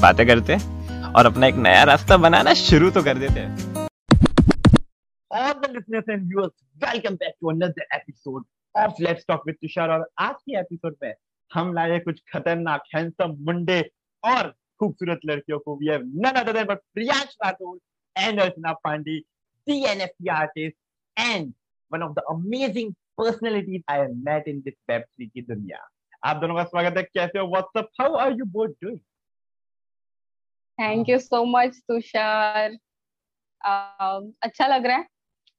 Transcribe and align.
बातें 0.00 0.26
करते 0.26 0.54
और 1.12 1.26
अपना 1.26 1.46
एक 1.46 1.54
नया 1.54 1.82
रास्ता 1.84 2.16
बनाना 2.16 2.54
शुरू 2.54 2.90
तो 2.90 3.02
कर 3.02 3.18
देते 3.18 3.40
हम 11.54 11.72
लाए 11.74 11.98
कुछ 11.98 12.20
खतरनाक 12.32 12.82
हैंडसम 12.94 13.36
मुंडे 13.40 13.80
और 14.24 14.54
खूबसूरत 14.80 15.20
लड़कियों 15.26 15.58
को 15.58 15.76
भी 15.76 15.88
have 15.88 16.00
none 16.04 16.40
other 16.40 16.72
Rathore 16.72 17.78
and 18.18 18.40
Archana 18.40 18.72
Pandey 18.72 19.18
the 19.66 19.84
NFT 19.86 20.28
artist 20.28 20.76
and 21.18 21.52
one 21.92 22.02
of 22.02 22.12
the 22.12 22.18
amazing 22.18 22.92
personalities 22.92 23.82
I 23.90 23.98
met 23.98 24.48
in 24.48 24.60
this 24.60 24.74
की 25.22 25.42
दुनिया। 25.42 25.88
आप 26.24 26.36
दोनों 26.36 26.54
का 26.54 26.64
स्वागत 26.64 26.96
है। 26.96 27.02
कैसे 27.02 27.38
हो? 27.38 27.46
What's 27.46 28.00
how 28.00 28.14
are 28.14 28.32
you 28.32 28.44
both 28.44 28.68
doing 28.68 28.98
thank 30.78 31.08
you 31.08 31.18
so 31.18 31.44
much 31.44 31.78
Tushar 31.88 32.70
um, 32.70 34.32
अच्छा 34.42 34.66
लग 34.66 34.86
रहा 34.86 34.96
है 34.96 35.08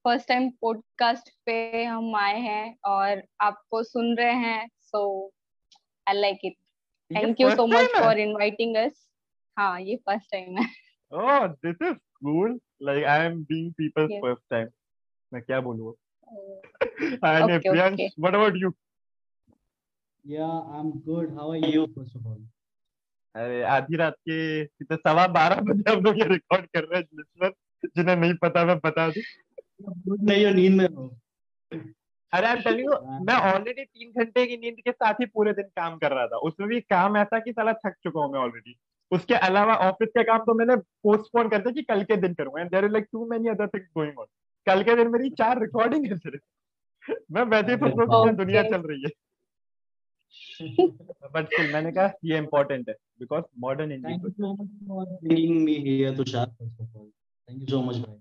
फ़र्स्ट 0.06 0.28
टाइम 0.28 0.50
पॉडकास्ट 0.62 1.30
पे 1.46 1.84
हम 1.84 2.16
आए 2.16 2.40
हैं 2.40 2.76
और 2.86 3.24
आपको 3.42 3.84
सुन 3.84 4.16
रहे 4.18 4.34
हैं 4.46 4.68
so 4.82 5.04
I 6.08 6.22
like 6.22 6.40
it 6.46 6.56
thank 7.12 7.42
you 7.42 7.50
so 7.56 7.68
much 7.68 7.92
for 8.00 8.20
inviting 8.20 8.76
us 8.78 9.08
हाँ 9.58 9.80
ये 9.82 9.96
फ़र्स्ट 10.06 10.32
टाइम 10.32 10.58
है 10.58 10.74
Oh, 11.12 11.54
this 11.64 11.76
is 11.80 11.98
cool. 12.22 12.58
Like 12.82 13.04
I 13.06 13.26
am 13.26 13.46
being 13.50 13.74
people's 13.74 14.10
Yes. 14.12 14.22
first 14.22 14.44
time. 14.50 14.72
मैं 15.32 15.42
क्या 15.42 15.60
बोलूँ 15.62 15.94
Priyansh, 17.22 17.94
okay. 17.94 18.12
what 18.18 18.36
about 18.36 18.56
you? 18.56 18.74
Yeah, 20.26 20.56
I'm 20.78 20.92
good. 21.08 21.34
How 21.36 21.52
are 21.52 21.58
you, 21.58 21.86
first 21.96 22.16
of 22.16 22.26
all? 22.26 22.40
अरे 23.36 23.62
आधी 23.64 23.96
रात 23.98 24.14
के 24.14 24.66
कितने 24.66 24.98
सवा 24.98 25.28
बारह 25.28 25.62
बजे 25.62 25.92
हम 25.92 26.04
लोग 26.04 26.18
ये 26.20 26.26
रिकॉर्ड 26.26 26.66
कर 26.66 26.84
रहे 26.84 27.00
हैं 27.00 27.06
लिसनर 27.14 27.52
जिन्हें 27.96 28.16
नहीं 28.16 28.34
पता 28.34 28.66
मैं 28.66 28.78
बता 28.78 29.08
दूँ। 29.10 29.24
नहीं 30.28 30.46
हो 30.46 30.52
नींद 30.52 30.74
में 30.74 30.86
हो। 30.86 31.08
अरे 32.34 32.48
आई 32.48 32.56
टेल 32.56 32.80
यू 32.80 32.92
मैं 33.26 33.36
ऑलरेडी 33.54 33.84
तीन 33.84 34.24
घंटे 34.24 34.46
की 34.46 34.58
नींद 34.58 34.76
के 34.76 34.92
साथ 34.92 35.14
ही 35.14 35.26
पूरे 35.26 35.54
दिन 35.54 35.64
काम 35.64 35.98
कर 35.98 36.12
रहा 36.12 36.28
था। 36.28 36.38
उसमें 36.38 36.70
भी 36.70 36.80
काम 36.82 37.18
ऐसा 37.18 37.40
कि 37.40 37.52
साला 37.52 37.74
थक 37.74 37.94
चुका 38.04 38.22
हूँ 38.22 38.32
मैं 38.34 38.40
ऑलरेडी 38.40 38.76
उसके 39.12 39.34
अलावा 39.34 39.76
ऑफ़िस 39.76 40.10
का 40.16 40.24
काम 40.24 40.38
तो 40.38 40.54
मैंने 40.54 40.76
पोस्टपोन 40.76 41.50
कर 41.50 41.58
दिया 41.58 41.72
कि 41.72 41.82
कल 41.82 42.04
के 42.04 42.18
दिन 42.18 42.34
करूँगा 42.34 42.62
and 42.62 42.72
there 42.72 42.86
is 42.86 42.92
like 42.92 43.08
too 43.12 43.26
many 43.26 43.50
other 43.50 43.68
things 43.68 43.88
going 43.96 44.20
on 44.20 44.26
कल 44.68 44.84
के 44.84 44.96
दिन 44.96 45.08
मेरी 45.08 45.30
चार 45.30 45.62
रिकॉर्डिंग 45.62 46.06
है 46.06 46.18
सिर्फ़। 46.18 47.14
मैं 47.32 47.44
वैसे 47.44 47.72
ही 47.72 47.78
सोच 47.78 48.10
रहा 48.10 48.32
दुनिया 48.32 48.64
चल 48.64 48.82
रही 48.82 49.02
है। 49.02 49.10
बट 51.34 51.46
स्टिल 51.46 51.74
मैंने 51.74 51.92
कहा 51.92 52.12
ये 52.26 52.38
इम्पोर्टेंट 52.38 52.90
है 52.90 52.96
because 53.20 53.44
modern 53.60 53.92
India. 53.92 54.18
Thank 57.50 57.62
you 57.62 57.70
so 57.70 57.84
much, 57.88 57.98
भाई. 57.98 58.20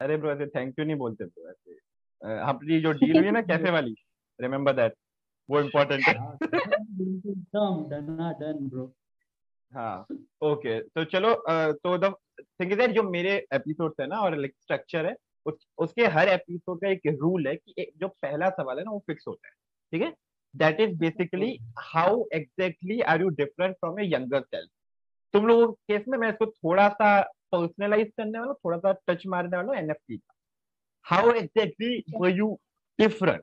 अरे 0.00 0.16
ब्रो 0.16 0.30
ऐसे 0.30 0.46
थैंक 0.46 0.78
यू 0.78 0.84
नहीं 0.84 0.96
बोलते 0.96 1.24
ब्रो 1.24 1.50
ऐसे। 1.50 1.72
अपनी 2.40 2.80
जो 2.80 2.92
डील 2.92 3.16
हुई 3.16 3.26
है 3.26 3.32
ना 3.32 3.42
कैफ़े 3.50 3.70
वाली 3.70 3.94
रिमेम्बर 4.40 4.72
दैट 4.72 4.94
वो 5.50 5.60
इम्पोर्टेंट 5.60 6.04
है। 6.08 6.18
हाँ, 6.18 6.38
done, 7.88 8.20
हाँ, 8.20 8.92
हाँ 9.72 10.06
ओके 10.42 10.80
तो 10.80 11.04
चलो 11.04 11.34
तो 11.72 11.98
द 11.98 12.14
थिंग 12.40 12.72
इज़ 12.72 12.78
दैट 12.78 12.90
जो 12.90 13.02
मेरे 13.02 13.46
एपिसोड्स 13.52 13.96
है 14.00 14.06
ना 14.06 14.20
और 14.20 14.36
लाइक 14.36 14.54
स्ट्रक्चर 14.60 15.06
है 15.06 15.16
उस, 15.46 15.68
उसके 15.78 16.06
हर 16.06 16.28
एपिसोड 16.28 16.80
का 16.80 16.88
एक 16.88 17.00
रूल 17.06 17.46
है 17.46 17.56
कि 17.56 17.74
एक 17.78 17.90
जो 17.96 18.08
पहला 18.08 18.50
सवाल 18.50 18.78
है 18.78 18.84
ना 18.84 18.90
वो 18.90 18.98
फिक्स 18.98 19.24
होता 19.28 19.48
है 19.48 19.52
ठीक 19.92 20.02
है? 20.02 20.23
That 20.54 20.80
is 20.80 20.96
basically 20.98 21.58
how 21.78 22.24
exactly 22.34 23.00
are 23.00 23.20
you 23.20 23.28
different 23.40 23.74
from 23.76 24.00
a 24.00 24.04
younger 24.06 24.40
self 24.40 24.70
तुम 25.34 25.46
लोगों 25.46 25.66
के 25.68 25.92
केस 25.92 26.04
में 26.08 26.18
मैं 26.18 26.28
इसको 26.28 26.46
थोड़ा 26.46 26.88
सा 26.90 27.20
पर्सनलाइज 27.52 28.10
करने 28.16 28.38
वाला 28.38 28.52
थोड़ा 28.54 28.78
सा 28.78 28.92
टच 29.08 29.26
मारने 29.26 29.56
वाला 29.56 29.78
एनएफटी 29.78 30.16
का। 30.16 30.34
How 31.06 31.32
exactly 31.32 32.02
were 32.16 32.30
you 32.30 32.58
different 32.98 33.42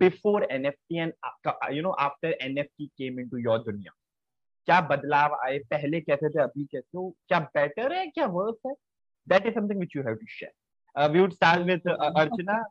before 0.00 0.46
NFT 0.52 0.98
and 0.98 1.12
you 1.72 1.82
know 1.82 1.90
after 2.00 2.36
NFT 2.42 2.86
came 2.88 3.20
into 3.20 3.38
your 3.38 3.58
दुनिया? 3.58 3.92
क्या 4.68 4.80
बदलाव 4.88 5.34
आए? 5.44 5.58
पहले 5.60 6.00
कैसे 6.00 6.28
थे? 6.28 6.42
अभी 6.42 6.64
कैसे 6.64 6.98
हो? 6.98 7.08
क्या 7.28 7.38
बेटर 7.56 7.92
है? 7.92 8.06
क्या 8.06 8.26
वर्स 8.28 8.56
है? 8.66 8.72
That 9.26 9.46
is 9.46 9.54
something 9.54 9.78
which 9.78 9.96
you 9.96 10.02
have 10.02 10.14
to 10.14 10.26
share 10.28 11.08
we 11.10 11.20
would 11.20 11.32
start 11.32 11.66
with 11.66 11.88
Archana 11.88 12.62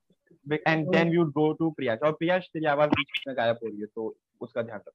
and 0.46 0.88
then 0.88 1.10
we 1.10 1.18
would 1.18 1.32
go 1.34 1.52
to 1.54 1.70
Priyash 1.72 2.00
और 2.06 2.12
प्रियाश 2.14 2.50
तेरी 2.54 2.66
आवाज़ 2.68 2.90
बीच 2.90 3.24
में 3.28 3.36
गायब 3.38 3.60
हो 3.64 3.68
रही 3.68 3.80
है 3.80 3.86
तो 3.86 4.16
उसका 4.42 4.62
ध्यान 4.62 4.80
रख। 4.80 4.94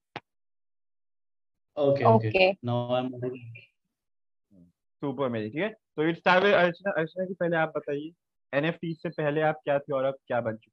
Okay, 1.77 2.05
okay. 2.05 2.28
okay. 2.28 2.49
Now 2.65 2.75
I'm 2.97 3.06
ready. 3.15 3.41
Super 5.03 5.28
मेरी 5.28 5.49
ठीक 5.50 5.62
है? 5.62 5.69
तो 5.69 6.09
it 6.09 6.16
start 6.19 6.44
with 6.44 6.55
Archana 6.55 6.93
Archana 7.00 7.25
ji 7.25 7.34
पहले 7.34 7.56
आप 7.56 7.72
बताइए। 7.77 8.12
एनएफटी 8.53 8.93
से 8.94 9.09
पहले 9.10 9.41
आप 9.43 9.60
क्या 9.65 9.78
थे 9.78 9.94
और 9.94 10.05
अब 10.05 10.15
क्या 10.27 10.41
बन 10.41 10.56
चुके 10.56 10.72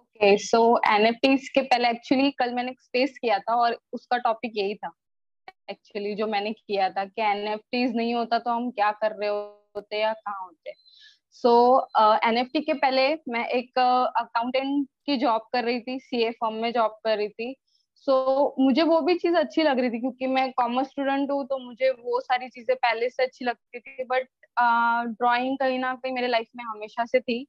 ओके 0.00 0.36
सो 0.38 0.60
एनएफटीज 0.88 1.48
के 1.48 1.62
पहले 1.62 1.90
एक्चुअली 1.90 2.30
कल 2.38 2.54
मैंने 2.54 2.70
एक 2.70 2.80
स्पेस 2.80 3.18
किया 3.18 3.38
था 3.38 3.54
और 3.62 3.78
उसका 3.92 4.18
टॉपिक 4.26 4.52
यही 4.56 4.74
था। 4.74 4.90
एक्चुअली 5.70 6.14
जो 6.14 6.26
मैंने 6.26 6.52
किया 6.52 6.88
था 6.90 7.04
कि 7.04 7.22
एनएफटीज 7.22 7.96
नहीं 7.96 8.14
होता 8.14 8.38
तो 8.38 8.50
हम 8.50 8.70
क्या 8.70 8.90
कर 9.02 9.16
रहे 9.16 9.28
होते 9.28 10.00
या 10.00 10.12
कहाँ 10.12 10.44
होते। 10.44 10.72
सो 11.34 11.52
एन 12.26 12.38
एफ़ 12.38 12.48
टी 12.52 12.60
के 12.60 12.72
पहले 12.74 13.08
मैं 13.28 13.46
एक 13.48 13.78
अकाउंटेंट 13.78 14.80
uh, 14.80 14.88
की 15.06 15.16
जॉब 15.16 15.48
कर 15.52 15.64
रही 15.64 15.80
थी 15.80 15.98
सी 16.00 16.22
ए 16.24 16.30
फर्म 16.30 16.54
में 16.54 16.72
जॉब 16.72 16.98
कर 17.04 17.16
रही 17.16 17.28
थी। 17.28 17.54
सो 17.96 18.14
so, 18.50 18.64
मुझे 18.64 18.82
वो 18.82 19.00
भी 19.00 19.14
चीज़ 19.14 19.36
अच्छी 19.36 19.62
लग 19.62 19.78
रही 19.80 19.90
थी 19.90 20.00
क्योंकि 20.00 20.26
मैं 20.26 20.50
कॉमर्स 20.52 20.88
स्टूडेंट 20.88 21.30
हूँ 21.30 21.44
तो 21.46 21.58
मुझे 21.58 21.90
वो 21.90 22.20
सारी 22.20 22.48
चीज़ें 22.48 22.74
पहले 22.76 23.08
से 23.10 23.22
अच्छी 23.22 23.44
लगती 23.44 23.80
थी। 23.80 24.04
बट 24.04 24.28
ड्राइंग 25.20 25.56
कहीं 25.58 25.78
ना 25.78 25.94
कहीं 25.94 26.12
मेरे 26.12 26.28
लाइफ 26.28 26.46
में 26.56 26.64
हमेशा 26.64 27.04
से 27.04 27.20
थी। 27.20 27.46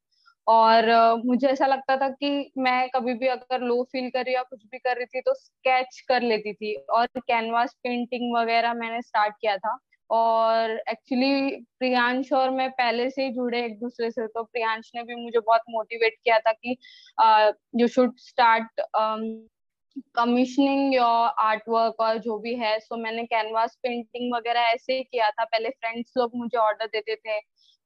और 0.47 0.87
अ, 0.89 1.15
मुझे 1.25 1.47
ऐसा 1.47 1.65
लगता 1.65 1.97
था 1.97 2.09
कि 2.09 2.51
मैं 2.57 2.89
कभी 2.89 3.13
भी 3.13 3.27
अगर 3.27 3.61
लो 3.61 3.81
फील 3.83 4.09
कर 4.09 4.25
रही 4.25 4.35
या 4.35 4.43
कुछ 4.43 4.63
भी 4.65 4.77
कर 4.79 4.97
रही 4.97 5.05
थी 5.05 5.21
तो 5.21 5.33
स्केच 5.33 5.99
कर 6.09 6.21
लेती 6.21 6.53
थी। 6.53 6.73
और 6.91 7.07
कैनवास 7.19 7.73
पेंटिंग 7.83 8.35
वगैरह 8.37 8.73
मैंने 8.73 9.01
स्टार्ट 9.01 9.35
किया 9.41 9.57
था। 9.57 9.77
और 10.09 10.71
एक्चुअली 10.89 11.55
प्रियांश 11.79 12.33
और 12.33 12.49
मैं 12.49 12.71
पहले 12.71 13.09
से 13.09 13.23
ही 13.25 13.31
जुड़े 13.31 13.65
एक 13.65 13.79
दूसरे 13.79 14.11
से 14.11 14.27
तो 14.27 14.43
प्रियांश 14.43 14.91
ने 14.95 15.03
भी 15.03 15.15
मुझे 15.15 15.39
बहुत 15.39 15.61
मोटिवेट 15.69 16.13
किया 16.23 16.39
था 16.39 16.51
कि 16.51 16.77
you 17.81 17.87
should 17.87 18.17
start 18.17 18.81
commissioning 20.15 20.95
your 20.95 21.27
art 21.39 21.63
work 21.69 21.99
और 21.99 22.17
जो 22.17 22.37
भी 22.39 22.55
है। 22.55 22.79
सो 22.79 22.95
so, 22.95 23.01
मैंने 23.01 23.23
कैनवास 23.23 23.77
पेंटिंग 23.83 24.33
वगैरह 24.35 24.59
ऐसे 24.59 24.93
ही 24.93 25.03
किया 25.03 25.29
था। 25.29 25.43
पहले 25.43 25.69
फ्रेंड्स 25.69 26.13
लोग 26.17 26.31
मुझे 26.35 26.57
ऑर्डर 26.57 26.85
देते 26.85 27.15
थे। 27.15 27.39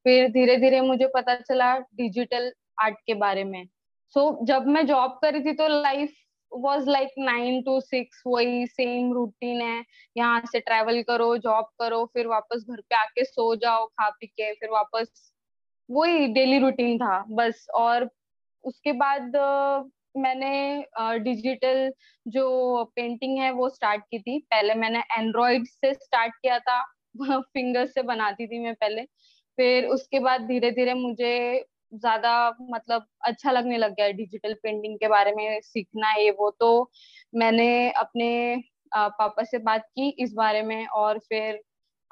फिर 0.03 0.29
धीरे 0.29 0.57
धीरे 0.57 0.81
मुझे 0.81 1.07
पता 1.07 1.35
चला 1.35 1.77
डिजिटल 1.77 2.53
आर्ट 2.81 2.97
के 3.07 3.13
बारे 3.13 3.43
में। 3.43 3.65
सो 4.09 4.39
so, 4.39 4.47
जब 4.47 4.67
मैं 4.67 4.85
जॉब 4.85 5.19
कर 5.21 5.33
रही 5.33 5.43
थी 5.45 5.53
तो 5.53 5.67
life 5.81 6.13
was 6.51 6.89
like 6.89 7.09
nine 7.19 7.61
to 7.63 7.79
six 7.81 8.21
वही 8.27 8.65
सेम 8.67 9.11
रूटीन 9.13 9.61
है। 9.61 9.83
यहाँ 10.17 10.41
से 10.51 10.59
ट्रेवल 10.59 11.01
करो 11.03 11.35
जॉब 11.37 11.65
करो, 11.79 12.05
फिर 12.13 12.27
वापस 12.27 12.65
घर 12.69 12.81
पे 12.81 12.95
आके 12.95 13.23
सो 13.25 13.55
जाओ, 13.55 13.85
खा 13.87 14.09
पी 14.09 14.27
के, 14.27 14.53
फिर 14.53 14.69
वापस 14.71 15.33
वही 15.89 16.27
डेली 16.27 16.59
रूटीन 16.59 16.97
था, 16.97 17.23
बस। 17.29 17.65
और 17.75 18.09
उसके 18.63 18.91
बाद 18.93 19.35
मैंने 20.17 20.85
डिजिटल 21.19 21.91
जो 22.25 22.83
पेंटिंग 22.95 23.37
है 23.39 23.51
वो 23.51 23.69
स्टार्ट 23.69 24.01
की 24.11 24.19
थी। 24.19 24.39
पहले 24.51 24.73
मैंने 24.75 24.99
एंड्रॉइड 25.17 25.67
से 25.67 25.93
स्टार्ट 25.93 26.33
किया 26.35 26.59
था 26.59 26.81
फिंगर 27.53 27.85
से 27.85 28.01
बनाती 28.03 28.47
थी 28.47 28.59
मैं 28.59 28.73
पहले। 28.75 29.03
फिर 29.57 29.85
उसके 29.87 30.19
बाद 30.19 30.41
धीरे 30.41 30.71
धीरे 30.71 30.93
मुझे 30.93 31.65
ज़्यादा 31.93 32.57
मतलब 32.61 33.05
अच्छा 33.21 33.51
लगने 33.51 33.77
लग 33.77 33.95
गया 33.95 34.09
डिजिटल 34.11 34.53
पेंटिंग 34.53 34.97
के 34.97 35.07
बारे 35.07 35.31
में 35.31 35.61
सीखना 35.61 36.13
ये 36.13 36.31
वो। 36.31 36.49
तो 36.59 36.91
मैंने 37.35 37.91
अपने 37.91 38.63
पापा 38.95 39.43
से 39.43 39.57
बात 39.57 39.85
की 39.85 40.09
इस 40.09 40.33
बारे 40.33 40.61
में 40.61 40.87
और 40.87 41.19
फिर 41.19 41.59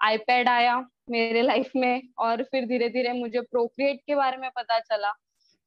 आईपैड 0.03 0.49
आया 0.49 0.85
मेरे 1.09 1.41
लाइफ 1.41 1.71
में 1.75 2.01
और 2.19 2.43
फिर 2.43 2.65
धीरे 2.65 2.89
धीरे 2.89 3.13
मुझे 3.13 3.41
प्रोक्रिएट 3.41 4.01
के 4.07 4.15
बारे 4.15 4.37
में 4.37 4.49
पता 4.55 4.79
चला। 4.79 5.13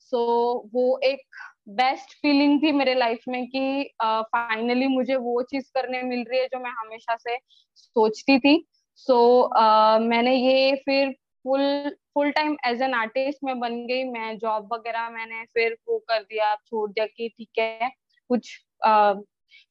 सो 0.01 0.17
so, 0.65 0.75
वो 0.75 0.99
एक 0.99 1.21
बेस्ट 1.69 2.15
फीलिंग 2.23 2.63
थी 2.63 2.73
मेरे 2.73 2.95
लाइफ 2.95 3.21
में 3.29 3.47
कि 3.47 3.95
फाइनली 4.03 4.87
uh, 4.87 4.93
मुझे 4.93 5.17
वो 5.17 5.43
चीज़ 5.43 5.71
करने 5.75 6.03
मिल 6.03 6.25
रही 6.31 6.41
है 6.41 6.47
जो 6.47 6.59
मैं 6.59 6.71
हमेशा 6.71 7.17
से 7.17 7.37
सोचती 7.77 8.39
थी। 8.39 8.67
सो 8.97 9.13
so, 9.13 9.63
uh, 9.63 10.09
मैंने 10.09 10.35
ये 10.37 10.75
फिर 10.75 11.15
full 11.45 11.91
full 12.15 12.31
time 12.31 12.57
as 12.67 12.83
an 12.83 12.95
artist 12.95 13.39
में 13.45 13.59
बन 13.61 13.87
गई 13.87 14.05
मैं 14.05 14.39
जॉब 14.39 14.73
वगैरह 14.73 15.09
मैंने 15.11 15.45
फिर 15.45 15.77
वो 15.89 15.99
कर 15.99 16.23
दिया 16.23 16.55
छोड़ 16.55 16.91
दिया 16.91 17.07
कि 17.07 17.29
ठीक 17.29 17.59
है। 17.59 17.91
कुछ 18.29 18.61
uh, 18.87 19.23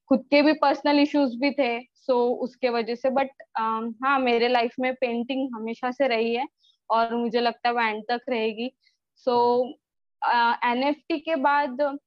खुद 0.08 0.24
के 0.30 0.42
भी 0.42 0.52
पर्सनल 0.52 0.98
इश्यूज़ 0.98 1.36
भी 1.36 1.50
थे 1.50 1.80
सो 1.80 2.12
so, 2.12 2.36
उसके 2.36 2.68
वजह 2.68 2.94
से 2.94 3.10
बट 3.10 3.30
हाँ 4.04 4.18
मेरे 4.18 4.48
लाइफ 4.48 4.74
में 4.80 4.94
पेंटिंग 4.94 5.50
हमेशा 5.54 5.90
से 5.90 6.08
रही 6.08 6.34
है 6.34 6.46
और 6.90 7.14
मुझे 7.14 7.40
लगता 7.40 7.68
है 7.68 7.74
वो 7.74 7.80
एंड 7.80 8.02
तक 8.08 8.20
रहेगी। 8.28 8.72
सो 9.16 9.64
एन 10.64 10.82
एफ़ 10.82 10.96
टी 11.08 11.18
के 11.18 11.36
बाद 11.36 11.98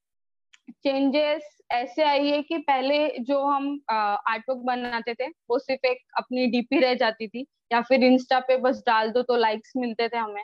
चेंजेस 0.70 1.58
ऐसे 1.72 2.04
आई 2.04 2.28
है 2.28 2.42
कि 2.44 2.58
पहले 2.60 2.98
जो 3.22 3.40
हम 3.44 3.68
आर्टवर्क 3.92 4.60
बनाते 4.66 5.14
थे, 5.14 5.28
वो 5.28 5.60
सिर्फ़ 5.60 5.86
एक 5.88 5.98
अपनी 6.18 6.46
डीपी 6.48 6.80
रह 6.80 6.94
जाती 6.96 7.28
थी, 7.28 7.46
या 7.72 7.82
फिर 7.82 8.04
इंस्टा 8.04 8.40
पे 8.48 8.58
बस 8.60 8.84
डाल 8.88 9.12
दो 9.12 9.22
तो 9.24 9.36
लाइक्स 9.38 9.74
मिलते 9.78 10.08
थे 10.10 10.18
हमें। 10.18 10.44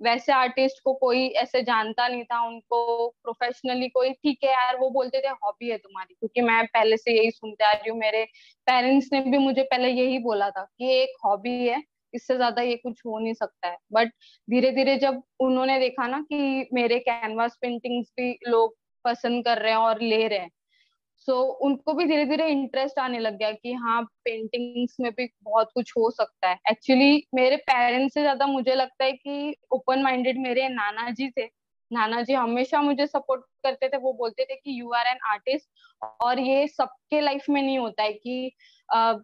वैसे 0.00 0.32
आर्टिस्ट 0.32 0.82
को 0.84 0.92
कोई 0.96 1.26
ऐसे 1.38 1.62
जानता 1.62 2.06
नहीं 2.08 2.24
था, 2.24 2.40
उनको 2.46 3.08
प्रोफेशनली 3.24 3.88
कोई, 3.90 4.12
ठीक 4.12 4.38
है 4.44 4.50
यार, 4.52 4.76
वो 4.78 4.90
बोलते 4.90 5.20
थे 5.20 5.28
हॉबी 5.44 5.70
है 5.70 5.78
तुम्हारी, 5.78 6.14
क्योंकि 6.14 6.40
मैं 6.42 6.64
पहले 6.68 6.96
से 6.96 7.12
यही 7.12 7.30
सुनते 7.30 7.64
आ 7.64 7.72
रही 7.72 7.90
हूँ। 7.90 7.98
मेरे 8.00 8.24
पेरेंट्स 8.66 9.08
ने 9.12 9.20
भी 9.22 9.38
मुझे 9.38 9.62
पहले 9.64 9.88
यही 9.90 10.18
बोला 10.20 10.50
था 10.50 10.64
कि 10.78 10.92
एक 10.94 11.16
हॉबी 11.24 11.56
है, 11.68 11.82
इससे 12.14 12.36
ज़्यादा 12.36 12.62
ये 12.62 12.76
कुछ 12.78 13.02
हो 13.06 13.18
नहीं 13.18 13.34
सकता 13.34 13.68
है। 13.68 13.76
बट 13.92 14.08
धीरे 14.48 14.70
धीरे 14.72 14.96
जब 14.98 15.22
उन्होंने 15.40 15.78
देखा 15.80 16.06
ना 16.08 16.20
कि 16.24 16.68
मेरे 16.74 16.98
कैनवास 17.00 17.58
पेंटिंग्स 17.62 18.12
भी 18.18 18.32
लोग 18.48 18.74
पसंद 19.08 19.44
कर 19.44 19.58
रहे 19.58 19.72
हैं 19.72 19.78
और 19.78 20.00
ले 20.02 20.26
रहे 20.28 20.38
हैं। 20.38 20.50
सो 21.28 21.32
so, 21.32 21.56
उनको 21.60 21.92
भी 21.94 22.04
धीरे 22.04 22.24
धीरे 22.24 22.46
इंटरेस्ट 22.48 22.98
आने 22.98 23.18
लग 23.18 23.36
गया 23.38 23.50
कि 23.52 23.72
हाँ 23.74 24.02
पेंटिंग्स 24.24 24.96
में 25.00 25.10
भी 25.12 25.28
बहुत 25.42 25.70
कुछ 25.74 25.92
हो 25.96 26.10
सकता 26.10 26.48
है। 26.48 26.58
एक्चुअली 26.70 27.22
मेरे 27.34 27.56
पेरेंट्स 27.56 28.14
से 28.14 28.20
ज़्यादा 28.20 28.46
मुझे 28.46 28.74
लगता 28.74 29.04
है 29.04 29.12
कि 29.12 29.54
ओपन 29.72 30.02
माइंडेड 30.02 30.38
मेरे 30.38 30.68
नाना 30.68 31.10
जी 31.10 31.30
थे। 31.30 31.46
नाना 31.90 32.22
जी 32.22 32.32
हमेशा 32.34 32.80
मुझे 32.82 33.06
सपोर्ट 33.06 33.42
करते 33.62 33.88
थे। 33.88 33.96
वो 33.96 34.12
बोलते 34.12 34.44
थे 34.44 34.54
कि 34.54 34.80
यू 34.80 34.92
आर 34.92 35.06
एन 35.06 35.18
आर्टिस्ट 35.30 35.68
और 36.22 36.40
ये 36.40 36.66
सबके 36.68 37.20
लाइफ 37.20 37.44
में 37.50 37.62
नहीं 37.62 37.78
होता 37.78 38.02
है 38.02 38.12
कि 38.12 38.52
आ, 38.88 39.14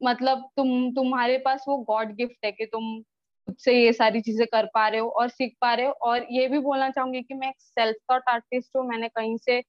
मतलब 0.00 0.48
तुम 0.56 0.90
तुम्हारे 0.92 1.38
पास 1.38 1.64
वो 1.68 1.76
गॉड 1.78 2.14
गिफ्ट 2.14 2.44
है 2.44 2.52
कि 2.52 2.66
तुम 2.66 3.02
खुद 3.46 3.56
से 3.58 3.74
ये 3.84 3.92
सारी 3.92 4.20
चीज़ें 4.20 4.46
कर 4.52 4.66
पा 4.66 4.88
रहे 4.88 5.00
हो 5.00 5.08
और 5.10 5.28
सीख 5.28 5.54
पा 5.60 5.74
रहे 5.74 5.86
हो। 5.86 5.92
और 5.92 6.26
ये 6.30 6.48
भी 6.48 6.58
बोलना 6.58 6.90
चाहूँगी 6.90 7.22
कि 7.22 7.34
मैं 7.34 7.48
एक 7.48 7.56
सेल्फ 7.60 7.96
थॉट 8.12 8.22
आर्टिस्ट 8.28 8.76
हूँ 8.76 8.86
मैंने 8.88 9.08
कहीं 9.08 9.36
से 9.36 9.62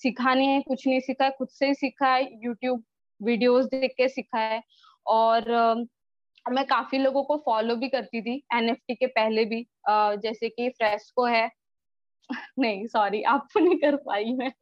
सिखा 0.00 0.34
नहीं 0.34 0.48
है 0.48 0.60
कुछ 0.62 0.86
नहीं 0.86 1.00
सीखा 1.00 1.24
है 1.24 1.30
खुद 1.30 1.48
से 1.48 1.66
ही 1.66 1.74
सीखा 1.74 2.08
है 2.08 2.24
यूट्यूब 2.44 2.84
वीडियोस 3.20 3.64
देख 3.66 3.94
के 3.96 4.08
सीखा 4.08 4.38
है। 4.38 4.62
और 5.06 5.42
uh, 5.42 5.86
मैं 6.52 6.64
काफ़ी 6.66 6.98
लोगों 6.98 7.22
को 7.24 7.36
फॉलो 7.46 7.76
भी 7.76 7.88
करती 7.88 8.22
थी 8.22 8.42
एनएफटी 8.54 8.94
के 8.94 9.06
पहले 9.06 9.44
भी 9.44 9.62
uh, 9.90 10.16
जैसे 10.22 10.48
कि 10.48 10.68
फ्रेस्को 10.70 11.24
है। 11.26 11.50
नहीं 12.58 12.86
सॉरी 12.86 13.22
आपको 13.22 13.60
नहीं 13.60 13.76
कर 13.76 13.96
पाई 13.96 14.24
मैं। 14.34 14.52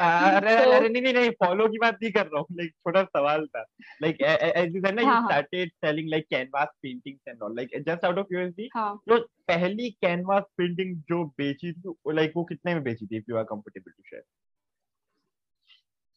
अरे 0.00 0.56
तो, 0.64 0.70
अरे 0.70 0.88
नहीं 0.88 1.14
नहीं 1.14 1.30
फॉलो 1.30 1.68
की 1.68 1.78
बात 1.78 1.98
नहीं 2.02 2.12
कर 2.12 2.26
रहा 2.26 2.38
हूँ 2.38 2.46
लाइक 2.52 2.70
छोटा 2.70 3.02
सवाल 3.02 3.46
था। 3.46 3.64
लाइक 4.02 4.22
एज 4.22 4.76
यू 4.76 4.82
सेड 4.82 4.94
ना 4.94 5.02
you 5.02 5.26
started 5.26 5.70
selling 5.70 6.08
like 6.08 6.26
canvas 6.30 6.68
paintings 6.82 7.28
and 7.28 7.42
all 7.42 7.56
like 7.56 7.68
just 7.88 8.04
out 8.04 8.18
of 8.18 8.26
curiosity 8.26 8.68
जो 9.08 9.18
पहली 9.48 9.90
कैनवास 9.90 10.42
पेंटिंग 10.56 10.96
जो 10.96 11.24
बेची 11.24 11.72
थी 11.72 11.94
लाइक 12.12 12.32
वो 12.36 12.44
कितने 12.44 12.74
में 12.74 12.82
बेची 12.82 13.06
थी 13.06 13.16
if 13.16 13.24
you 13.30 13.36
are 13.36 13.44
comfortable 13.44 13.90
to 13.90 14.02
share 14.10 14.22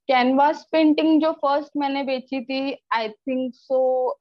canvas 0.07 0.67
painting 0.71 1.21
जो 1.21 1.31
फ़र्स्ट 1.31 1.71
मैंने 1.77 2.03
बेची 2.03 2.45
थी 2.45 2.85
I 2.93 3.09
think 3.09 3.53
so 3.55 4.11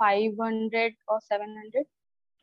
five 0.00 0.42
hundred 0.42 0.94
और 1.08 1.20
सेवन 1.20 1.58
हंड्रेड 1.58 1.86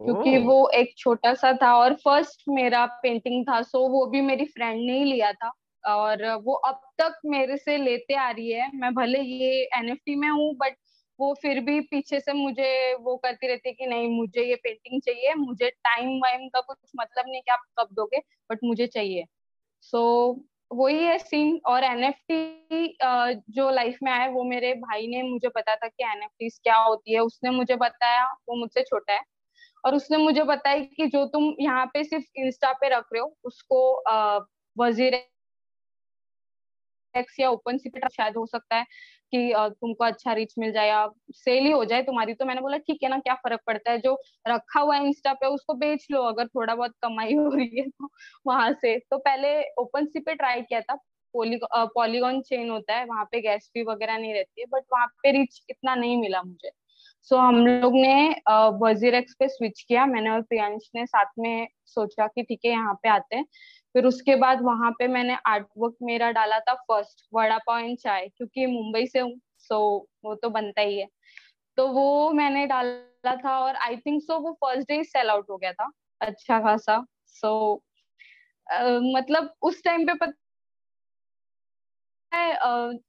क्योंकि 0.01 0.37
वो 0.37 0.69
एक 0.69 0.93
छोटा 0.97 1.33
सा 1.33 1.53
था 1.53 1.75
और 1.75 1.93
फ़र्स्ट 1.93 2.43
मेरा 2.49 2.85
पेंटिंग 2.85 3.45
था 3.49 3.61
सो 3.61 3.87
वो 3.89 4.05
भी 4.05 4.21
मेरी 4.21 4.45
फ्रेंड 4.45 4.85
ने 4.85 4.97
ही 4.97 5.03
लिया 5.03 5.31
था। 5.33 5.51
और 5.85 6.25
वो 6.45 6.53
अब 6.67 6.81
तक 6.99 7.19
मेरे 7.25 7.57
से 7.57 7.77
लेते 7.77 8.13
आ 8.15 8.29
रही 8.31 8.51
है। 8.51 8.69
मैं 8.75 8.93
भले 8.93 9.19
ये 9.21 9.63
एनएफटी 9.77 10.15
में 10.15 10.29
हूँ 10.29 10.53
बट 10.57 10.75
वो 11.19 11.33
फिर 11.41 11.59
भी 11.59 11.79
पीछे 11.81 12.19
से 12.19 12.33
मुझे 12.33 12.93
वो 13.01 13.15
करती 13.17 13.47
रहती 13.47 13.69
है 13.69 13.73
कि 13.75 13.85
नहीं 13.85 14.07
मुझे 14.09 14.43
ये 14.43 14.55
पेंटिंग 14.55 15.01
चाहिए 15.01 15.33
मुझे 15.35 15.69
टाइम 15.69 16.09
वाइम 16.19 16.47
का 16.49 16.61
कुछ 16.61 16.77
मतलब 16.99 17.25
नहीं 17.27 17.41
कि 17.41 17.51
आप 17.51 17.63
कब 17.79 17.87
दोगे 17.93 18.19
बट 18.51 18.59
मुझे 18.63 18.87
चाहिए। 18.87 19.25
सो 19.81 19.99
so, 20.33 20.43
वही 20.71 21.03
है 21.03 21.17
सीन 21.19 21.59
और 21.67 21.83
एनएफटी 21.83 22.97
जो 23.51 23.69
लाइफ 23.71 23.97
में 24.03 24.11
आया 24.11 24.27
वो 24.29 24.43
मेरे 24.43 24.73
भाई 24.75 25.07
ने 25.07 25.21
मुझे 25.23 25.49
पता 25.49 25.75
था 25.75 25.87
कि 25.87 26.03
एनएफटी 26.03 26.49
क्या 26.49 26.77
होती 26.77 27.13
है। 27.13 27.19
उसने 27.19 27.49
मुझे 27.51 27.75
बताया 27.75 28.25
वो 28.49 28.55
मुझसे 28.55 28.83
छोटा 28.83 29.13
है। 29.13 29.21
और 29.83 29.95
उसने 29.95 30.17
मुझे 30.17 30.43
बताया 30.43 30.79
कि 30.97 31.07
जो 31.07 31.25
तुम 31.25 31.53
यहाँ 31.61 31.85
पे 31.85 32.03
सिर्फ़ 32.03 32.25
इंस्टा 32.37 32.71
पे 32.73 32.89
रख 32.89 33.05
रहे 33.13 33.21
हो 33.21 33.35
उसको 33.43 33.81
वज़ीर 34.77 35.15
एक्स 37.15 37.39
या 37.39 37.49
ओपन 37.51 37.77
सी 37.77 37.89
पे 37.89 37.99
शायद 38.09 38.37
हो 38.37 38.45
सकता 38.47 38.75
है 38.75 38.85
कि 39.33 39.53
तुमको 39.57 40.03
अच्छा 40.05 40.33
रीच 40.33 40.53
मिल 40.59 40.71
जाए 40.71 40.87
या 40.87 41.07
सेल 41.35 41.65
ही 41.65 41.71
हो 41.71 41.83
जाए 41.85 42.01
तुम्हारी। 42.03 42.33
तो 42.35 42.45
मैंने 42.45 42.61
बोला, 42.61 42.77
ठीक 42.79 43.03
है 43.03 43.09
ना, 43.09 43.17
क्या 43.19 43.33
फ़र्क 43.37 43.61
पड़ता 43.67 43.91
है? 43.91 43.97
जो 43.99 44.17
रखा 44.47 44.79
हुआ 44.81 44.95
है 44.97 45.05
इंस्टा 45.07 45.33
पे 45.35 45.47
उसको 45.49 45.73
बेच 45.75 46.07
लो, 46.11 46.21
अगर 46.23 46.47
थोड़ा 46.47 46.75
बहुत 46.75 46.93
कमाई 47.03 47.33
हो 47.35 47.49
रही 47.55 47.79
है 47.79 47.87
तो 47.89 48.09
वहाँ 48.45 48.71
से। 48.73 48.97
तो 49.01 49.17
पहले 49.19 49.59
ओपन 49.79 50.05
सी 50.07 50.19
पे 50.21 50.35
ट्राई 50.35 50.61
किया 50.63 50.81
था। 50.83 50.97
पॉलीगॉन 51.33 52.41
चेन 52.43 52.69
होता 52.69 52.95
है, 52.95 53.05
वहाँ 53.05 53.23
पे 53.31 53.39
गैस 53.41 53.69
फ़ी 53.73 53.83
वगैरह 53.85 54.17
नहीं 54.17 54.33
रहती 54.33 54.61
है 54.61 54.65
बट 54.71 54.83
वहाँ 54.93 55.07
पे 55.23 55.31
रीच 55.31 55.61
इतना 55.69 55.95
नहीं 55.95 56.17
मिला 56.17 56.41
मुझे। 56.43 56.71
सो 57.31 57.37
हम 57.37 57.55
लोग 57.67 57.93
ने 57.95 58.13
वज़ीर 58.81 59.15
एक्स 59.15 59.35
पे 59.39 59.47
स्विच 59.49 59.81
किया। 59.81 60.05
मैंने 60.07 60.29
और 60.29 60.41
प्रियांश 60.43 60.89
ने 60.95 61.05
साथ 61.05 61.25
में 61.39 61.67
सोचा 61.87 62.27
कि, 62.27 62.43
ठीक 62.43 62.59
है, 62.65 62.71
यहाँ 62.71 62.93
पे 63.03 63.09
आते 63.09 63.35
हैं। 63.35 63.45
फिर 63.95 64.05
उसके 64.05 64.35
बाद 64.35 64.61
वहाँ 64.61 64.91
पे 64.91 65.07
मैंने 65.07 65.37
आर्ट 65.47 65.67
वर्क 65.77 65.95
मेरा 66.03 66.31
डाला 66.31 66.59
था 66.59 66.73
फ़र्स्ट 66.73 67.25
वड़ा 67.33 67.57
पाव 67.57 67.79
एंड 67.79 67.97
चाय 67.97 68.27
क्योंकि 68.27 68.65
मुंबई 68.65 69.07
से 69.07 69.19
हूँ 69.19 69.39
सो 69.57 69.75
so, 69.99 70.25
वो 70.25 70.35
तो 70.35 70.49
बनता 70.49 70.81
ही 70.81 70.99
है। 70.99 71.07
तो 71.77 71.87
वो 71.87 72.31
मैंने 72.31 72.65
डाला 72.67 73.35
था 73.35 73.59
और 73.59 73.75
आई 73.75 73.97
थिंक 73.97 74.23
सो 74.23 74.39
वो 74.39 74.53
फ़र्स्ट 74.53 74.87
डे 74.87 75.03
सेल 75.03 75.29
आउट 75.29 75.49
हो 75.49 75.57
गया 75.57 75.73
था 75.73 75.91
अच्छा 76.21 76.59
खासा। 76.59 77.05
सो 77.27 77.83
so, 78.67 78.83
uh, 78.83 79.17
मतलब 79.17 79.53
उस 79.61 79.83
टाइम 79.83 80.07
पे 80.07 80.13
पता 80.13 80.33
है 82.31 82.53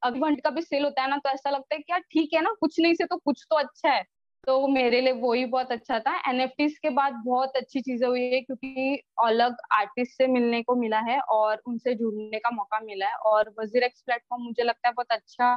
अभी 0.03 0.21
घंटे 0.21 0.41
का 0.41 0.51
भी 0.51 0.63
सेल 0.63 0.85
होता 0.85 1.03
है 1.03 1.11
ना 1.11 1.17
तो 1.17 1.31
ऐसा 1.31 1.51
लगता 1.51 1.75
है 1.75 1.81
कि 1.81 1.93
यार 1.93 2.01
ठीक 2.01 2.35
है 2.35 2.41
ना 2.43 2.53
कुछ 2.61 2.81
नहीं 2.81 2.95
से 2.95 3.05
तो 3.05 3.17
कुछ 3.17 3.47
तो 3.51 3.57
अच्छा 3.57 3.91
है। 3.91 4.05
तो 4.47 4.67
मेरे 4.69 5.01
लिए 5.01 5.13
वो 5.13 5.33
ही 5.33 5.45
बहुत 5.45 5.73
अच्छा 5.73 5.99
था। 5.99 6.15
एन 6.31 6.47
के 6.59 6.91
बाद 6.91 7.13
बहुत 7.27 7.57
अच्छी 7.57 7.81
चीज़ें 7.81 8.07
हुई 8.09 8.23
है 8.23 8.41
क्योंकि 8.41 9.03
अलग 9.23 9.57
आर्टिस्ट 9.73 10.17
से 10.19 10.27
मिलने 10.27 10.63
को 10.63 10.75
मिला 10.75 10.99
है 11.01 11.21
और 11.21 11.63
उनसे 11.67 11.95
जुड़ने 11.95 12.39
का 12.39 12.51
मौका 12.51 12.81
मिला 12.81 13.07
है 13.07 13.17
और 13.27 13.55
वज़ीर 13.61 13.83
एक्स 13.83 14.03
प्लेटफॉर्म 14.03 14.43
मुझे 14.43 14.63
लगता 14.63 14.89
है 14.89 14.95
बहुत 14.95 15.13
अच्छा 15.13 15.55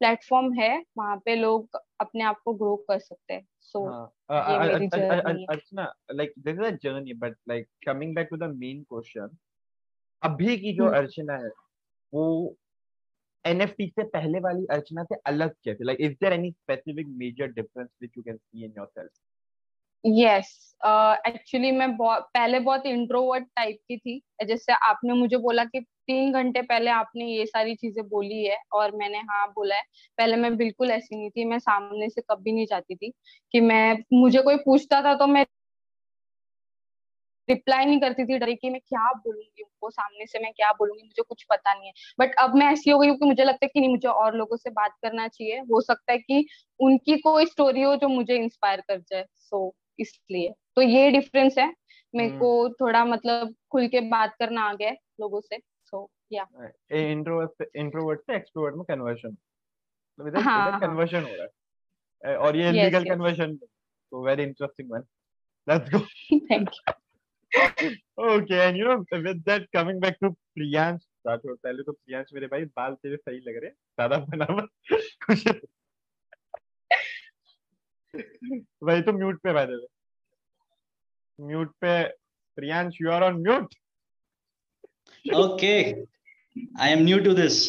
प्लेटफॉर्म 0.00 0.52
है। 0.52 0.82
वहाँ 0.98 1.16
पे 1.16 1.34
लोग 1.36 1.78
अपने 2.00 2.24
आप 2.24 2.40
को 2.44 2.54
ग्रो 2.54 2.76
कर 2.88 2.98
सकते 2.98 3.34
हैं। 3.34 3.46
So 3.60 3.86
Archana 4.30 5.92
like 6.12 6.32
this 6.38 6.54
is 6.54 6.62
a 6.62 6.70
journey 6.82 7.14
but 7.14 7.36
like 7.48 7.66
coming 7.86 8.14
back 8.14 8.28
to 8.30 8.36
the 8.36 8.52
main 8.56 8.82
question 8.82 9.36
अभी 10.22 10.56
की 10.56 10.72
जो 10.72 10.84
हम्म। 10.84 10.96
अर्चना 10.96 11.34
है 11.34 11.50
वो 12.12 12.56
एनएफटी 13.44 13.86
से 13.90 14.04
पहले 14.08 14.40
वाली 14.40 14.66
अर्चना 14.70 15.04
से 15.04 15.16
अलग 15.26 15.54
थी 15.68 15.84
like 15.84 15.98
is 16.00 16.12
there 16.14 16.32
any 16.32 16.50
specific 16.52 17.06
major 17.18 17.46
difference 17.52 17.88
which 17.92 18.12
you 18.16 18.22
can 18.22 18.36
see 18.36 18.64
in 18.64 18.72
yourself 18.78 19.10
yes 20.04 20.48
actually 21.26 21.70
मैं 21.72 21.96
बहुत 21.96 22.22
पहले 22.34 22.58
बहुत 22.60 22.86
इंट्रोवर्ट 22.86 23.44
टाइप 23.56 23.76
की 23.88 23.96
थी। 23.98 24.20
जैसे 24.46 24.72
आपने 24.84 25.12
मुझे 25.14 25.36
बोला 25.38 25.64
कि 25.64 25.80
तीन 25.80 26.32
घंटे 26.32 26.62
पहले 26.62 26.90
आपने 26.90 27.24
ये 27.26 27.44
सारी 27.46 27.74
चीज़ें 27.76 28.04
बोली 28.08 28.44
है 28.44 28.56
और 28.74 28.96
मैंने 28.96 29.18
हाँ 29.28 29.46
बोला 29.50 29.76
है। 29.76 29.82
पहले 30.18 30.36
मैं 30.36 30.56
बिल्कुल 30.56 30.90
ऐसी 30.90 31.16
नहीं 31.16 31.30
थी। 31.30 31.44
मैं 31.44 31.58
सामने 31.60 32.08
से 32.08 32.20
कभी 32.30 32.52
नहीं 32.52 32.66
जाती 32.66 32.94
थी 32.96 33.10
कि 33.54 33.60
मैं, 33.60 33.96
मुझे 34.14 34.42
कोई 34.42 34.56
पूछता 34.64 35.02
था 35.02 35.14
तो 35.16 35.26
मैं 35.26 35.44
रिप्लाई 37.48 37.84
नहीं 37.84 38.00
करती 38.00 38.24
थी 38.24 38.38
डरी 38.38 38.54
कि 38.54 38.70
मैं 38.70 38.80
क्या 38.80 39.12
बोलूँगी 39.12 39.62
उनको? 39.62 39.90
सामने 39.90 40.26
से 40.26 40.38
मैं 40.38 40.52
क्या 40.52 40.72
बोलूँगी? 40.72 41.02
मुझे 41.02 41.22
कुछ 41.22 41.44
पता 41.50 41.74
नहीं 41.74 41.86
है। 41.86 41.92
बट 42.20 42.34
अब 42.34 42.54
मैं 42.54 42.66
ऐसी 42.66 42.90
हो 42.90 42.98
गई 42.98 43.08
हूँ 43.08 43.16
कि 43.16 43.26
मुझे 43.26 43.44
लगता 43.44 43.64
है 43.64 43.70
कि 43.74 43.80
नहीं 43.80 43.90
मुझे 43.90 44.08
और 44.08 44.36
लोगों 44.36 44.56
से 44.56 44.70
बात 44.70 44.92
करना 45.02 45.28
चाहिए। 45.28 45.58
हो 45.58 45.80
सकता 45.80 46.12
है 46.12 46.18
कि 46.18 46.46
उनकी 46.80 47.16
कोई 47.16 47.46
स्टोरी 47.46 47.82
हो 47.82 47.96
जो 47.96 48.08
मुझे 48.08 48.36
इंस्पायर 48.36 48.80
कर 48.80 49.00
जाए। 49.00 49.26
सो 49.38 49.68
so, 49.68 49.78
इसलिए। 49.98 50.54
तो 50.76 50.82
ये 50.82 51.10
डिफरेंस 51.10 51.58
है। 51.58 51.74
मेरे 52.14 52.28
हम्म। 52.28 52.38
को 52.38 52.68
थोड़ा 52.70 53.04
मतलब 53.04 53.54
खुल 53.70 53.88
के 53.88 54.00
बात 54.00 54.36
करना 54.38 54.62
आ 54.62 54.74
गया 54.74 54.90
लोगों 55.20 55.40
से। 55.40 55.58
सो 55.84 56.10
या 56.32 56.46
इंट्रोवर्ट 56.92 57.70
इंट्रोवर्ट 57.76 58.20
से 58.20 58.36
एक्सट्रोवर्ट 58.36 58.74
में 58.74 58.84
कन्वर्शन 58.84 59.36
हाँ 60.36 60.80
कन्वर्शन 60.80 61.16
हाँ। 61.16 61.24
हो 61.24 61.34
रहा 61.34 61.42
है। 61.42 62.36
और 62.36 62.56
ये 62.56 62.72
लीगल 62.72 63.04
कन्वर्शन 63.04 63.56
तो 63.56 64.24
very 64.26 64.42
interesting 64.42 64.90
one 64.90 65.04
let's 65.68 65.90
go 65.94 65.98
thank 66.38 66.68
you 66.68 66.92
okay, 68.18 68.68
and 68.68 68.76
you 68.76 68.84
know, 68.84 69.04
with 69.10 69.44
that, 69.44 69.70
coming 69.72 70.00
back 70.00 70.18
to 70.20 70.36
Priyan's 70.56 71.02
start 71.22 71.42
हो 71.46 71.54
पहले 71.54 71.82
तो 71.82 71.92
प्रियांश 71.92 72.30
मेरे 72.34 72.46
भाई 72.52 72.64
बाल 72.76 72.94
तेरे 73.02 73.16
सही 73.16 73.38
लग 73.40 73.56
रहे 73.62 73.70
ज़्यादा 73.70 74.16
बनावट 74.30 74.68
कुछ 75.24 75.48
भाई 78.84 79.02
तो 79.02 79.12
म्यूट 79.18 79.38
पे 79.42 79.52
भाई 79.52 79.66
दे 79.66 79.86
म्यूट 81.38 81.70
पे 81.80 81.92
Priyansh 82.58 82.98
you 83.02 83.10
are 83.10 83.22
on 83.24 83.40
mute 83.42 83.74
okay 85.24 85.74
I 86.80 86.90
am 86.92 87.04
new 87.04 87.18
to 87.24 87.34
this 87.34 87.60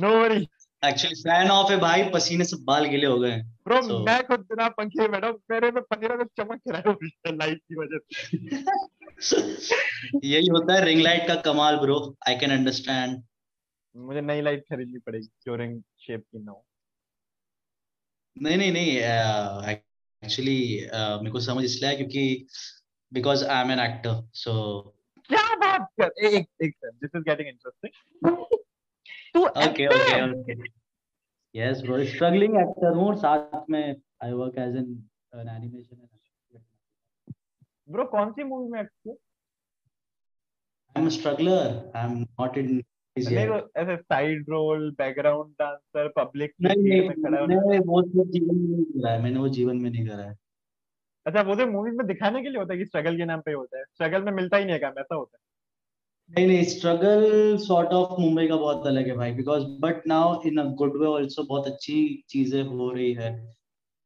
no 0.00 0.16
worry 0.20 0.46
Actually, 0.82 1.16
fan 1.22 1.50
off 1.50 1.70
है 1.70 1.76
भाई 1.80 2.02
पसीने 2.10 2.44
से 2.44 2.56
बाल 2.64 2.84
गीले 2.86 3.06
हो 3.06 3.18
गए 3.18 3.36
ब्रो 3.66 3.76
So- 3.82 4.00
मैं 4.06 4.16
खुद 4.26 4.40
बिना 4.40 4.68
पंखे 4.68 5.00
में 5.00 5.10
बैठा 5.10 5.26
हूँ, 5.26 5.38
मेरे 5.50 5.70
में 5.70 5.82
पंखे 5.82 6.16
में 6.16 6.24
चमक 6.38 6.60
रहा 6.68 6.90
है 6.90 7.34
लाइट 7.36 7.58
की 7.58 7.74
वजह 7.74 7.98
से। 9.20 9.36
यही 10.24 10.46
होता 10.46 10.74
है 10.74 10.84
रिंग 10.84 11.00
लाइट 11.02 11.26
का 11.28 11.34
कमाल 11.46 11.76
ब्रो 11.76 11.98
आई 12.28 12.36
कैन 12.38 12.50
अंडरस्टैंड 12.50 13.22
मुझे 13.94 14.20
नई 14.20 14.40
लाइट 14.40 14.64
खरीदनी 14.70 14.98
पड़ेगी 14.98 15.28
जो 15.46 15.56
रिंग 15.56 15.80
शेप 15.98 16.22
की 16.22 16.38
ना 16.38 16.52
हो 16.52 16.64
नहीं 18.36 18.56
नहीं 18.56 18.72
नहीं 18.72 18.90
एक्चुअली 19.70 20.58
मेरे 20.92 21.30
को 21.30 21.40
समझ 21.40 21.64
इसलिए 21.64 21.88
आया 21.88 21.96
क्योंकि 21.96 22.46
because 23.12 23.44
I 23.46 23.64
am 23.64 23.70
an 23.70 23.80
actor 23.80 24.22
so 24.34 24.52
क्या 25.30 25.54
बात 25.56 25.88
कर 26.00 26.26
एक 26.26 26.48
एक 26.62 26.76
दिस 26.84 27.10
इज़ 27.16 27.22
गेटिंग 27.22 27.48
इंटरेस्टिंग 27.48 28.56
तू 29.34 29.44
okay 29.46 29.86
okay 29.86 30.22
okay 30.30 30.54
yes 31.54 31.82
bro 31.82 32.04
struggling 32.04 32.56
actor 32.60 32.92
हूँ 32.92 33.06
और 33.06 33.16
साथ 33.18 33.70
में 33.70 33.84
I 34.24 34.32
work 34.32 34.58
as 34.58 34.76
an 34.76 34.88
an 35.34 35.48
animation 35.48 35.96
bro 37.88 38.04
कौन 38.12 38.32
सी 38.32 38.44
मूवी 38.44 38.68
में 38.68 38.80
actor 38.80 39.16
I 40.96 41.02
am 41.02 41.08
struggler 41.16 41.92
I 41.96 42.04
am 42.06 42.18
not 42.20 42.58
in 42.58 42.82
नहीं 43.16 43.58
ऐसे 43.82 43.96
side 43.96 44.48
role 44.50 44.90
background 44.98 45.52
dancer 45.60 46.08
public 46.16 46.52
नहीं 46.62 46.82
नहीं 46.82 47.00
मैंने 47.46 47.78
वो 47.78 48.02
सब 48.02 48.30
जीवन 48.30 48.56
में 48.56 48.76
नहीं 48.76 48.84
करा 48.84 49.12
है 49.12 49.22
मैंने 49.22 49.38
वो 49.38 49.48
जीवन 49.48 49.76
में 49.76 49.90
नहीं 49.90 50.06
करा 50.08 50.24
है। 50.24 50.36
अच्छा 51.26 51.42
वो 51.42 51.54
तो 51.54 51.66
मूवीज़ 51.66 51.94
में 51.96 52.06
दिखाने 52.06 52.42
के 52.42 52.48
लिए 52.48 52.58
होता 52.58 52.72
है 52.72 52.78
कि 52.78 52.84
स्ट्रगल 52.84 53.16
के 53.16 53.24
नाम 53.24 53.40
पे 53.40 53.52
होता 53.52 53.78
है। 53.78 53.84
स्ट्रगल 53.84 54.22
में 54.22 54.32
मिलता 54.32 54.56
ही 54.56 54.64
नहीं 54.64 54.72
है 54.72 54.78
काम 54.78 54.98
ऐसा 54.98 55.14
होता 55.14 55.36
है। 55.36 55.44
नहीं 56.30 56.46
नहीं 56.46 56.62
स्ट्रगल 56.64 57.56
सॉर्ट 57.64 57.88
ऑफ़ 57.92 58.20
मुंबई 58.20 58.46
का 58.48 58.56
बहुत 58.56 58.86
अलग 58.86 59.08
है 59.08 59.14
भाई 59.16 59.32
because 59.32 59.64
but 59.80 60.06
now 60.06 60.40
in 60.46 60.56
a 60.58 60.64
good 60.80 60.96
way 61.00 61.06
also 61.06 61.42
बहुत 61.42 61.66
अच्छी 61.66 61.98
चीज़ें 62.30 62.62
हो 62.62 62.90
रही 62.92 63.12
है। 63.14 63.30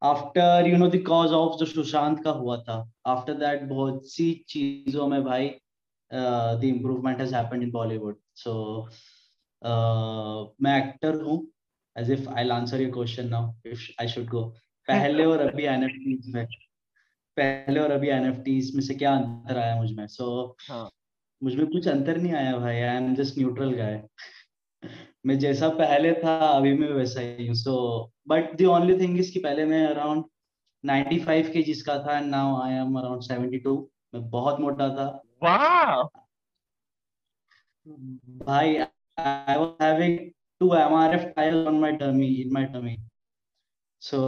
After 0.03 0.67
you 0.69 0.77
know 0.77 0.89
the 0.91 1.03
cause 1.07 1.33
of 1.33 1.57
जो 1.61 1.67
सुशांत 1.67 2.23
का 2.25 2.31
हुआ 2.31 2.57
था 2.69 2.77
आफ्टर 3.07 3.35
दैट 3.35 3.63
बहुत 3.69 4.11
सी 4.11 4.33
चीज़ों 4.49 5.07
में 5.09 5.23
भाई 5.25 5.49
the 6.11 6.61
improvement 6.65 7.21
has 7.21 7.35
happened 7.35 7.63
in 7.63 7.71
Bollywood 7.71 8.17
so 8.35 8.55
मैं 10.63 10.79
एक्टर 10.79 11.21
हूँ 11.23 11.41
as 11.97 12.11
if 12.11 12.29
I 12.29 12.49
answer 12.51 12.81
your 12.83 12.93
question 12.93 13.29
now 13.29 13.53
if 13.67 13.89
I 14.01 14.09
should 14.09 14.29
go 14.29 14.45
पहले 14.89 15.25
और 15.25 15.41
अभी 15.41 15.65
एनएफटीज 15.75 16.35
में 16.35 16.45
पहले 17.37 17.81
और 17.81 17.91
अभी 17.91 18.09
एनएफटीज 18.11 18.75
में 18.75 18.83
से 18.83 18.95
क्या 18.95 19.15
अंतर 19.17 19.59
आया 19.59 19.77
मुझमें? 19.77 20.07
सो 20.07 20.25
so, 20.25 20.71
हाँ। 20.71 20.89
मुझमें 21.43 21.67
कुछ 21.67 21.89
अंतर 21.89 22.17
नहीं 22.17 22.33
आया 22.33 22.57
भाई 22.59 22.75
I 22.75 22.97
am 22.97 23.15
just 23.15 23.39
neutral 23.39 23.73
guy 23.75 24.03
मैं 25.27 25.39
जैसा 25.39 25.69
पहले 25.69 26.13
था 26.13 26.37
अभी 26.47 26.73
मैं 26.73 26.89
वैसा 26.89 27.21
ही 27.21 27.47
हूँ 27.47 27.55
so 27.55 27.75
but 28.29 28.57
the 28.63 28.67
only 28.67 28.99
thing 28.99 29.19
is 29.19 29.33
कि 29.33 29.41
पहले 29.41 29.65
मैं 29.65 29.87
अराउंड 29.87 30.25
95 30.85 31.25
फाइव 31.25 31.51
के 31.53 31.63
का 31.83 31.99
था 32.05 32.19
and 32.19 32.31
now 32.31 32.61
I 32.63 32.75
am 32.75 32.99
around 32.99 33.23
72 33.23 33.77
मैं 34.15 34.31
बहुत 34.31 34.61
मोटा 34.61 34.89
था। 34.89 35.07
वाह 35.43 36.03
भाई 38.47 38.77
I 38.77 39.57
was 39.57 39.83
having 39.83 40.19
two 40.61 40.75
MRF 40.75 41.33
tile 41.37 41.67
on 41.67 41.81
my 41.81 41.93
tummy 41.93 42.27
in 42.27 42.53
my 42.53 42.65
tummy 42.65 42.97
so 44.03 44.19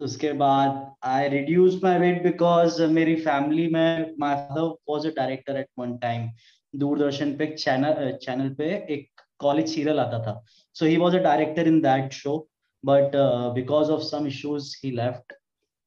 उसके 0.00 0.32
बाद 0.38 0.94
I 1.06 1.28
reduce 1.28 1.80
my 1.84 1.98
weight 1.98 2.22
because 2.22 2.82
मेरी 2.92 3.14
फैमिली 3.16 3.66
में 3.72 4.14
my 4.20 4.34
father 4.36 4.74
was 4.90 5.06
a 5.06 5.10
director 5.16 5.56
at 5.56 5.68
one 5.78 5.96
time 5.98 6.28
Doordarshan 6.74 7.36
पे 7.36 7.46
चैनल 7.54 8.10
चैनल 8.22 8.48
पे 8.54 8.70
एक 8.94 9.20
कॉलेज 9.38 9.68
सीरियल 9.68 10.00
आता 10.00 10.18
था. 10.22 10.42
So 10.76 10.86
he 10.86 10.96
was 10.96 11.14
a 11.14 11.18
director 11.22 11.68
in 11.68 11.80
that 11.82 12.12
show 12.12 12.36
but 12.84 13.16
because 13.54 13.90
of 13.92 14.02
some 14.02 14.26
issues 14.26 14.74
he 14.84 14.90
left 14.96 15.32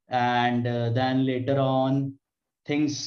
and 0.09 0.67
then 0.95 1.21
later 1.23 1.59
on 1.59 2.09
things 2.67 3.01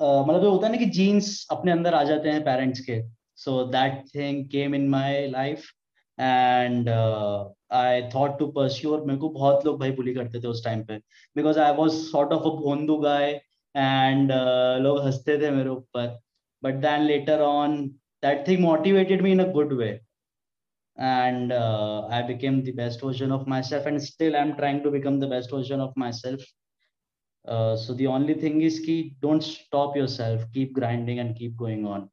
मतलब 0.00 0.44
होता 0.44 0.66
है 0.66 0.72
ना 0.72 0.78
कि 0.78 0.86
जीन्स 0.96 1.46
अपने 1.50 1.72
अंदर 1.72 1.94
आ 1.94 2.02
जाते 2.04 2.28
हैं 2.30 2.42
पेरेंट्स 2.44 2.80
के. 2.80 3.00
So 3.36 3.64
that 3.72 4.04
thing 4.14 4.44
came 4.50 4.74
in 4.74 4.88
my 4.88 5.26
life 5.30 5.64
and 6.18 6.88
I 7.72 8.02
thought 8.14 8.38
to 8.38 8.46
pursue 8.46 8.92
और 8.92 9.04
मेरे 9.06 9.18
को 9.20 9.28
बहुत 9.28 9.66
लोग 9.66 9.78
भाई 9.80 9.90
बुली 9.90 10.14
करते 10.14 10.40
थे 10.42 10.48
उस 10.48 10.64
टाइम 10.64 10.84
पे। 10.84 10.96
Because 11.36 11.58
I 11.58 11.72
was 11.72 11.92
sort 12.10 12.32
of 12.32 12.42
a 12.42 12.50
भोंदू 12.60 12.96
गाय 12.96 13.30
एंड 13.76 14.32
लोग 14.82 15.00
हँसते 15.06 15.38
थे 15.38 15.50
मेरे 15.50 15.68
ऊपर। 15.70 16.20
But 16.64 16.74
then 16.74 17.02
later 17.02 17.40
on 17.40 17.86
that 18.22 18.48
thing 18.48 18.60
motivated 18.60 19.22
me 19.22 19.32
in 19.32 19.44
a 19.44 19.52
good 19.52 19.72
way 19.72 19.88
and 20.98 21.52
I 21.52 22.22
became 22.22 22.62
the 22.62 22.74
best 22.76 23.04
version 23.04 23.32
of 23.32 23.48
myself 23.62 23.86
and 23.86 23.98
still 23.98 24.36
I 24.36 24.42
am 24.42 24.52
trying 24.52 24.80
to 24.80 24.90
become 24.90 25.20
the 25.20 25.24
best 25.24 25.52
version 25.52 25.80
of 25.80 25.92
myself 26.12 26.44
so 27.76 27.94
the only 27.94 28.34
thing 28.34 28.62
is 28.62 28.80
की 28.80 29.16
don't 29.20 29.42
stop 29.42 29.96
yourself 30.06 30.50
keep 30.54 30.72
grinding 30.74 31.18
and 31.18 31.36
keep 31.38 31.54
going 31.56 31.86
on 31.86 32.08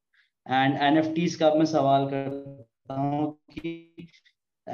and 0.50 0.78
N 0.82 0.98
F 0.98 1.14
Ts 1.14 1.34
का 1.34 1.54
मैं 1.54 1.64
सवाल 1.64 2.06
करता 2.06 2.94
हूँ 2.94 3.38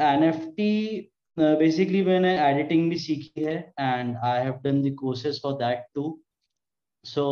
NFT 0.02 1.10
basically 1.36 2.02
मैंने 2.04 2.34
editing 2.40 2.88
भी 2.90 2.98
सीखी 2.98 3.44
है 3.44 3.56
and 3.80 4.16
I 4.16 4.42
have 4.44 4.60
done 4.64 4.82
the 4.82 4.94
courses 5.00 5.40
for 5.42 5.52
that 5.62 5.86
too 5.94 6.04
so 7.04 7.24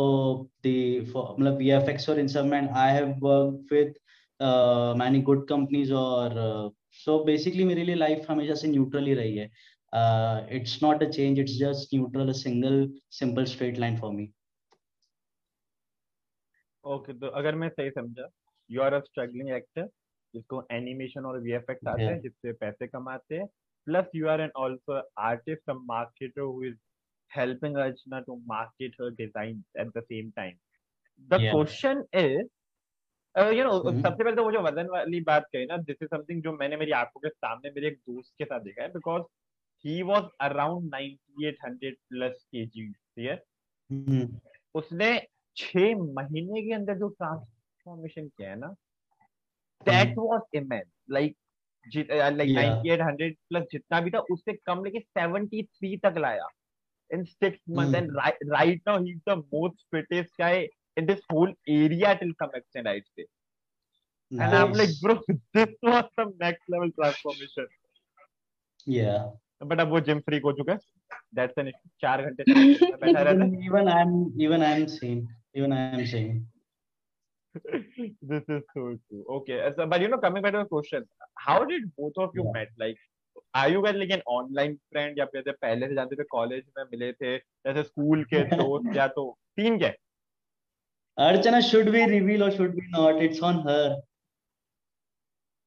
the 0.65 0.67
मतलब 1.09 1.57
वीएफएक्स 1.57 2.09
और 2.09 2.19
इन 2.19 2.27
सब 2.27 2.45
man 2.45 2.67
I 2.77 2.93
have 2.93 3.09
work 3.21 3.73
with 3.73 3.93
many 4.99 5.21
good 5.29 5.47
companies 5.49 5.93
और 5.93 6.33
सो 6.95 7.23
बेसिकली 7.25 7.63
मेरे 7.65 7.83
लिए 7.83 7.95
लाइफ 7.95 8.25
हमेशा 8.29 8.55
से 8.55 8.67
न्यूट्रल 8.67 9.05
ही 9.07 9.13
रही 9.13 9.35
है. 9.37 9.49
It's 10.57 10.79
not 10.83 11.03
a 11.03 11.09
change 11.09 11.39
it's 11.39 11.57
just 11.59 11.93
neutral 11.93 12.29
a 12.29 12.33
single 12.37 12.87
simple 13.11 13.45
straight 13.45 13.77
line 13.79 13.97
for 13.97 14.11
me 14.11 14.29
okay 16.85 17.13
तो 17.13 17.27
अगर 17.39 17.55
मैं 17.55 17.69
सही 17.69 17.89
समझा 17.89 18.27
you 18.69 18.81
are 18.81 18.93
a 18.93 18.99
struggling 18.99 19.49
actor 19.55 19.87
जिसको 20.35 20.65
एनिमेशन 20.71 21.25
और 21.25 21.39
वीएफएक्स 21.41 21.87
आते 21.87 22.11
हैं. 22.11 22.19
जिससे 22.21 22.53
पैसे 22.63 22.87
कमाते 22.87 23.35
हैं 23.37 23.45
plus 23.87 24.09
you 24.15 24.27
are 24.29 24.41
an 24.41 24.51
also 24.59 25.01
artist 25.23 25.69
marketer 25.93 26.41
who 26.41 26.63
is 26.65 26.77
helping 27.31 27.75
Archana 27.75 28.17
to 28.25 28.33
market 28.49 28.93
her 28.99 29.07
designs 29.11 29.79
at 29.83 29.91
the 29.93 30.01
same 30.03 30.27
time. 30.33 30.57
The 31.29 31.39
Yeah. 31.39 31.51
question 31.51 32.03
is, 32.13 32.43
uh, 33.35 33.49
you 33.49 33.63
know, 33.63 33.75
Mhm. 33.81 33.93
सबसे 33.93 34.23
पहले 34.23 34.35
तो 34.35 34.43
वो 34.45 34.51
जो 34.51 34.61
वज़न 34.63 34.89
वाली 34.91 35.21
बात 35.29 35.45
कही 35.53 35.65
ना 35.65 35.77
दिस 35.89 35.97
इज़ 36.03 36.09
समथिंग 36.09 36.41
जो 36.43 36.53
मैंने 36.57 36.77
मेरी 36.77 36.91
आँखों 36.99 37.21
के 37.21 37.29
सामने 37.29 37.71
मेरे 37.77 37.87
एक 37.87 37.97
दोस्त 37.99 38.33
के 38.39 38.45
साथ 38.45 38.61
देखा 38.61 38.83
है 38.83 38.89
because 38.93 39.23
he 39.85 40.01
was 40.11 40.29
around 40.41 40.89
9800 40.95 41.95
plus 42.09 42.43
KG 42.51 42.91
ठीक 42.91 43.39
Mhm. 43.89 44.39
उसने 44.75 45.09
छह 45.57 45.95
महीने 46.19 46.61
के 46.61 46.73
अंदर 46.73 46.97
जो 46.99 47.07
ट्रांसफॉर्मेशन 47.09 48.27
किया 48.27 48.49
है 48.49 48.55
ना 48.59 48.73
that 49.89 50.13
was 50.17 50.41
immense 50.55 50.87
like 51.11 51.35
like 51.85 52.49
9800 52.49 53.29
plus 53.49 53.63
जितना 53.71 53.99
भी 54.01 54.11
था 54.11 54.19
उससे 54.31 54.53
कम 54.65 54.83
लेके 54.83 54.99
73 55.19 55.97
तक 56.03 56.17
लाया। 56.17 56.47
In 57.09 57.23
6 57.43 57.57
month 57.77 57.95
and 57.95 58.11
right 58.51 58.81
now 58.87 59.03
he 59.03 59.11
is 59.11 59.19
the 59.29 59.37
most 59.53 59.85
fittest 59.95 60.31
guy 60.41 60.67
in 60.97 61.05
this 61.05 61.19
whole 61.33 61.53
area 61.69 62.13
till 62.21 62.31
some 62.33 62.55
extend 62.57 62.87
I 62.87 62.99
say 63.01 63.21
and 63.21 64.41
I 64.41 64.63
am 64.63 64.73
like 64.75 64.89
bro 65.03 65.13
this 65.31 65.75
was 65.85 66.03
some 66.03 66.33
next 66.43 66.71
level 66.71 66.89
transformation 66.99 67.67
या 68.87 69.17
but 69.63 69.79
अब 69.79 69.89
वो 69.89 69.99
gym 70.07 70.19
free 70.19 70.39
हो 70.45 70.51
चुका 70.53 70.73
है। 70.73 70.79
That's 71.35 71.59
an 71.59 71.71
चार 72.01 72.21
घंटे 72.25 72.43
बैठा 72.53 73.21
रहता 73.21 73.45
even 73.65 73.87
I 73.89 74.01
am 74.01 74.41
even 74.41 74.63
I 74.63 74.81
am 74.81 74.85
same 74.95 75.27
even 75.55 75.73
I 75.73 75.99
am 75.99 76.05
same 76.11 76.45
this 77.55 78.43
is 78.49 78.61
so 78.73 78.83
true 79.07 79.23
okay 79.29 79.57
so, 79.75 79.85
but 79.87 80.01
you 80.01 80.07
know 80.07 80.17
coming 80.17 80.41
back 80.41 80.53
to 80.53 80.59
the 80.59 80.65
question 80.65 81.03
how 81.47 81.63
did 81.71 81.83
both 81.97 82.17
of 82.17 82.31
you 82.39 82.45
Yeah. 82.45 82.53
met 82.59 82.69
like 82.83 82.97
are 83.61 83.69
you 83.69 83.81
guys 83.83 83.95
like 84.03 84.13
an 84.15 84.23
online 84.37 84.73
friend 84.91 85.17
या 85.19 85.25
फिर 85.33 85.51
पहले 85.51 85.87
से 85.87 85.95
जानते 85.95 86.15
थे 86.15 86.23
college 86.31 86.63
में 86.77 86.83
मिले 86.91 87.11
थे 87.13 87.37
जैसे 87.37 87.83
स्कूल 87.83 88.23
के 88.33 88.43
दोस्त 88.55 88.95
या 88.97 89.07
तो 89.19 89.25
तीन 89.57 89.77
क्या 89.83 89.91
archana 91.17 91.61
should 91.69 91.91
we 91.95 92.03
reveal 92.11 92.43
or 92.43 92.51
should 92.57 92.73
we 92.81 92.87
not 92.97 93.21
it's 93.27 93.41
on 93.51 93.61
her 93.69 93.83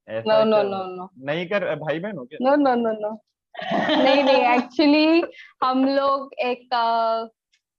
no 0.09 0.23
क्या- 0.23 0.45
नो 0.47 0.63
नो 0.97 1.09
नहीं 1.29 1.47
कर 1.49 1.75
भाई 1.79 1.99
बहन 2.01 2.19
हो 2.19 2.25
क्या 2.33 2.39
नो 2.49 2.55
नो 2.65 2.75
नो 2.83 2.93
नो 3.01 3.11
नहीं 4.03 4.23
नहीं 4.25 4.43
एक्चुअली 4.55 5.23
हम 5.65 5.85
लोग 5.89 6.35
एक 6.51 6.75
अ, 6.75 7.29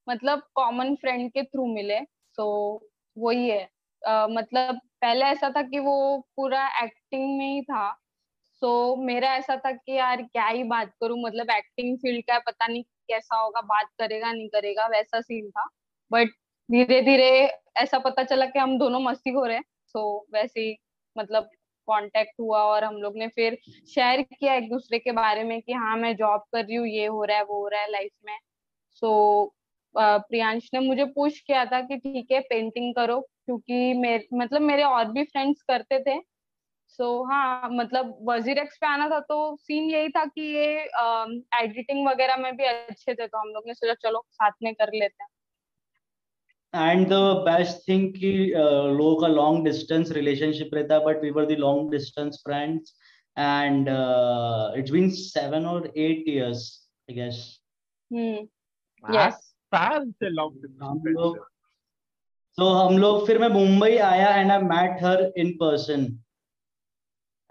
मतलब 0.08 0.42
कॉमन 0.56 0.96
फ्रेंड 1.02 1.30
के 1.32 1.44
थ्रू 1.44 1.66
मिले 1.74 2.00
सो 2.38 2.46
वही 3.18 3.50
है 3.50 3.68
मतलब 4.06 4.80
पहले 5.02 5.26
ऐसा 5.26 5.50
था 5.50 5.62
कि 5.62 5.80
वो 5.80 6.18
पूरा 6.36 6.68
एक्टिंग 6.84 7.38
में 7.38 7.46
ही 7.48 7.62
था। 7.62 7.92
सो 8.62 8.96
so, 8.96 9.06
मेरा 9.06 9.34
ऐसा 9.36 9.56
था 9.58 9.72
कि 9.72 9.98
यार 9.98 10.22
क्या 10.24 10.48
ही 10.48 10.64
बात 10.64 10.94
करूँ 11.02 11.20
मतलब 11.24 11.50
एक्टिंग 11.52 11.98
फ़ील्ड 11.98 12.26
का 12.26 12.40
पता 12.40 12.68
नहीं 12.68 12.84
कैसा 12.84 13.38
होगा 13.38 13.62
बात 13.62 13.90
करेगा 14.00 14.32
नहीं 14.32 14.50
करेगा 14.50 14.88
वैसा 14.88 15.22
सीन 15.22 15.50
था। 15.52 15.68
बट 16.12 16.30
धीरे 16.70 17.02
धीरे 17.02 17.30
ऐसा 17.78 18.00
पता 18.00 18.24
चला 18.24 18.46
कि 18.46 18.60
हम 18.60 18.78
दोनों 18.80 19.00
मस्ती 19.02 19.30
हो 19.32 19.46
रहे 19.46 19.58
हैं। 19.58 19.64
सो 19.88 20.26
so, 20.28 20.34
वैसे 20.34 20.62
ही 20.62 20.76
मतलब 21.16 21.50
कांटेक्ट 21.88 22.34
हुआ 22.40 22.64
और 22.64 22.84
हम 22.84 22.96
लोग 22.96 23.18
ने 23.18 23.28
फिर 23.28 23.58
शेयर 23.96 24.22
किया 24.22 24.54
एक 24.56 24.70
दूसरे 24.70 25.00
के 25.00 25.12
बारे 25.12 25.44
में 25.44 25.62
कि 25.62 25.74
हाँ 25.74 25.96
मैं 25.98 26.16
जॉब 26.16 26.42
कर 26.54 26.66
रही 26.66 26.76
हूँ 26.76 26.88
ये 26.88 27.06
हो 27.06 27.24
रहा 27.24 27.38
है 27.38 27.44
वो 27.44 27.62
हो 27.62 27.68
रहा 27.68 27.82
है 27.82 27.92
लाइफ 27.92 28.12
में। 28.26 28.38
सो 28.92 29.08
so, 29.46 29.57
प्रियांश 30.00 30.70
ने 30.74 30.80
मुझे 30.80 31.06
पुश 31.14 31.40
किया 31.40 31.66
था 31.66 31.82
कि 31.82 31.98
ठीक 31.98 32.32
है 32.32 32.40
पेंटिंग 32.50 32.94
करो 32.96 33.20
क्योंकि 33.20 33.94
मेरे 33.96 34.28
मतलब 34.34 34.62
मेरे 34.62 34.84
और 34.86 35.12
भी 35.12 35.24
फ्रेंड्स 35.26 35.62
करते 35.62 36.00
थे। 36.00 36.20
सो 36.90 37.04
so, 37.04 37.32
हाँ 37.32 37.70
मतलब 37.72 38.18
वज़ीर 38.30 38.58
एक्स 38.58 38.78
पे 38.78 38.88
आना 38.88 39.08
था 39.10 39.20
तो 39.22 39.56
सीन 39.58 39.90
यही 39.92 40.10
था 40.10 40.24
कि 40.26 40.42
ये 40.56 40.68
एडिटिंग 41.62 42.08
वगैरह 42.08 42.38
में 42.38 42.56
भी 42.58 42.66
अच्छे 42.66 43.14
थे 43.14 43.28
तो 43.28 43.38
हम 43.38 43.50
लोग 43.54 43.64
ने 43.68 43.74
सोचा 43.74 43.94
चलो 44.02 44.24
साथ 44.32 44.52
में 44.64 44.74
कर 44.74 44.92
लेते 44.94 45.24
हैं। 45.24 45.30
एंड 46.74 47.08
द 47.08 47.14
बेस्ट 47.46 47.88
थिंग 47.88 48.10
कि 48.14 48.32
लोगों 48.48 49.16
का 49.22 49.28
लॉन्ग 49.28 49.64
डिस्टेंस 49.66 50.12
रिलेशनशिप 50.12 50.74
रहता 50.74 50.96
है 50.96 51.06
but 51.06 51.22
we 51.24 51.30
were 51.32 51.46
the 51.46 51.58
long 51.60 51.92
distance 51.92 52.42
friends 52.46 52.94
and 53.38 53.90
it's 54.80 54.92
been 54.92 55.10
seven 55.12 55.66
और 55.66 55.88
eight 55.88 56.30
years 56.30 56.64
I 57.10 57.16
guess 57.16 57.44
hmm 58.12 59.16
yes 59.18 59.47
साल 59.68 60.12
से 60.12 60.30
लॉन्ग 60.30 60.54
डिस्टेंस 60.54 61.44
तो 62.58 62.70
हम 62.70 62.98
लोग 62.98 63.28
फिर 63.28 63.40
मैं 63.40 63.48
मुंबई 63.48 63.98
आया 63.98 64.36
and 64.36 64.52
I 64.52 64.60
met 64.60 65.04
her 65.04 65.34
in 65.38 65.52
person 65.52 66.24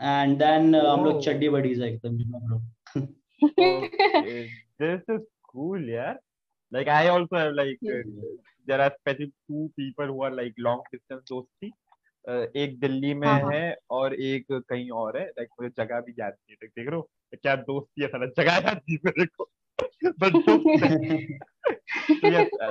and 0.02 0.38
then 0.38 0.76
हम 0.76 1.04
लोग 1.04 1.22
चड्डी 1.22 1.48
बडीज 1.48 1.82
एकदम 1.82 2.36
हम 2.36 2.48
लोग। 2.48 2.62
This 4.82 5.00
is 5.14 5.20
cool 5.50 5.80
yeah. 5.80 6.14
Like 6.72 6.88
i 6.88 7.08
also 7.08 7.36
have 7.36 7.52
like 7.54 7.78
uh, 7.92 8.02
there 8.68 8.80
are 8.80 8.90
specific 8.90 9.30
two 9.50 9.70
people 9.78 10.06
who 10.06 10.22
are 10.24 10.34
like 10.34 10.54
long 10.58 10.80
distance 10.94 11.24
दोस्ती। 11.28 11.72
Uh, 12.28 12.46
एक 12.56 12.80
दिल्ली 12.80 13.14
में 13.14 13.28
हाँ, 13.28 13.50
है। 13.52 13.76
और 13.90 14.14
एक 14.14 14.46
कहीं 14.52 14.90
और 14.90 15.18
है। 15.18 15.26
लाइक 15.26 15.48
मुझे 15.60 15.84
जगह 15.84 16.00
भी 16.00 16.14
याद 16.18 16.32
नहीं 16.32 16.56
है। 16.62 16.68
देख 16.68 16.86
रहे 16.88 16.96
हो? 16.96 17.10
क्या 17.34 17.56
दोस्ती 17.56 18.02
है? 18.02 18.08
साला 18.08 18.26
जगह 18.26 18.52
याद 18.52 18.76
नहीं 18.76 18.98
मेरे 19.04 19.26
को। 19.26 19.50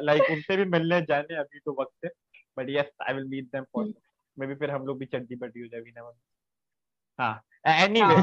लाइक 0.02 0.22
उनसे 0.32 0.58
भी 0.58 0.66
मिलने 0.66 1.02
जाने 1.02 1.36
अभी 1.36 1.60
तो 1.60 1.82
वक्त 1.82 2.06
है। 2.06 2.12
But 2.58 2.70
yes 2.70 2.92
I 3.10 3.14
will 3.14 3.24
meet 3.24 3.46
them 3.46 3.64
for 3.64 3.94
maybe 4.48 4.56
फिर 4.56 4.72
हम 4.72 4.86
लोग 4.86 5.00
भी 5.00 5.06
चड्डी 5.06 5.36
बट 5.36 5.58
यू 5.58 5.68
जब 5.68 6.12
हाँ 7.20 7.44
anyway 8.02 8.16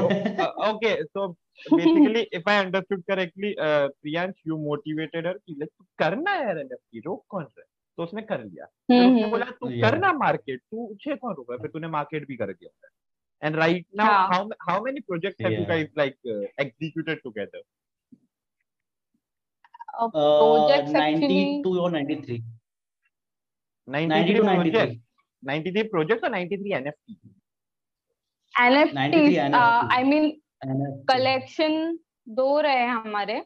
okay 0.69 1.03
so 1.03 1.27
basically 1.27 2.21
if 2.21 2.49
I 2.49 2.57
understood 2.57 3.03
correctly 3.03 3.55
Priyansh 3.59 4.33
you 4.47 4.57
motivated 4.57 5.27
her 5.27 5.33
की 5.33 5.53
लाइक 5.53 5.85
करना 5.99 6.31
है 6.31 6.49
एन 6.51 6.69
एफ़ 6.73 6.99
रोक 7.05 7.25
कौन 7.29 7.43
सा 7.45 7.61
तो 7.97 8.03
उसने 8.03 8.21
कर 8.21 8.43
लिया। 8.43 8.65
हम्म, 8.91 9.05
उसने 9.05 9.21
हम्म। 9.21 9.31
बोला 9.31 9.45
तू 9.45 9.67
करना 9.81 10.13
मार्केट 10.13 10.59
तू 10.59 10.95
छे 11.01 11.15
कौन 11.15 11.57
फिर 11.57 11.67
तूने 11.67 11.87
मार्केट 11.87 12.27
भी 12.27 12.35
कर 12.35 12.53
दिया 12.53 12.89
and 13.41 13.55
right 13.55 13.85
now 13.95 14.47
how 14.69 14.83
many 14.83 14.99
project 14.99 15.41
have 15.41 15.51
you 15.51 15.65
guys 15.65 15.89
like 15.97 16.15
executed 16.59 17.21
together 17.23 17.61
92 20.01 21.79
or 21.79 21.91
93 21.91 22.43
92 23.87 24.43
93 24.43 25.01
93 25.43 25.83
projects 25.83 26.23
or 26.23 26.31
93 26.31 26.73
nft 26.73 27.15
NFTs 28.61 29.53
I 29.93 30.03
mean 30.03 30.41
collection 31.03 31.99
दो 32.29 32.59
रहे 32.59 32.85
हमारे। 32.85 33.43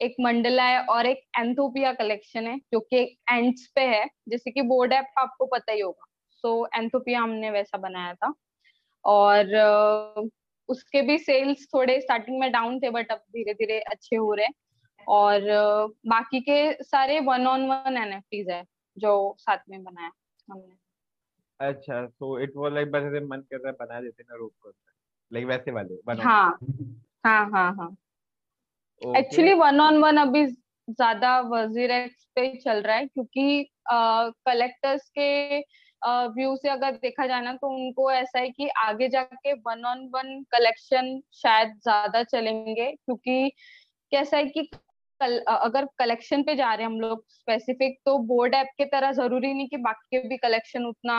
एक 0.00 0.16
मंडला 0.20 0.64
है 0.64 0.84
और 0.84 1.06
एक 1.06 1.18
एंथोपिया 1.38 1.92
कलेक्शन 1.92 2.46
है 2.46 2.58
जो 2.58 2.80
कि 2.80 3.18
एंड्स 3.30 3.72
पे 3.74 3.80
है। 3.80 4.06
जैसे 4.28 4.50
कि 4.50 4.62
बोर्ड 4.62 4.92
ऐप 4.92 5.06
आपको 5.18 5.46
पता 5.46 5.72
ही 5.72 5.80
होगा। 5.80 6.06
सो 6.30 6.68
so, 6.68 6.78
एंथोपिया 6.78 7.20
हमने 7.20 7.50
वैसा 7.50 7.78
बनाया 7.78 8.14
था। 8.14 8.34
और 9.04 9.44
uh, 10.24 10.30
उसके 10.68 11.02
भी 11.02 11.18
सेल्स 11.18 11.66
थोड़े 11.74 12.00
स्टार्टिंग 12.00 12.40
में 12.40 12.52
डाउन 12.52 12.80
थे 12.80 12.90
बट 12.90 13.10
अब 13.10 13.18
धीरे 13.18 13.54
धीरे 13.54 13.80
अच्छे 13.80 14.16
हो 14.16 14.34
रहे 14.34 14.46
हैं। 14.46 14.54
और 15.08 15.40
uh, 15.40 15.94
बाकी 16.06 16.40
के 16.40 16.72
सारे 16.82 17.20
वन 17.20 17.46
ऑन 17.46 17.68
वन 17.68 17.96
एनएफटीज 17.96 18.50
है 18.50 18.64
जो 18.98 19.36
साथ 19.38 19.58
में 19.68 19.84
बनाया 19.84 20.10
हमने। 20.52 20.76
अच्छा 21.60 22.06
सो 22.06 22.38
इट 22.38 22.52
वाज 22.56 22.72
लाइक 22.72 22.90
बस 22.90 23.22
मन 23.22 23.40
कर 23.40 23.56
रहा 23.56 23.72
बना 23.72 24.00
देते 24.00 24.22
ना 24.22 24.36
रोक 24.36 24.52
कर 24.64 24.72
लाइक 25.32 25.46
वैसे 25.46 25.70
वाले 25.70 25.94
वन 25.94 26.20
हाँ 26.20 26.58
हाँ 27.24 27.50
हाँ 27.50 27.74
हाँ। 27.74 27.96
एक्चुअली 29.16 29.54
वन 29.54 29.80
ऑन 29.80 29.98
वन 29.98 30.16
अभी 30.16 30.46
ज़्यादा 30.46 31.40
वज़ीर 31.40 31.90
एक्स 31.90 32.24
पे 32.34 32.56
चल 32.56 32.82
रहा 32.82 32.96
है 32.96 33.06
क्योंकि 33.06 33.70
कलेक्टर्स 33.92 35.08
के 35.18 35.58
व्यू 36.06 36.56
से 36.56 36.68
अगर 36.68 36.92
देखा 36.92 37.26
जाए 37.26 37.40
ना 37.40 37.52
तो 37.52 37.68
उनको 37.68 38.10
ऐसा 38.12 38.38
है 38.38 38.50
कि 38.50 38.68
आगे 38.68 39.08
जाके 39.08 39.52
वन 39.52 39.84
ऑन 39.84 40.10
वन 40.14 40.42
कलेक्शन 40.50 41.20
शायद 41.32 41.68
ज़्यादा 41.68 42.22
चलेंगे 42.22 42.90
क्योंकि 42.92 43.52
कैसा 44.10 44.36
है 44.36 44.44
कि 44.46 44.70
कल, 45.24 45.38
अगर 45.48 45.84
कलेक्शन 45.98 46.42
पे 46.42 46.54
जा 46.56 46.72
रहे 46.74 46.86
हैं 46.86 46.92
हम 46.92 47.00
लोग 47.00 47.24
स्पेसिफिक 47.30 47.98
तो 48.06 48.18
बोर्ड 48.28 48.54
ऐप 48.54 48.68
के 48.78 48.84
तरह 48.86 49.12
ज़रूरी 49.12 49.52
नहीं 49.54 49.68
कि 49.68 49.76
बाकी 49.84 50.16
के 50.16 50.28
भी 50.28 50.36
कलेक्शन 50.38 50.84
उतना 50.86 51.16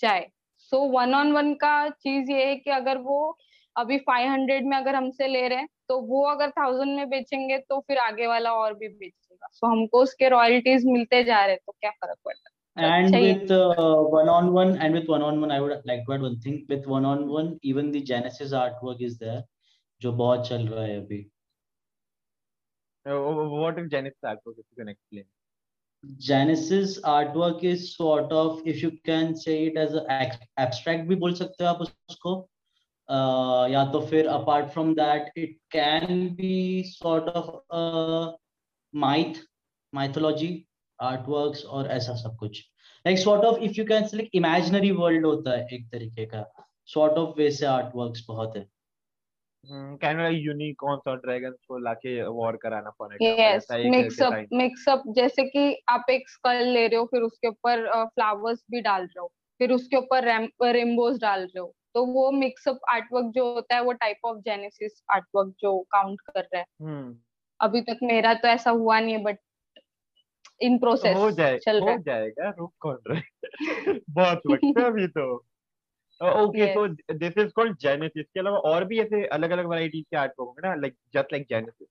जाए। 0.00 0.26
सो 0.72 0.78
वन 0.90 1.14
ऑन 1.14 1.32
वन 1.32 1.52
का 1.54 1.88
चीज़ 1.90 2.30
ये 2.32 2.44
है 2.44 2.54
कि 2.56 2.70
अगर 2.70 2.98
वो 2.98 3.36
अभी 3.76 3.98
फाइव 4.06 4.30
हंड्रेड 4.30 4.66
में 4.66 4.76
अगर 4.76 4.94
हमसे 4.94 5.26
ले 5.28 5.46
रहे 5.48 5.58
हैं 5.58 5.68
तो 5.88 6.00
वो 6.06 6.24
अगर 6.30 6.50
थाउज़ेंड 6.50 6.96
में 6.96 7.08
बेचेंगे 7.10 7.58
तो 7.58 7.78
फिर 7.80 7.98
आगे 7.98 8.26
वाला 8.26 8.52
और 8.52 8.74
भी 8.74 8.88
बेचेगा। 8.88 9.48
सो 9.52 9.66
so, 9.66 9.72
हमको 9.72 10.02
उसके 10.02 10.28
रॉयल्टीज 10.28 10.84
मिलते 10.86 11.22
जा 11.24 11.44
रहे 11.44 11.56
तो 11.56 11.72
क्या 11.80 11.90
फ़र्क 11.90 12.18
पड़ता 12.24 12.48
है? 12.48 12.54
And 12.78 13.14
with 13.14 13.50
uh, 13.50 14.02
one 14.16 14.28
on 14.28 14.52
one 14.52 14.76
and 14.78 14.94
with 14.94 15.08
one 15.08 15.22
on 15.28 15.40
one 15.40 15.52
i 15.52 15.60
would 15.60 15.72
like 15.86 16.04
to 16.06 16.12
add 16.14 16.22
one 16.22 16.36
thing. 16.40 16.58
With 16.68 16.86
one 16.86 17.08
on 17.12 17.24
one 17.28 17.48
even 17.62 17.90
the 17.92 18.02
genesis 18.12 18.52
artwork 18.60 19.02
is 19.08 19.18
there 19.18 19.42
जो 20.00 20.12
बहुत 20.12 20.48
चल 20.48 20.66
रहा 20.68 20.84
है 20.84 20.96
अभी। 20.96 21.18
What 23.08 23.78
is 23.78 23.90
genesis 23.90 24.18
artwork 24.24 24.58
if 24.58 24.66
you 24.70 24.76
can 24.76 24.88
explain 24.88 25.24
Genesis 26.16 27.00
artwork 27.00 27.64
is 27.64 27.96
sort 27.96 28.30
of, 28.30 28.62
if 28.64 28.82
you 28.82 28.92
can 29.04 29.34
say 29.34 29.66
it 29.66 29.76
as 29.76 29.94
a 29.94 30.04
abstract 30.56 31.08
भी 31.08 31.14
बोल 31.16 31.34
सकते 31.34 31.64
हो 31.64 31.70
आप 31.70 31.80
उसको 31.82 32.34
uh, 33.08 33.70
या 33.72 33.84
तो 33.92 34.00
फिर 34.06 34.28
apart 34.28 34.72
from 34.72 34.94
that 34.94 35.32
it 35.34 35.56
can 35.72 36.36
be 36.36 36.84
sort 36.84 37.28
of 37.28 37.62
a 37.70 38.32
myth 38.94 39.40
mythology 39.92 40.68
artworks 41.02 41.64
और 41.64 41.88
ऐसा 41.88 42.14
सब 42.22 42.36
कुछ 42.36 42.62
like 43.06 43.18
sort 43.18 43.44
of 43.44 43.60
if 43.60 43.76
you 43.76 43.84
can 43.84 44.08
say 44.08 44.18
like 44.18 44.30
imaginary 44.32 44.92
world 44.92 45.24
होता 45.24 45.58
है 45.58 45.66
एक 45.72 45.88
तरीके 45.92 46.26
का 46.26 46.44
sort 46.94 47.18
of 47.18 47.36
वैसे 47.38 47.66
artworks 47.66 48.20
बहुत 48.28 48.56
है 48.56 48.66
कैन 49.66 50.20
यूनिक 50.20 50.76
कौन 50.78 50.96
सा 50.96 51.14
ड्रैगन 51.14 51.50
को 51.50 51.78
लाके 51.78 52.22
वॉर 52.26 52.56
कराना 52.56 52.90
पड़ेगा? 52.90 53.44
Yes 53.44 53.66
mix 53.70 54.22
up 54.22 54.46
mix 54.52 54.88
up 54.88 55.02
जैसे 55.08 55.44
कि 55.44 55.82
आप 55.88 56.06
एक 56.10 56.28
स्कल 56.28 56.64
ले 56.64 56.86
रहे 56.86 56.96
हो 56.96 57.04
फिर 57.04 57.22
उसके 57.22 57.48
ऊपर 57.48 58.06
फ्लावर्स 58.06 58.64
भी 58.70 58.80
डाल 58.80 59.02
रहे 59.02 59.20
हो 59.20 59.32
फिर 59.58 59.72
उसके 59.72 59.96
ऊपर 59.96 60.24
रेनबोज 60.62 61.20
डाल 61.20 61.40
रहे 61.40 61.60
हो 61.60 61.74
तो 61.94 62.06
वो 62.06 62.30
मिक्सअप 62.30 62.78
आर्टवर्क 62.88 63.24
जो 63.24 63.54
होता 63.54 63.74
है 63.74 63.82
वो 63.82 63.92
टाइप 63.92 64.16
ऑफ़ 64.24 64.38
जेनेसिस 64.38 65.02
आर्टवर्क 65.14 65.54
जो 65.60 65.78
काउंट 65.78 66.20
कर 66.20 66.40
रहा 66.40 66.58
है। 66.58 66.64
hmm. 66.82 67.14
अभी 67.60 67.80
तक 67.80 67.98
मेरा 68.02 68.34
तो 68.34 68.48
ऐसा 68.48 68.70
हुआ 68.70 69.00
नहीं 69.00 69.14
है 69.14 69.22
बट 69.22 69.38
इन 70.60 70.78
प्रोसेस 70.78 71.16
हो 71.16 71.30
जाए, 71.30 71.58
चल 71.58 71.80
रहा 71.80 71.90
है। 71.90 72.02
जाएगा 72.02 72.54
रुक 72.58 72.74
कौन 72.80 72.98
रहे 73.10 73.20
बहुत 74.10 74.40
वक्त 74.50 74.80
अभी 74.80 75.06
तो। 75.06 75.47
Okay 76.20 76.74
so 76.74 76.88
this 77.14 77.38
is 77.38 77.48
called 77.48 77.78
genesis 77.78 78.26
के 78.26 78.40
अलावा 78.40 78.58
और 78.58 78.84
भी 78.84 79.00
ऐसे 79.00 79.26
अलग 79.26 79.50
अलग 79.50 79.66
वैरायटीज 79.66 80.04
के 80.10 80.16
आर्ट 80.16 80.32
वर्क 80.40 80.48
होंगे 80.48 80.68
ना 80.68 80.74
लाइक 80.74 80.96
जस्ट 81.14 81.32
लाइक 81.32 81.46
जेनेसिस 81.50 81.88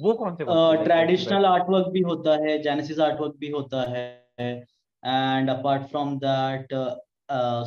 वो 0.00 0.12
कौन 0.12 0.36
से 0.36 0.44
ट्रेडिशनल 0.84 1.46
आर्ट 1.46 1.64
वर्क 1.68 1.86
भी 1.86 2.00
होता 2.00 2.30
है 2.30 2.62
जेनेसिस 2.62 2.98
आर्ट 2.98 3.20
वर्क 3.20 3.34
भी 3.38 3.50
होता 3.50 3.90
है 3.90 4.06
and 5.04 5.50
apart 5.50 5.82
from 5.82 6.18
that 6.18 6.68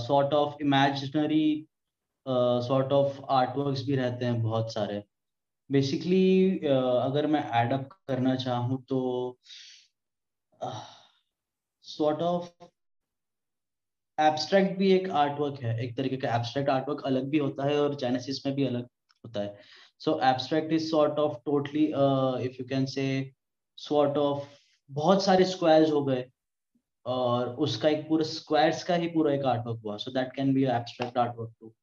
sort 0.07 0.33
of 0.33 0.61
imaginary 0.61 1.67
sort 2.27 2.91
of 2.91 3.21
art 3.29 3.57
works 3.57 3.85
भी 3.85 3.95
रहते 3.95 4.25
हैं 4.25 4.41
बहुत 4.41 4.73
सारे. 4.73 5.03
बेसिकली 5.71 6.59
uh, 6.59 7.01
अगर 7.03 7.27
मैं 7.27 7.51
एड 7.61 7.73
अप 7.73 7.89
करना 8.07 8.35
चाहूँ 8.35 8.85
तो 8.89 9.37
सॉर्ट 11.83 12.17
uh, 12.17 12.23
ऑफ़ 12.23 12.49
एब्स्ट्रैक्ट 14.19 14.77
भी 14.77 14.91
एक 14.93 15.09
आर्टवर्क 15.17 15.61
है। 15.63 15.73
एक 15.83 15.95
तरीके 15.97 16.17
का 16.17 16.35
एब्स्ट्रैक्ट 16.35 16.69
आर्टवर्क 16.69 17.01
अलग 17.05 17.29
भी 17.29 17.37
होता 17.37 17.65
है 17.65 17.79
और 17.81 17.95
जेनेसिस 17.95 18.45
में 18.45 18.55
भी 18.55 18.65
अलग 18.67 18.87
होता 19.25 19.41
है। 19.41 19.57
So 20.01 20.19
abstract 20.23 20.73
is 20.73 20.89
sort 20.89 21.19
of 21.19 21.37
totally 21.45 21.85
if 21.85 22.55
you 22.59 22.65
can 22.69 22.85
say 22.87 23.05
sort 23.77 24.17
of 24.17 24.47
बहुत 24.89 25.23
सारे 25.23 25.45
स्क्वायर्स 25.45 25.91
हो 25.91 26.03
गए 26.05 26.25
और 27.05 27.49
उसका 27.65 27.89
एक 27.89 28.07
पूरा 28.07 28.23
स्क्वायर्स 28.25 28.83
का 28.83 28.95
ही 28.95 29.07
पूरा 29.09 29.33
एक 29.33 29.45
आर्टवर्क 29.47 29.81
हुआ। 29.83 29.97
So 29.97 30.11
that 30.11 30.33
can 30.35 30.53
be 30.53 30.63
abstract 30.65 31.17
artwork 31.17 31.53
too 31.59 31.73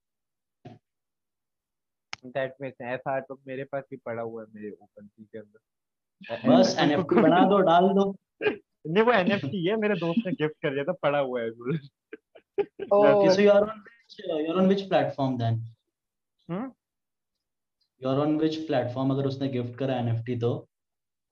that 2.26 2.54
means 2.62 2.72
ऐसा 2.82 3.14
आर्टवर्क 3.14 3.40
मेरे 3.46 3.64
पास 3.64 3.84
भी 3.90 3.96
पड़ा 3.96 4.22
हुआ 4.22 4.42
है 4.42 4.48
मेरे 4.54 4.70
ओपन 4.72 5.06
सी 5.06 5.24
के 5.24 5.38
अंदर। 5.38 5.60
बस 6.48 6.76
एनएफटी 6.80 7.20
बना 7.22 7.44
दो 7.48 7.58
डाल 7.62 7.88
दो। 7.94 8.04
नहीं 8.42 9.02
वो 9.04 9.12
एनएफटी 9.12 9.64
है 9.66 9.76
मेरे 9.76 9.94
दोस्त 9.96 10.26
ने 10.26 10.32
गिफ्ट 10.32 10.54
कर 10.62 10.70
दिया 10.70 10.84
था 10.84 10.92
पड़ा 11.02 11.18
हुआ 11.18 11.40
है। 11.42 11.50
Okay 12.58 13.34
so 13.34 13.40
you're 13.40 13.56
on 13.56 13.82
which 13.86 14.14
uh, 14.30 14.38
you're 14.38 14.58
on 14.60 14.68
which 14.68 14.88
platform 14.88 15.36
then? 15.38 15.60
Hmm? 16.48 16.66
you're 18.02 18.20
on 18.22 18.38
which 18.38 18.56
platform 18.68 19.10
अगर 19.12 19.26
उसने 19.26 19.48
गिफ्ट 19.48 19.78
करा 19.78 19.96
एनएफटी 19.98 20.36
तो? 20.40 20.54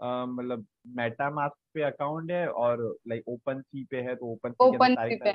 मतलब 0.01 0.67
मेटामास्क 0.97 1.57
पे 1.75 1.83
अकाउंट 1.83 2.31
है 2.31 2.47
और 2.63 2.81
लाइक 3.09 3.29
ओपन 3.29 3.61
सी 3.63 3.85
पे 3.91 4.01
है 4.09 4.15
तो 4.15 4.33
ओपन 4.33 4.53
सी 4.53 4.67
ओपन 4.67 4.95
सी 5.01 5.17
पे। 5.17 5.33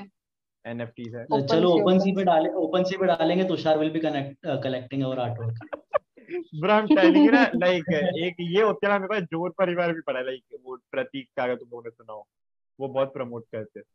एनएफटीज 0.64 1.14
है। 1.14 1.26
Open 1.26 1.48
चलो 1.50 1.70
ओपन 1.80 1.98
सी 1.98 2.12
पे 2.16 2.24
डाले 2.24 2.48
ओपन 2.62 2.84
सी 2.84 2.96
पे 2.96 3.06
डालेंगे 3.06 3.44
Tushar 3.48 3.78
will 3.78 3.90
be 3.92 4.00
connect 4.00 4.46
collecting 4.64 5.04
our 5.04 5.18
artwork 5.18 5.54
bro 6.60 6.72
I 6.72 6.78
am 6.78 6.86
telling 6.86 7.24
you 7.26 7.30
ना 7.32 7.42
लाइक 7.54 7.84
एक 8.24 8.36
ये 8.40 8.62
होता 8.62 8.92
है 8.92 8.98
मेरे 8.98 9.08
पास 9.08 9.22
ज़ोर 9.30 9.50
परिवार 9.58 9.92
भी 9.92 10.00
पड़ा 10.06 10.18
है 10.18 10.24
लाइक 10.26 10.60
वो 10.64 10.76
प्रतीक 10.92 11.28
का 11.36 11.42
अगर 11.44 11.56
तुम 11.56 11.68
लोगों 11.68 11.82
ने 11.84 11.90
सुना 11.90 12.12
हो 12.12 12.26
वो 12.78 12.88
बहुत 12.88 13.12
प्रमोट 13.14 13.44
करते 13.52 13.80
हैं। 13.80 13.86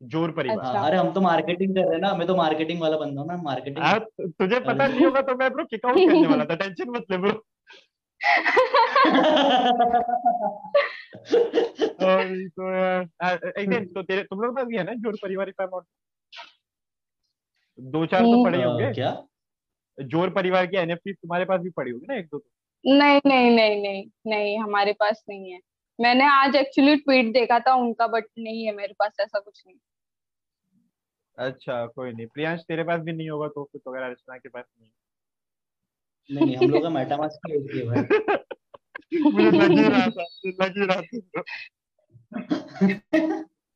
ज़ोर 0.00 0.30
परिवार 0.30 0.58
अच्छा। 0.58 0.80
अरे 0.80 0.96
हम 0.96 1.12
तो 1.12 1.20
मार्केटिंग 1.20 1.74
कर 1.74 1.80
रहे 1.80 1.94
हैं 1.94 2.00
ना 2.00 2.14
मैं 2.14 2.26
तो 2.26 2.34
मार्केटिंग 2.36 2.80
वाला 2.80 2.96
बंदा 2.96 3.20
हूँ 3.20 3.28
ना 3.28 3.36
मार्केटिंग 3.42 3.84
आ, 3.84 3.98
तुझे 4.20 4.60
पता 4.60 4.86
नहीं 4.86 5.04
होगा 5.04 5.20
तो 5.20 5.36
मैं 5.36 5.50
ब्रो 5.52 5.64
किक 5.64 5.86
आउट 5.86 5.98
करने 5.98 6.26
वाला 6.26 6.44
था 6.44 6.54
टेंशन 6.54 6.90
मत 6.90 7.04
ले 7.10 7.18
ब्रो 7.18 7.32
तो 12.48 12.70
यार 12.72 13.52
एक 13.58 13.92
तो 13.94 14.02
तेरे 14.02 14.22
तुम 14.22 14.40
लोग 14.40 14.56
पास 14.56 14.66
भी 14.66 14.76
है 14.76 14.84
ना 14.84 14.92
ज़ोर 14.94 15.16
परिवार 15.22 15.50
का 15.50 15.64
अमाउंट 15.64 15.86
दो 17.78 18.04
चार 18.06 18.22
तो 18.22 18.44
पड़े 18.44 18.62
होंगे। 18.64 18.92
क्या? 18.92 19.10
ज़ोर 19.98 20.30
परिवार 20.30 20.66
की 20.66 20.76
एनएफटी 20.76 21.12
तुम्हारे 21.12 21.44
पास 21.44 21.60
भी 21.60 21.70
पड़ी 21.70 21.90
होगी 21.90 22.06
ना 22.08 22.14
एक 22.14 22.26
दो 22.26 22.38
तो? 22.38 22.48
नहीं 22.84 23.20
नहीं 23.26 23.50
नहीं 23.50 23.82
नहीं 23.82 24.04
नहीं 24.26 24.58
हमारे 24.58 24.92
पास 24.92 25.22
नहीं 25.28 25.52
है। 25.52 25.60
मैंने 25.98 26.24
आज 26.30 26.56
एक्चुअली 26.56 26.96
ट्वीट 26.96 27.32
देखा 27.32 27.58
था 27.66 27.74
उनका 27.74 28.06
बट 28.14 28.24
नहीं 28.38 28.64
है 28.66 28.72
मेरे 28.76 28.94
पास 28.98 29.16
ऐसा 29.20 29.38
कुछ 29.40 29.62
नहीं। 29.66 29.76
अच्छा 31.38 31.86
कोई 31.86 32.12
नहीं। 32.12 32.26
प्रियांश 32.34 32.60
तेरे 32.68 32.84
पास 32.84 33.00
भी 33.00 33.12
नहीं 33.12 33.30
होगा 33.30 33.48
तो 33.54 33.64
फिर 33.64 33.80
तो 33.84 33.90
अगर 33.90 34.02
अर्चना 34.02 34.36
के 34.36 34.48
पास 34.48 34.64
नहीं। 34.80 34.90
नहीं 36.30 36.46
नहीं 36.46 36.56
हम 36.56 36.70
लोग 36.70 36.82
का 36.82 36.90
मेटामास्क 36.90 37.40
का 37.46 37.54
एक 37.54 37.74
है। 37.74 37.84
भाई 37.86 38.02
मुझे 39.22 39.50
लग 39.50 39.70
ही 39.70 39.88
रहा 39.88 40.06
था 40.06 40.24
लग 40.62 40.78
ही 40.78 40.86
रहा 40.86 41.00
था। 41.00 41.14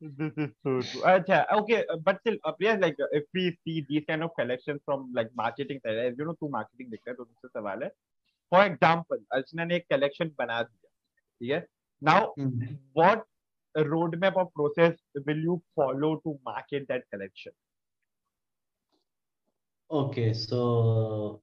This 0.02 0.38
is 0.42 0.50
so 0.64 0.70
true 0.90 1.02
acha 1.08 1.38
okay 1.54 1.78
but 2.04 2.20
still 2.20 2.36
uh, 2.44 2.52
Priya, 2.52 2.76
like 2.82 3.00
uh, 3.00 3.08
if 3.12 3.24
we 3.34 3.42
see 3.64 3.84
these 3.88 4.04
kind 4.06 4.22
of 4.26 4.30
collections 4.38 4.80
from 4.86 5.02
like 5.18 5.28
marketing 5.40 5.80
side 5.82 5.98
as 6.04 6.14
you 6.20 6.26
know 6.28 6.34
तू 6.40 6.48
marketing 6.54 6.88
देखता 6.90 7.10
है 7.10 7.16
तो 7.16 7.24
मुझसे 7.24 7.48
सवाल 7.48 7.82
है। 7.82 7.90
For 8.52 8.62
example 8.68 9.20
अर्चना 9.32 9.64
ने 9.64 9.76
एक 9.76 9.86
collection 9.92 10.30
बना 10.38 10.62
दिया 10.62 10.90
ठीक 11.40 11.50
है? 11.50 11.60
Now, 12.02 12.32
mm. 12.38 12.78
what 12.92 13.24
roadmap 13.74 14.36
or 14.36 14.50
process 14.50 14.96
will 15.26 15.36
you 15.36 15.62
follow 15.76 16.16
to 16.16 16.38
market 16.44 16.88
that 16.88 17.02
collection? 17.10 17.52
Okay, 19.90 20.32
so 20.32 21.42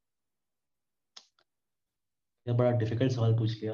ये 2.47 2.53
बड़ा 2.53 2.71
डिफ़िकल्ट 2.71 3.11
सवाल 3.11 3.33
पूछ 3.37 3.61
लिया 3.61 3.73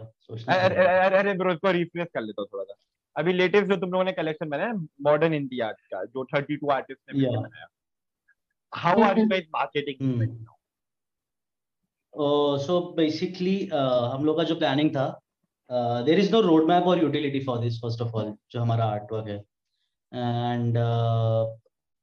अरे 0.54 0.86
अरे 0.86 1.18
अरे 1.18 1.34
ब्रो 1.34 1.52
इसको 1.54 1.72
रिफ्रेश 1.72 2.08
कर 2.14 2.22
लेता 2.22 2.42
हूँ 2.42 2.48
थोड़ा 2.54 2.64
सा 2.64 2.76
अभी 3.16 3.34
लेटेस्ट 3.34 3.68
जो 3.68 3.76
तुम 3.76 3.92
लोगों 3.92 4.06
ने 4.06 4.12
कलेक्शन 4.12 4.50
बनाया 4.50 4.74
मॉडर्न 5.02 5.34
इंडिया 5.34 5.72
का 5.72 6.04
जो 6.06 6.26
32 6.36 6.72
आर्टिस्ट 6.72 7.14
ने. 7.14 7.28
बनाया 7.28 7.68
how 8.76 9.02
are 9.02 9.20
you 9.20 9.26
guys 9.28 9.46
marketing 9.56 10.48
so 12.66 12.94
basically 12.98 13.70
हम 14.14 14.26
लोग 14.26 14.38
का 14.38 14.44
जो 14.44 14.56
प्लानिंग 14.56 14.90
था 14.90 15.20
there 16.06 16.20
is 16.20 16.32
no 16.32 16.40
road 16.42 16.68
map 16.70 16.88
और 16.88 17.02
utility 17.02 17.40
for 17.46 17.60
this 17.60 17.80
first 17.82 18.02
of 18.02 18.16
all 18.16 18.34
जो 18.52 18.62
हमारा 18.62 18.86
आर्ट 18.86 19.12
वर्क 19.12 19.28
है। 19.28 19.38
एंड 20.12 20.78
uh, 20.78 21.44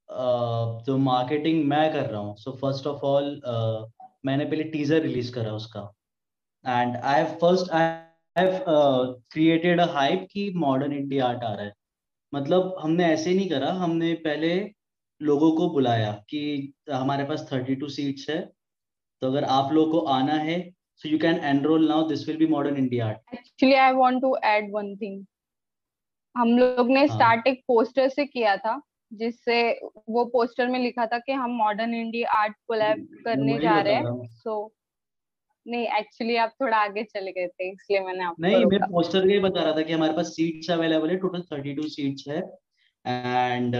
uh, 0.09 0.85
जो 0.87 0.97
मार्केटिंग 0.99 1.65
मैं 1.69 1.93
कर 1.93 2.11
रहा 2.11 2.21
हूँ 2.21 2.37
सो 2.37 2.53
फ़र्स्ट 2.63 2.87
ऑफ़ 2.87 3.05
ऑल 3.07 3.41
मैंने 4.27 4.45
पहले 4.45 4.65
टीजर 4.71 5.03
रिलीज़ 5.03 5.33
करा 5.33 5.53
उसका। 5.55 5.81
And 6.65 6.97
I 6.97 7.23
have 7.23 7.37
first 7.41 7.71
I 7.73 7.83
have 8.37 8.59
created 9.33 9.81
a 9.81 9.87
hype 9.93 10.27
कि 10.33 10.51
मॉडर्न 10.57 10.93
इंडिया 10.93 11.27
आर्ट 11.27 11.45
आ 11.45 11.53
रहा 11.55 11.65
है। 11.65 11.73
मतलब 12.33 12.75
हमने 12.81 13.05
ऐसे 13.05 13.35
नहीं 13.35 13.49
करा 13.51 13.73
हमने 13.75 14.13
पहले 14.27 14.51
लोगों 15.21 15.51
को 15.53 15.69
बुलाया 15.71 16.13
कि 16.31 16.73
हमारे 16.91 17.25
पास 17.25 17.49
थर्टी 17.53 17.75
टू 17.77 17.89
सीट्स 17.89 18.29
है 18.31 18.41
तो 19.23 19.27
अगर 19.27 19.45
आप 19.45 19.73
लोगों 19.73 19.93
को 19.93 20.07
आना 20.09 20.35
है 20.35 20.59
So 21.05 21.09
you 21.09 21.19
can 21.19 21.39
enroll 21.51 21.85
now. 21.91 21.99
This 22.07 22.27
will 22.27 22.37
be 22.37 22.47
modern 22.47 22.77
India 22.77 23.05
art. 23.05 23.21
Actually, 23.33 23.77
I 23.77 23.93
want 23.93 24.21
to 24.23 24.33
add 24.55 24.71
one 24.71 24.97
thing. 25.03 25.15
हम 26.35 26.59
लोग 26.59 26.91
ने 26.91 27.07
स्टार्ट 27.09 27.47
एक 27.47 27.63
पोस्टर 27.69 28.09
से 28.09 28.25
किया 28.27 28.57
था 28.57 28.81
जिससे 29.13 29.57
वो 30.09 30.25
पोस्टर 30.35 30.69
में 30.71 30.79
लिखा 30.81 31.07
था 31.07 31.19
कि 31.19 31.33
हम 31.33 31.51
मॉडर्न 31.59 31.95
इंडिया 31.95 32.33
आर्ट 32.41 32.55
कोलैब 32.69 33.07
करने 33.25 33.59
जा 33.61 33.81
रहे 33.81 33.95
हैं। 33.95 34.27
सो 34.27 34.53
नहीं 35.67 35.87
एक्चुअली 35.99 36.37
आप 36.43 36.53
थोड़ा 36.61 36.77
आगे 36.77 37.03
चले 37.05 37.33
गए 37.33 37.47
थे 37.47 37.71
इसलिए 37.71 38.01
मैंने 38.01 38.25
आपको 38.25 38.43
नहीं 38.43 38.65
मैं 38.67 38.81
पोस्टर 38.93 39.27
के 39.29 39.39
बता 39.41 39.63
रहा 39.63 39.77
था 39.77 39.83
कि 39.83 39.93
हमारे 39.93 40.13
पास 40.17 40.27
सीट्स 40.37 40.71
अवेलेबल 40.71 41.11
है 41.11 41.17
टोटल 41.25 41.43
32 41.51 41.89
सीट्स 41.97 42.29
है। 42.29 42.39
And 43.05 43.75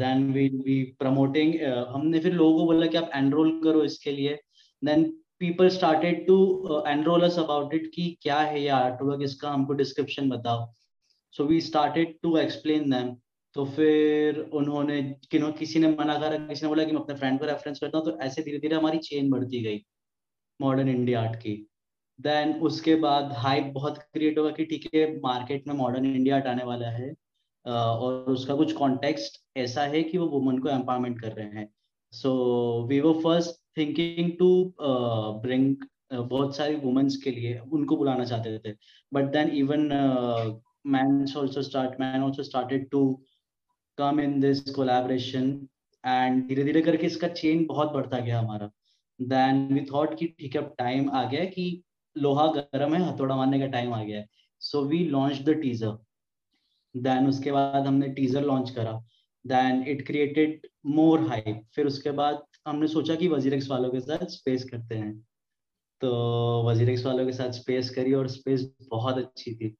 then 0.00 0.32
we 0.32 0.48
be 0.54 0.82
promoting 0.98 1.54
हमने 1.94 2.20
फिर 2.20 2.32
लोगों 2.32 2.58
को 2.58 2.64
बोला 2.72 2.86
कि 2.86 2.96
आप 2.96 3.10
एनरोल 3.14 3.60
करो 3.64 3.82
इसके 3.84 4.12
लिए। 4.12 4.38
Then 4.82 5.04
people 5.40 5.68
started 5.68 6.26
to 6.26 6.36
enrol 6.88 7.22
us 7.24 7.38
about 7.38 7.74
it 7.74 7.90
कि 7.94 8.16
क्या 8.22 8.38
है 8.40 8.62
ये 8.62 8.68
आर्टवर्क 8.76 9.22
इसका 9.22 9.50
हमको 9.50 9.72
डिस्क्रिप्शन 9.74 10.28
बताओ। 10.30 10.66
So 11.34 11.44
we 11.44 11.60
started 11.60 12.14
to 12.22 12.36
explain 12.38 12.90
them 12.90 13.14
तो 13.56 13.64
फिर 13.66 14.38
उन्होंने 14.54 15.02
किनो 15.30 15.50
किसी 15.52 15.78
ने 15.78 15.88
मना 15.90 16.18
करा, 16.18 16.36
किसी 16.38 16.64
ने 16.64 16.68
बोला 16.68 16.84
कि 16.84 16.92
मैं 16.92 17.00
अपने 17.00 17.14
फ्रेंड 17.16 17.38
को 17.40 17.46
रेफरेंस 17.46 17.78
करता 17.80 17.98
हूँ 17.98 18.06
तो 18.06 18.18
ऐसे 18.20 18.42
धीरे 18.42 18.58
धीरे 18.58 18.76
हमारी 18.76 18.98
चेन 19.00 19.30
बढ़ती 19.30 19.62
गई 19.62 19.82
मॉडर्न 20.60 20.88
इंडिया 20.88 21.20
आर्ट 21.22 21.36
की। 21.36 21.54
देन 22.18 22.52
उसके 22.62 22.94
बाद 22.96 23.32
हाइप 23.36 23.72
बहुत 23.74 23.98
क्रिएट 23.98 24.38
होगा 24.38 24.50
कि 24.50 24.64
ठीक 24.64 24.88
है 24.94 25.06
मार्केट 25.20 25.68
में 25.68 25.74
मॉडर्न 25.74 26.06
इंडिया 26.06 26.36
आर्ट 26.36 26.46
आने 26.46 26.64
वाला 26.64 26.90
है। 26.90 27.12
और 27.66 28.32
उसका 28.32 28.54
कुछ 28.54 28.72
कॉन्टेक्स्ट 28.72 29.40
ऐसा 29.58 29.82
है 29.84 30.02
कि 30.02 30.18
वो 30.18 30.26
वुमन 30.28 30.58
को 30.58 30.68
एम्पावरमेंट 30.70 31.20
कर 31.20 31.32
रहे 31.32 31.46
हैं। 31.50 31.68
सो 32.12 32.32
वी 32.88 33.00
वो 33.00 33.12
फ़र्स्ट 33.22 33.60
थिंकिंग 33.76 34.30
टू 34.38 34.48
ब्रिंग 35.42 35.74
बहुत 36.12 36.56
सारी 36.56 36.76
वुमेन्स 36.76 37.16
के 37.22 37.30
लिए 37.30 37.58
उनको 37.58 37.96
बुलाना 37.96 38.24
चाहते 38.24 38.58
थे। 38.58 38.72
But 39.12 39.30
then 39.32 39.48
even 39.56 39.88
man 40.86 41.24
also 41.38 41.62
start 41.62 42.00
man 42.00 42.22
also 42.22 42.42
started 42.42 42.88
to 42.90 43.00
come 43.98 44.20
in 44.20 44.38
this 44.40 44.60
collaboration 44.70 45.46
and 46.04 46.46
धीरे 46.48 46.64
धीरे 46.64 46.82
करके 46.82 47.06
इसका 47.06 47.28
चेन 47.30 47.64
बहुत 47.66 47.92
बढ़ता 47.92 48.18
गया 48.18 48.38
हमारा। 48.40 48.70
देन 49.20 49.66
वी 49.74 49.80
थॉट 49.92 50.18
कि 50.18 50.26
ठीक 50.38 50.56
है 50.56 50.62
टाइम 50.78 51.10
आ 51.10 51.24
गया 51.30 51.44
कि 51.46 51.82
लोहा 52.16 52.46
गर्म 52.48 52.94
है, 52.94 53.00
हथौड़ा 53.02 53.36
मारने 53.36 53.58
का 53.60 53.66
टाइम 53.68 53.92
आ 53.94 54.02
गया 54.02 54.18
है। 54.18 54.28
So 54.62 54.82
we 54.84 54.98
launch 55.06 55.40
the 55.42 55.54
teaser 55.62 55.96
then 56.94 57.26
उसके 57.28 57.52
बाद 57.52 57.86
हमने 57.86 58.08
टीजर 58.14 58.44
लॉन्च 58.44 58.70
करा। 58.70 58.92
Then 59.44 59.82
it 59.88 60.06
created 60.06 60.66
more 60.86 61.26
hype 61.28 61.62
फिर 61.74 61.86
उसके 61.86 62.10
बाद 62.12 62.42
हमने 62.66 62.86
सोचा 62.88 63.14
कि 63.14 63.28
वज़ीर 63.28 63.58
वालों 63.70 63.90
के 63.90 64.00
साथ 64.00 64.26
स्पेस 64.30 64.64
करते 64.70 64.94
हैं। 64.94 65.12
तो 66.00 66.08
वज़ीर 66.68 66.90
वालों 67.06 67.26
के 67.26 67.32
साथ 67.32 67.50
स्पेस 67.52 67.90
करी 67.90 68.12
और 68.14 68.28
स्पेस 68.28 68.66
बहुत 68.90 69.18
अच्छी 69.18 69.54
थी। 69.54 69.74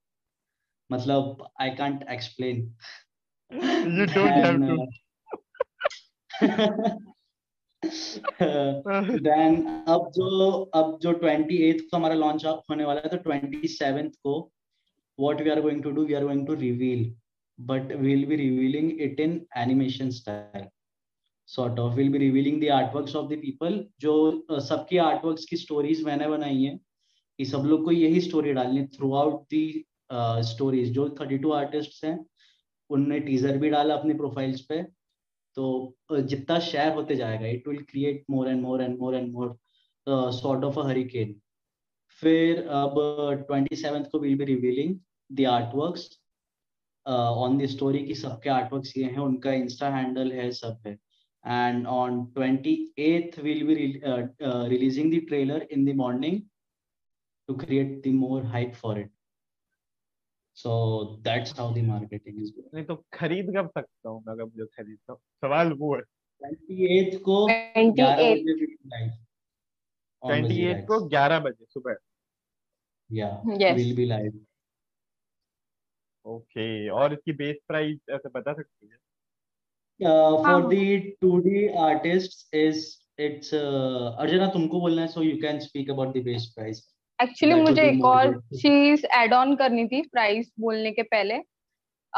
मतलब 0.90 1.46
आई 1.60 1.70
कांट 1.76 2.04
एक्सप्लेन 2.10 2.74
देन 9.22 9.66
अब 9.88 10.10
जो 10.16 10.50
अब 10.74 10.98
जो 11.02 11.12
ट्वेंटी 11.12 11.56
एथ 11.68 11.80
को 11.80 11.96
हमारा 11.96 12.14
लॉन्च 12.14 12.44
होने 12.46 12.84
वाला 12.84 13.00
है 13.04 13.08
तो 13.10 13.16
ट्वेंटी 13.30 13.68
सेवेंथ 13.68 14.10
को 14.22 14.34
what 15.18 15.38
we 15.40 15.50
are 15.50 15.60
going 15.62 15.78
to 15.84 15.90
do 15.96 16.02
we 16.06 16.14
are 16.14 16.24
going 16.24 16.44
to 16.46 16.54
reveal. 16.62 17.04
But 17.58 17.88
we'll 18.00 18.26
be 18.30 18.36
revealing 18.36 18.88
it 19.00 19.18
in 19.18 19.46
animation 19.56 20.10
style. 20.12 20.66
Sort 21.48 21.78
of 21.78 21.96
will 21.96 22.10
be 22.10 22.18
revealing 22.18 22.58
the 22.60 22.68
artworks 22.68 23.14
of 23.14 23.28
the 23.28 23.36
people 23.36 23.78
जो 24.00 24.14
uh, 24.50 24.60
सबकी 24.60 24.98
artworks 24.98 25.44
की 25.44 25.56
stories 25.56 26.04
मैंने 26.04 26.28
बनाई 26.28 26.62
हैं 26.62 26.78
कि 27.38 27.44
सब 27.44 27.64
लोग 27.66 27.84
को 27.84 27.92
यही 27.92 28.20
story 28.30 28.54
डालनी 28.54 28.86
थ्रू 28.96 29.12
आउट 29.14 29.42
दी 29.50 29.84
स्टोरीज 30.46 30.92
जो 30.92 31.08
32 31.20 31.52
आर्टिस्ट 31.52 32.04
हैं 32.04 32.18
उनने 32.90 33.20
टीजर 33.20 33.56
भी 33.58 33.70
डाला 33.70 33.94
अपनी 33.94 34.14
प्रोफाइल्स 34.14 34.60
पे 34.60 34.82
तो 35.56 35.96
जितना 36.12 36.58
शेयर 36.60 36.92
होते 36.94 37.16
जाएगा 37.16 37.46
it 37.46 37.68
will 37.68 37.82
create 37.82 38.24
more 38.30 38.48
and 38.48 38.62
more 38.62 38.82
and 38.82 38.98
more 38.98 39.14
and 39.14 39.32
more 39.32 39.56
sort 40.32 40.64
of 40.64 40.78
a 40.80 40.86
hurricane 40.88 41.34
फिर 42.22 42.66
अब 42.66 42.94
ट्वेंटी 43.48 43.76
सेवेंथ 43.76 44.04
को 44.04 44.18
will 44.18 44.36
be 44.38 44.44
revealing 44.44 44.98
the 45.32 45.46
artworks 45.46 46.20
on 47.06 47.58
the 47.58 47.66
story 47.66 48.06
की 48.06 48.14
सबके 48.14 48.50
आर्टवर्क्स 48.50 48.96
ये 48.96 49.04
हैं 49.04 49.18
उनका 49.18 49.52
इंस्टा 49.52 49.90
हैंडल 49.96 50.32
है 50.32 50.50
सब 50.52 50.78
है। 50.86 50.98
and 51.45 51.87
on 51.87 52.17
28th 52.35 53.37
we'll 53.45 53.65
be 53.69 53.75
re 53.77 53.85
uh, 54.09 54.23
uh, 54.49 54.63
releasing 54.73 55.09
the 55.13 55.21
trailer 55.29 55.57
in 55.77 55.85
the 55.85 55.93
morning 56.01 56.35
to 57.49 57.55
create 57.63 57.95
the 58.03 58.11
more 58.17 58.41
hype 58.55 58.75
for 58.81 58.91
it 59.03 59.09
so 60.57 60.73
that's 61.27 61.55
how 61.59 61.65
the 61.77 61.81
marketing 61.87 62.37
is 62.43 62.51
going 62.57 62.69
नहीं 62.75 62.85
तो 62.91 62.95
खरीद 63.19 63.49
कब 63.57 63.69
सकता 63.77 64.09
हूँ 64.09 64.21
मैं 64.27 64.33
अगर 64.33 64.43
मुझे 64.45 64.65
खरीदता 64.77 65.13
हूँ 65.13 65.19
सवाल 65.45 65.73
वो 65.81 65.95
है 65.95 66.01
28th 66.41 67.17
को 67.29 67.39
28th 67.49 68.05
11 68.05 68.45
बजे 68.45 68.69
live 68.93 69.11
on 70.23 70.31
28 70.31 70.47
Vizirax. 70.51 70.85
को 70.87 70.99
11 71.09 71.43
बजे 71.49 71.65
सुबह 71.73 71.97
yeah 73.09 73.35
Yes. 73.65 73.77
we'll 73.81 73.95
be 74.01 74.07
live 74.15 74.39
okay 76.25 76.65
और 77.01 77.13
इसकी 77.13 77.33
बेस 77.37 77.55
प्राइस 77.67 77.99
ऐसे 78.15 78.29
बता 78.35 78.53
सकते 78.53 78.85
हैं 78.87 78.97
Uh, 80.00 80.36
for 80.36 80.44
हाँ। 80.44 80.68
the 80.70 81.16
2D 81.22 81.74
artists 81.76 82.46
is 82.52 82.98
it's 83.18 83.52
uh, 83.52 84.52
तुमको 84.52 84.80
बोलना 84.80 85.02
है 85.02 85.08
so 85.08 85.22
you 85.22 85.38
can 85.38 85.60
speak 85.60 85.88
about 85.88 86.12
the 86.12 86.20
base 86.20 86.46
price. 86.46 86.82
Actually 87.22 87.54
That 87.54 87.64
मुझे 87.64 87.82
एक 87.82 88.04
और 88.04 88.40
चीज़ 88.54 89.06
ऐड 89.06 89.34
ऑन 89.34 89.54
करनी 89.56 89.86
थी 89.88 90.02
प्राइस 90.02 90.52
बोलने 90.60 90.90
के 90.90 91.02
पहले। 91.02 91.38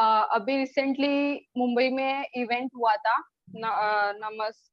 Uh, 0.01 0.25
अभी 0.33 0.57
रिसेंटली 0.57 1.49
मुंबई 1.57 1.89
में 1.89 2.27
इवेंट 2.37 2.71
हुआ 2.77 2.97
था 2.97 3.17
uh, 3.17 4.15
नमस 4.25 4.71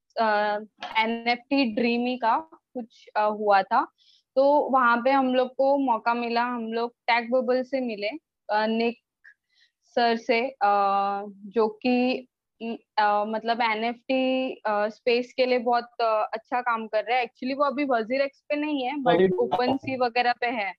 एनएफटी 1.00 1.76
ड्रीमी 1.76 2.18
का 2.18 2.38
कुछ 2.74 3.06
uh, 3.18 3.32
हुआ 3.40 3.62
था। 3.62 3.88
तो 4.36 4.70
वहाँ 4.70 4.98
पे 4.98 5.12
हम 5.12 5.36
लोग 5.36 5.48
को 5.48 5.78
मौका 5.78 6.14
मिला 6.14 6.44
हम 6.44 6.74
लोग 6.74 6.92
टैग 7.08 7.32
बबल 7.32 7.64
से 7.64 7.80
मिले 7.80 8.10
निक 8.52 8.98
सर 9.96 10.18
से 10.18 10.42
uh, 10.66 11.24
जो 11.56 11.68
कि 11.68 12.28
uh, 12.64 13.28
मतलब 13.28 13.60
टी 13.84 14.62
स्पेस 14.68 15.34
के 15.34 15.46
लिए 15.46 15.58
बहुत 15.58 15.84
uh, 15.84 16.26
अच्छा 16.34 16.62
काम 16.62 16.88
कर 16.88 17.04
रहे 17.04 17.18
हैं। 17.18 17.24
एक्चुअली 17.24 17.54
वो 17.54 17.64
अभी 17.64 17.84
वज़ीर 17.84 18.22
एक्स 18.22 18.42
पे 18.50 18.56
नहीं 18.56 18.84
है 18.84 18.98
बट 18.98 19.34
ओपन 19.34 19.78
सी 19.78 19.98
वगैरह 19.98 20.34
पे 20.34 20.48
है। 20.48 20.74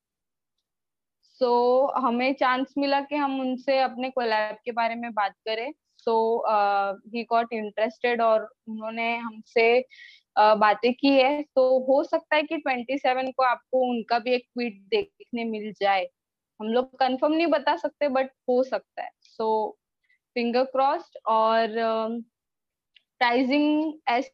सो 1.23 1.87
हमें 1.97 2.35
चांस 2.35 2.75
मिला 2.79 3.01
कि 3.01 3.17
हम 3.17 3.41
उनसे 3.41 3.81
अपने 3.81 4.11
कोलैब 4.11 4.57
के 4.65 4.73
बारे 4.73 4.95
में 4.95 5.13
बात 5.15 5.33
करें। 5.33 5.73
सो 5.99 6.45
ही 7.17 7.25
गॉट 7.25 7.53
इंटरेस्टेड 7.53 8.23
और 8.23 8.55
उन्होंने 8.69 9.17
हमसे 9.17 9.81
uh, 10.41 10.57
बातें 10.59 10.95
की 10.95 11.09
है। 11.09 11.43
तो 11.43 11.79
हो 11.79 12.05
सकता 12.05 12.37
है 12.37 12.43
कि 12.43 12.57
27 12.57 13.33
को 13.37 13.43
आपको 13.43 13.91
उनका 13.91 14.19
भी 14.19 14.35
एक 14.35 14.45
ट्वीट 14.55 14.81
देखने 14.91 15.45
मिल 15.45 15.73
जाए। 15.73 16.09
हम 16.61 16.67
लोग 16.67 16.99
कंफर्म 16.99 17.33
नहीं 17.33 17.47
बता 17.47 17.77
सकते 17.77 18.09
बट 18.09 18.31
हो 18.49 18.63
सकता 18.63 19.03
है। 19.03 19.11
सो 19.23 19.79
फिंगर 20.37 20.65
क्रॉस्ड 20.73 21.19
और 21.27 21.69
प्राइसिंग 23.21 23.93
ऐसी 24.09 24.31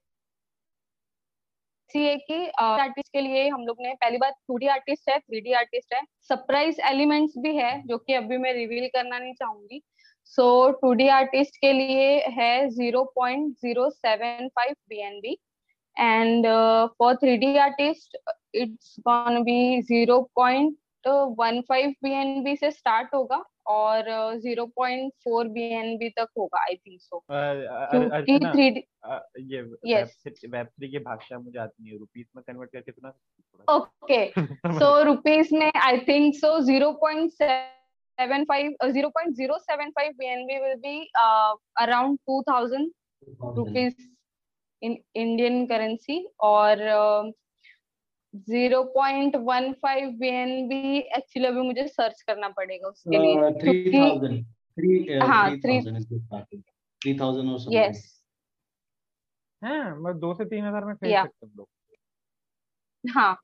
है 1.97 2.17
कि 2.19 2.47
आर्टिस्ट 2.61 3.09
के 3.13 3.21
लिए 3.21 3.49
हम 3.49 3.67
लोग 3.67 3.77
ने 3.81 3.93
पहली 3.95 4.19
बात 4.19 4.35
टू 4.49 4.57
डी 4.59 4.67
आर्टिस्ट 4.69 5.11
है 5.11 5.19
थ्री 5.19 5.41
डी 5.41 5.53
आर्टिस्ट 5.53 5.95
है। 5.95 6.01
सरप्राइज़ 6.29 6.81
एलिमेंट्स 6.89 7.35
भी 7.39 7.55
है, 7.57 7.83
जो 7.87 7.99
कि 7.99 8.13
अभी 8.15 8.37
मैं 8.39 8.53
रिवील 8.55 8.89
करना 8.95 9.19
नहीं 9.19 9.33
चाहूँगी। 9.35 9.81
सो 10.27 10.71
टू 10.81 10.93
डी 10.95 11.09
आर्टिस्ट 11.11 11.57
के 11.61 11.73
लिए 11.73 12.09
है 12.31 12.69
zero 12.71 13.05
point 13.15 13.55
zero 13.57 13.89
seven 13.91 14.49
five 14.57 14.75
B 14.89 15.01
N 15.07 15.21
B 15.21 15.37
and 15.97 16.47
for 16.99 17.15
three 17.17 17.37
D 17.37 17.57
artist 17.59 18.17
it's 18.55 18.97
gonna 19.09 19.43
be 19.45 19.81
zero 19.83 20.21
point 20.37 21.09
one 21.39 21.61
five 21.69 21.95
B 22.03 22.13
N 22.13 22.43
B 22.45 22.57
से 22.57 22.71
स्टार्ट 22.71 23.15
होगा। 23.15 23.43
और 23.67 24.05
zero 24.39 24.67
point 24.77 25.13
four 25.25 25.49
B 25.49 25.65
N 25.75 25.97
B 25.99 26.09
तक 26.11 26.29
होगा 26.39 26.63
आई 26.63 26.75
think 26.77 27.01
सो 27.01 27.23
क्योंकि 27.31 28.39
three 28.47 28.67
ये 29.47 29.63
Yes. 29.87 30.11
Web 30.27 30.67
three 30.67 30.89
की 30.89 30.99
भाषा 31.01 31.39
मुझे 31.39 31.59
आती 31.59 31.83
नहीं 31.83 31.93
है 31.93 31.99
रुपीस 31.99 32.27
में 32.37 32.43
कन्वर्ट 32.47 32.71
करके 32.73 32.93
सुना 32.93 33.11
थोड़ा 33.11 33.75
ओके 33.77 34.79
सो 34.79 35.03
रुपीस 35.03 35.53
में 35.53 35.71
I 35.77 35.99
think 36.09 36.35
so 36.35 36.59
zero 36.61 36.93
point 37.01 37.31
seven 37.33 38.45
five 38.45 38.77
zero 38.91 39.09
point 39.09 39.35
zero 39.37 39.59
seven 39.61 39.91
five 39.91 40.13
B 40.19 40.27
N 40.27 40.47
B 40.47 40.59
will 40.59 40.75
be 40.81 40.99
around 41.83 42.19
two 42.27 42.43
thousand 42.43 42.91
rupees 43.57 43.95
in 44.83 44.97
Indian 45.17 45.67
currency 45.67 46.25
और 46.43 46.79
zero 48.37 48.83
point 48.83 49.37
one 49.37 49.73
five 49.73 50.11
B 50.11 50.29
N 50.29 50.69
B 50.69 50.99
actually 50.99 51.49
अभी 51.49 51.61
मुझे 51.61 51.89
search 51.89 52.23
करना 52.23 52.49
पड़ेगा 52.49 52.89
उसके 52.89 53.19
लिए 53.19 53.35
क्योंकि 53.37 55.17
हाँ 55.17 55.57
three 55.57 55.79
yes 57.73 58.23
हाँ, 59.65 60.01
मतलब 60.01 60.19
दो 60.19 60.35
से 60.35 60.45
तीन 60.45 60.65
हज़ार 60.65 60.85
में 60.85 60.97
खरीद 60.97 61.13
yeah. 61.13 61.27
सकते 61.27 61.47
लोग। 61.57 61.69
हाँ। 63.11 63.39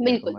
बिल्कुल। 0.00 0.32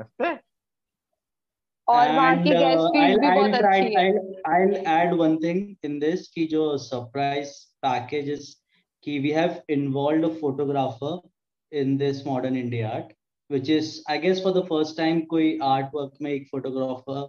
Photographer 10.30 11.30
in 11.71 11.97
this 11.97 12.23
modern 12.25 12.56
India 12.56 12.89
art 12.89 13.13
which 13.49 13.69
is 13.69 14.03
I 14.08 14.17
guess 14.17 14.41
for 14.41 14.51
the 14.51 14.65
first 14.65 14.97
time 14.97 15.25
कोई 15.34 15.58
artwork 15.63 16.21
में 16.21 16.32
एक 16.32 16.47
photographer 16.53 17.27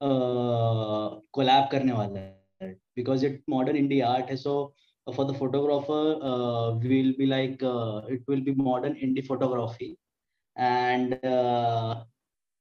uh, 0.00 1.20
collab 1.36 1.70
करने 1.72 1.92
वाला 1.92 2.20
है 2.62 2.74
because 2.96 3.22
it 3.22 3.42
modern 3.48 3.76
India 3.76 4.06
art 4.06 4.30
है 4.30 4.38
so 4.42 4.72
for 5.14 5.24
the 5.24 5.34
photographer 5.34 6.18
uh, 6.22 6.74
will 6.74 7.12
be 7.18 7.26
like 7.26 7.62
uh, 7.62 8.02
it 8.08 8.22
will 8.28 8.40
be 8.40 8.54
modern 8.54 8.94
indie 8.94 9.26
photography 9.26 9.96
and 10.56 11.14
uh, 11.24 12.04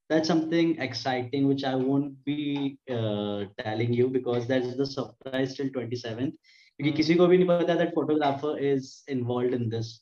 that's 0.10 0.28
something 0.28 0.78
exciting 0.80 1.48
which 1.48 1.64
I 1.64 1.76
won't 1.76 2.24
be 2.26 2.80
uh, 2.90 3.46
telling 3.60 3.94
you 3.94 4.08
because 4.08 4.48
that's 4.48 4.76
the 4.76 4.86
surprise 4.86 5.56
till 5.56 5.70
27th. 5.70 6.34
क्योंकि 6.80 6.92
किसी 6.98 7.16
को 7.16 7.28
भी 7.28 7.38
नहीं 7.38 7.48
पता 7.48 7.78
that 7.78 7.94
photographer 7.94 8.58
is 8.58 9.04
involved 9.08 9.54
in 9.54 9.70
this, 9.70 10.02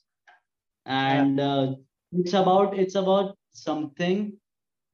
and 0.88 1.40
uh, 1.40 1.74
it's 2.12 2.34
about 2.34 2.78
it's 2.78 2.96
about 2.96 3.36
something 3.52 4.32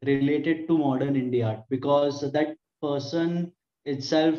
related 0.04 0.60
to 0.62 0.72
modern 0.78 1.16
India 1.16 1.46
art 1.48 1.60
because 1.70 2.20
that 2.32 2.56
person 2.82 3.52
itself 3.84 4.38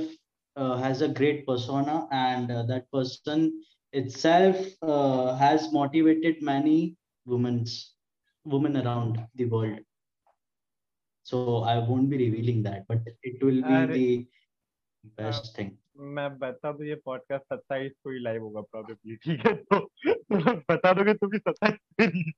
uh, 0.57 0.77
has 0.77 1.01
a 1.01 1.09
great 1.09 1.45
persona 1.47 2.07
and 2.11 2.51
uh, 2.51 2.63
that 2.63 2.91
person 2.91 3.51
itself 3.93 4.57
uh, 4.83 5.35
has 5.35 5.71
motivated 5.73 6.41
many 6.41 6.95
women's 7.25 7.93
women 8.45 8.77
around 8.77 9.19
the 9.35 9.45
world. 9.45 9.79
So 11.23 11.55
i 11.63 11.77
won't 11.77 12.09
be 12.09 12.17
revealing 12.17 12.63
that 12.63 12.85
but 12.87 13.01
it 13.23 13.43
will 13.43 13.61
be 13.63 13.79
the 13.91 14.27
best 15.17 15.55
thing 15.55 15.77
मैं 15.95 16.29
बता 16.39 16.71
दूँ 16.71 16.85
ये 16.85 16.95
podcast 17.05 17.43
सत्ताईस 17.53 17.91
को 18.03 18.11
ही 18.11 18.19
live 18.19 18.43
होगा 18.43 18.61
probably 18.61 19.15
ठीक 19.15 19.45
है? 19.47 19.53
तो 19.55 19.79
तो 19.79 20.55
बता 20.71 20.93
दोगे 20.93 21.13
तुम 21.13 21.37
सत्ताईस 21.37 22.33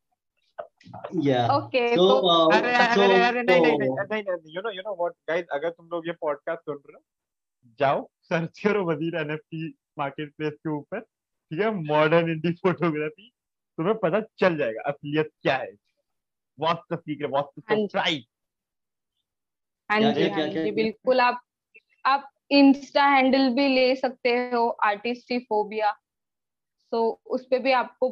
yeah. 1.16 1.48
So 1.48 1.56
तो 1.72 2.06
uh, 2.28 2.56
अरे 2.56 2.74
so 2.74 3.02
अरे 3.04 3.22
अरे 3.24 3.42
नहीं 3.44 3.62
नहीं 3.62 3.78
नहीं 3.80 3.90
नहीं 3.90 4.24
नहीं 4.24 4.56
you 4.56 4.62
know 4.62 4.72
you 4.72 4.82
know 4.82 4.96
what 5.00 5.14
guys 5.30 5.46
अगर 5.54 5.70
तुम 5.70 5.88
लोग 5.88 6.08
ये 6.08 6.14
पॉडकास्ट 6.22 6.62
सुन 6.62 6.76
रहे 6.76 6.94
हो 6.94 7.04
जाओ 7.80 8.08
सर्च 8.24 8.60
करो 8.60 8.84
वज़ीर 8.86 9.16
एनएफटी 9.22 9.68
मार्केट 9.98 10.34
प्लेस 10.38 10.54
के 10.54 10.70
ऊपर 10.70 11.00
ठीक 11.00 11.60
है? 11.60 11.70
मॉडर्न 11.84 12.32
इंडी 12.32 12.52
फोटोग्राफी 12.64 13.30
तुम्हें 13.78 13.96
पता 13.98 14.22
चल 14.40 14.58
जाएगा 14.58 14.82
असलियत 14.90 15.30
क्या 15.42 15.56
है। 15.58 15.72
What's 16.58 16.94
the 16.94 17.00
secret 17.00 17.30
what's 17.32 17.60
the 17.60 17.64
हाँ 17.70 17.78
सरप्राइज़ 17.78 18.24
हाँ 19.90 20.00
जी 20.14 20.30
हाँ 20.30 20.48
जी 20.48 20.72
बिल्कुल 20.72 21.22
आप 21.22 21.42
आप 22.06 22.30
इंस्टा 22.52 23.06
हैंडल 23.06 23.50
भी 23.50 23.68
ले 23.76 23.96
सकते 23.96 24.30
हो 24.30 24.70
आर्टिस्टी 24.70 25.40
फोबिया। 25.40 25.96
तो 26.92 27.22
उस 27.26 27.46
पे 27.46 27.60
भी 27.60 27.72
आपको 27.72 28.10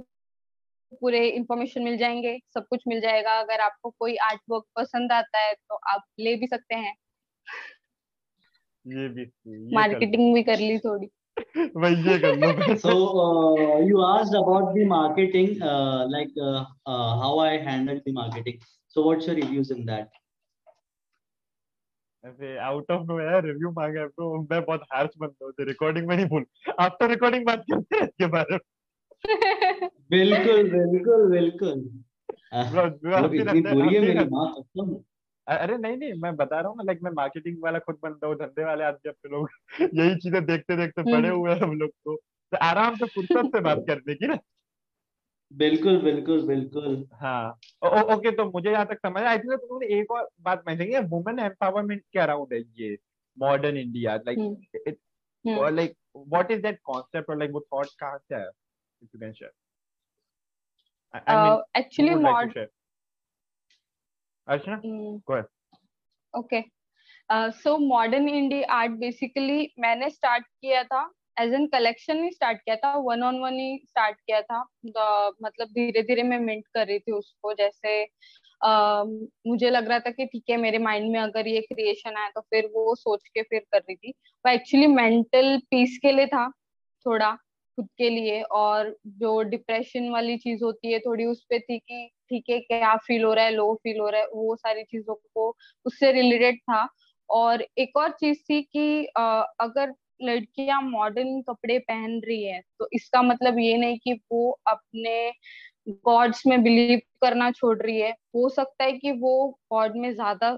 पूरे 1.02 1.28
इंफॉर्मेशन 1.28 1.84
मिल 1.84 1.98
जाएँगे 1.98 2.40
सब 2.54 2.68
कुछ 2.68 2.84
मिल 2.88 3.02
जाएगा। 3.02 3.32
अगर 3.40 3.60
आपको 3.60 3.90
कोई 3.90 4.16
आर्ट 4.16 4.42
वर्क 4.50 4.64
पसंद 4.76 5.12
आता 5.12 5.40
है 5.40 5.54
तो 5.54 5.76
आप 5.76 6.04
ले 6.20 6.36
भी 6.36 6.48
सकते 6.48 6.76
हैं। 6.76 6.96
ये 8.88 9.08
भी 9.10 9.22
ये 9.22 9.26
कर 9.26 9.76
मार्केटिंग 9.76 10.34
भी 10.34 10.44
कर 10.44 10.60
ली 10.60 10.78
थोड़ी। 10.80 11.08
वही 11.78 12.12
ये 12.12 12.20
कर 12.20 12.36
लो। 12.36 12.78
So 12.78 12.94
uh, 13.24 13.80
you 13.80 14.04
asked 14.04 14.36
about 14.36 14.74
the 14.76 14.86
marketing 14.86 15.62
uh, 15.62 16.08
like 16.08 16.32
uh, 16.42 16.66
uh, 16.86 17.20
how 17.22 17.40
i 17.40 17.58
handled 17.58 18.02
the 18.06 18.12
marketing. 18.12 18.60
So 18.88 19.02
what's 19.02 19.28
your 19.28 19.36
reviews 19.36 19.72
in 19.72 19.86
that? 19.86 20.10
ऐसे 22.26 22.58
आउट 22.58 22.92
ऑफ़ 22.92 23.04
नो 23.04 23.20
यार 23.20 23.44
रिव्यू 23.44 23.72
मांगा 23.72 24.06
ब्रो 24.06 24.48
मैं 24.52 24.66
बहुत 24.66 24.82
हार्श 24.94 25.10
बंदा 25.18 25.46
हूँ 25.46 25.54
रिकॉर्डिंग 25.60 26.08
में 26.08 26.16
नहीं 26.16 26.26
बोल 26.26 26.46
आफ्टर 26.80 27.10
रिकॉर्डिंग 27.10 27.46
बात 27.46 27.60
करते 27.60 27.96
हैं 27.96 28.04
इसके 28.04 28.26
बारे 28.26 28.54
में। 28.54 28.60
बिल्कुल 30.10 30.64
बिल्कुल 30.70 31.30
बिल्कुल। 31.30 31.90
है 35.50 35.58
अरे 35.58 35.78
नहीं 35.78 35.98
नहीं 35.98 36.14
मैं 36.14 36.36
बता 36.36 36.60
रहा 36.60 36.70
हूँ 36.70 36.78
ना 36.78 36.84
लाइक 36.84 37.00
मैं 37.04 37.12
मार्केटिंग 37.12 37.58
वाला 37.64 37.80
खुद 37.80 37.98
बनता 38.04 38.28
हूँ 38.28 38.36
धंधे 38.36 38.64
वाले 38.64 38.84
आदमी 38.84 39.10
अपने 39.10 39.32
लोग। 39.32 39.50
यही 39.82 40.16
चीज़ें 40.16 40.46
देखते 40.46 40.78
देखते 40.78 41.04
बड़े 41.04 41.30
हम्म। 41.30 41.38
हुए 41.38 41.52
हैं 41.52 41.62
हम 41.62 41.74
लोग 41.74 41.90
को 41.90 42.16
तो 42.52 42.58
आराम 42.58 42.96
से 42.96 43.06
फुर्सत 43.06 43.52
से 43.56 43.62
बात 43.62 43.86
करने 43.88 44.16
की 44.16 44.28
ना। 44.28 44.38
बिल्कुल 45.56 45.98
बिल्कुल 46.02 46.42
बिल्कुल। 46.48 47.08
हाँ 47.14 47.60
ओ, 47.84 47.88
ओके 48.16 48.32
तो 48.38 48.46
मुझे 48.52 48.72
यहाँ 48.72 48.86
तक 48.86 49.00
समझ 49.06 49.24
आई 49.24 49.38
थिंक 49.38 49.54
तुमने 49.54 49.88
एक 50.00 50.12
और 50.12 50.30
बात 50.42 50.64
मेंशन 50.68 50.86
की 50.86 51.00
वुमेन 51.16 51.40
एम्पावरमेंट 51.40 52.02
के 52.14 52.20
अराउंड 52.20 52.54
है 52.54 52.60
ये? 52.80 52.98
Modern 53.38 53.78
India 53.78 54.16
like 54.16 54.40
it. 54.88 54.98
और 55.46 55.72
like 55.74 55.96
what 56.18 56.52
is 56.52 56.62
that 56.62 56.80
concept 56.84 57.30
और 57.30 57.38
लाइक 57.38 57.52
वो 57.52 57.60
थॉट 57.74 57.88
कहाँ 58.00 58.18
से 58.18 58.36
आया? 58.36 58.50
If 59.02 59.10
you 59.16 59.20
can 59.20 59.34
share 59.34 59.52
actually 61.78 62.12
to 62.12 62.66
Archana? 64.48 64.76
Go 65.28 65.34
ahead. 65.34 65.46
Okay 66.34 66.62
so 67.52 67.78
modern 67.78 68.28
India 68.30 68.74
art 68.74 68.92
basically 69.00 69.72
मैंने 69.80 70.10
स्टार्ट 70.10 70.46
किया 70.46 70.84
था 70.84 71.04
एज 71.38 71.54
एन 71.54 71.66
कलेक्शन 71.68 72.24
ही 72.24 72.32
स्टार्ट 72.32 72.58
किया 72.60 72.76
था 72.76 72.96
वन 73.06 73.24
ऑन 73.24 73.40
वन 73.40 73.54
ही 73.54 73.78
स्टार्ट 73.80 74.18
किया 74.18 74.42
था। 74.42 74.60
मतलब 75.44 75.68
धीरे 75.70 76.02
धीरे 76.04 76.24
मैं 76.24 76.40
मिंट 76.40 76.64
कर 76.74 76.88
रही 76.88 77.00
थी 77.00 77.12
उसको 77.12 77.54
जैसे 77.54 78.04
uh, 78.62 79.06
मुझे 79.48 79.70
लग 79.70 79.88
रहा 79.90 80.00
था 80.00 80.12
कि 80.12 80.26
ठीक 80.26 80.44
है 80.50 80.58
मेरे 80.58 80.78
माइंड 80.80 81.12
में 81.12 81.20
अगर 81.20 81.48
ये 81.48 81.62
क्रिएशन 81.64 82.18
आया 82.18 82.30
तो 82.36 82.42
फिर 82.42 82.70
वो 82.76 82.96
सोच 82.96 83.28
के 83.28 83.42
फिर 83.44 83.60
कर 83.72 83.80
रही 83.80 83.96
थी। 83.96 84.12
वो 84.46 84.52
एक्चुअली 84.52 84.88
मेंटल 84.90 85.58
पीस 85.72 85.98
के 86.02 86.12
लिए 86.12 86.28
था 86.28 86.48
थोड़ा 87.06 87.32
खुद 87.78 87.88
के 87.98 88.10
लिए। 88.10 88.42
और 88.44 88.96
जो 89.20 89.42
डिप्रेशन 89.44 90.10
वाली 90.10 90.38
चीज़ 90.38 90.64
होती 90.64 90.92
है 90.94 91.00
थोड़ी 91.00 91.26
उस 91.26 91.44
पर 91.44 91.60
थी 91.60 91.78
कि 91.80 92.08
ठीक 92.30 92.50
है 92.50 92.60
क्या 92.62 92.96
फील 92.98 93.24
हो 93.24 93.34
रहा 93.34 93.46
है 93.46 93.52
लो 93.52 93.74
फील 93.84 94.00
हो 94.00 94.10
रहा 94.10 94.22
है 94.22 94.28
वो 94.34 94.56
सारी 94.56 94.84
चीज़ों 94.84 95.16
को 95.16 95.50
उससे 95.86 96.12
रिलेटेड 96.12 96.60
था। 96.62 96.88
और 97.30 97.66
एक 97.78 97.98
और 97.98 98.12
चीज़ 98.12 98.40
थी 98.50 98.62
कि 98.64 99.06
अगर 99.06 99.94
लड़कियाँ 100.20 100.82
मॉडर्न 100.82 101.42
कपड़े 101.42 101.78
पहन 101.80 102.20
रही 102.28 102.44
है 102.44 102.62
तो 102.80 102.88
इसका 102.94 103.22
मतलब 103.24 103.60
ये 103.60 103.78
नहीं 103.78 103.98
कि 104.00 104.14
वो 104.32 104.50
अपने 104.68 105.32
गॉड्स 106.06 106.46
में 106.48 106.62
बिलीव 106.64 107.00
करना 107.22 107.52
छोड़ 107.52 107.78
रही 107.82 108.00
है। 108.02 108.12
हो 108.36 108.50
सकता 108.50 108.84
है 108.84 108.92
कि 108.94 109.12
वो 109.14 109.48
गॉड 109.72 109.98
में 109.98 110.14
ज़्यादा 110.14 110.52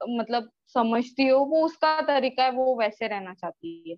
मतलब 0.00 0.50
समझती 0.74 1.26
हो 1.28 1.38
वो 1.46 1.64
उसका 1.66 2.00
तरीका 2.02 2.44
है 2.44 2.50
वो 2.52 2.74
वैसे 2.76 3.06
रहना 3.08 3.34
चाहती 3.34 3.90
है। 3.90 3.96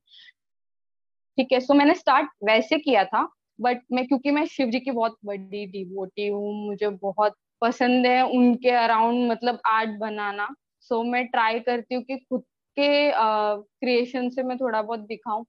ठीक 1.38 1.52
है 1.52 1.58
सो 1.60 1.74
मैंने 1.74 1.94
स्टार्ट 1.94 2.28
वैसे 2.44 2.78
किया 2.78 3.04
था 3.04 3.26
बट 3.58 3.80
मैं 3.92 4.06
क्योंकि 4.06 4.30
मैं 4.30 4.44
शिव 4.46 4.70
जी 4.70 4.80
की 4.80 4.90
बहुत 4.90 5.16
बड़ी 5.24 5.66
डिवोटी 5.66 6.26
हूँ 6.28 6.52
मुझे 6.66 6.88
बहुत 7.02 7.34
पसंद 7.62 8.06
है 8.06 8.22
उनके 8.30 8.70
अराउंड 8.76 9.30
मतलब 9.30 9.60
आर्ट 9.66 9.90
बनाना। 9.98 10.48
सो 10.80 10.94
so, 10.96 11.10
मैं 11.12 11.26
ट्राई 11.26 11.60
करती 11.60 11.94
हूँ 11.94 12.02
कि 12.04 12.16
खुद 12.18 12.42
के 12.78 12.88
क्रिएशन 13.14 14.28
से 14.30 14.42
मैं 14.42 14.56
थोड़ा 14.58 14.82
बहुत 14.82 15.00
दिखाऊँ। 15.00 15.44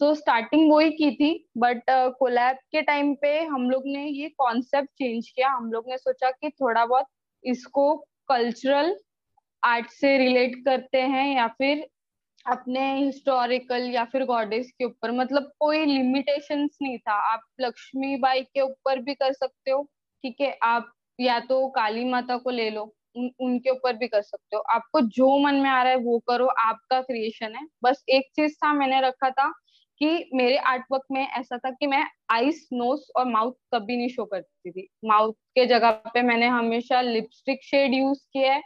सो 0.00 0.14
स्टार्टिंग 0.14 0.70
वो 0.70 0.78
ही 0.78 0.90
की 0.92 1.10
थी 1.16 1.32
बट 1.58 1.82
कोलैब 2.18 2.56
के 2.72 2.82
टाइम 2.82 3.14
पे 3.22 3.38
हम 3.44 3.68
लोग 3.70 3.82
ने 3.86 4.06
ये 4.06 4.28
कॉन्सेप्ट 4.38 4.88
चेंज 4.98 5.28
किया। 5.28 5.50
हम 5.50 5.72
लोग 5.72 5.88
ने 5.88 5.96
सोचा 5.98 6.30
कि 6.30 6.50
थोड़ा 6.50 6.84
बहुत 6.86 7.06
इसको 7.44 7.94
कल्चरल 8.28 8.96
आर्ट 9.62 9.90
से 9.90 10.16
रिलेट 10.18 10.54
करते 10.64 11.00
हैं 11.04 11.26
या 11.36 11.46
फिर 11.58 11.86
अपने 12.46 12.82
हिस्टोरिकल 12.96 13.82
या 13.90 14.04
फिर 14.04 14.24
गॉडेस 14.24 14.70
के 14.78 14.84
ऊपर। 14.84 15.12
मतलब 15.12 15.50
कोई 15.60 15.84
लिमिटेशंस 15.86 16.78
नहीं 16.82 16.98
था। 16.98 17.14
आप 17.32 17.42
लक्ष्मी 17.60 18.16
बाई 18.18 18.42
के 18.44 18.60
ऊपर 18.60 19.00
भी 19.02 19.14
कर 19.14 19.32
सकते 19.32 19.70
हो। 19.70 19.82
ठीक 20.24 20.40
है, 20.40 20.56
आप 20.62 20.92
या 21.18 21.38
तो 21.40 21.66
काली 21.70 22.04
माता 22.04 22.36
को 22.38 22.50
ले 22.50 22.70
लो 22.70 22.84
उन, 23.18 23.30
उनके 23.40 23.70
ऊपर 23.70 23.96
भी 23.96 24.08
कर 24.08 24.22
सकते 24.22 24.56
हो। 24.56 24.62
आपको 24.74 25.00
जो 25.00 25.38
मन 25.38 25.54
में 25.54 25.70
आ 25.70 25.82
रहा 25.82 25.92
है 25.92 25.98
वो 25.98 26.18
करो 26.28 26.46
आपका 26.46 27.00
क्रिएशन 27.02 27.54
है। 27.56 27.66
बस 27.84 28.04
एक 28.10 28.30
चीज़ 28.36 28.54
था 28.56 28.72
मैंने 28.72 29.00
रखा 29.00 29.30
था 29.30 29.48
कि 30.00 30.30
मेरे 30.34 30.56
आर्टवर्क 30.56 31.02
में 31.12 31.22
ऐसा 31.28 31.58
था 31.58 31.70
कि 31.70 31.86
मैं 31.86 32.04
आईज 32.32 32.68
नोज़ 32.72 33.02
और 33.16 33.26
माउथ 33.26 33.52
कभी 33.74 33.96
नहीं 33.96 34.08
शो 34.08 34.24
करती 34.24 34.70
थी। 34.70 34.88
माउथ 35.04 35.32
के 35.54 35.66
जगह 35.66 35.90
पे 36.14 36.22
मैंने 36.22 36.46
हमेशा 36.48 37.00
लिपस्टिक 37.02 37.64
शेड 37.64 37.94
यूज़ 37.94 38.20
किया 38.32 38.52
है 38.54 38.62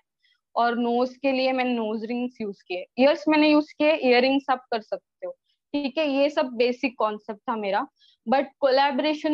और 0.57 0.79
नोज़ 0.79 1.17
के 1.19 1.33
लिए 1.33 1.53
मैंने 1.53 1.75
नोज़ 1.75 2.07
रिंग्स 2.07 2.41
यूज़ 2.41 2.62
किए। 2.69 2.87
ईयर्स 3.01 3.25
मैंने 3.29 3.51
यूज़ 3.51 3.73
किए 3.79 3.95
इयर 3.95 4.27
आप 4.51 4.67
कर 4.73 4.81
सकते 4.81 5.12
ठीक 5.75 5.99
है, 5.99 6.07
ये 6.09 6.29
सब 6.31 6.47
बेसिक 6.57 6.95
कॉन्सेप्ट 6.99 7.41
था 7.49 7.55
मेरा। 7.57 7.87
बट 8.27 8.49
कोलैबोरेशन 8.61 9.33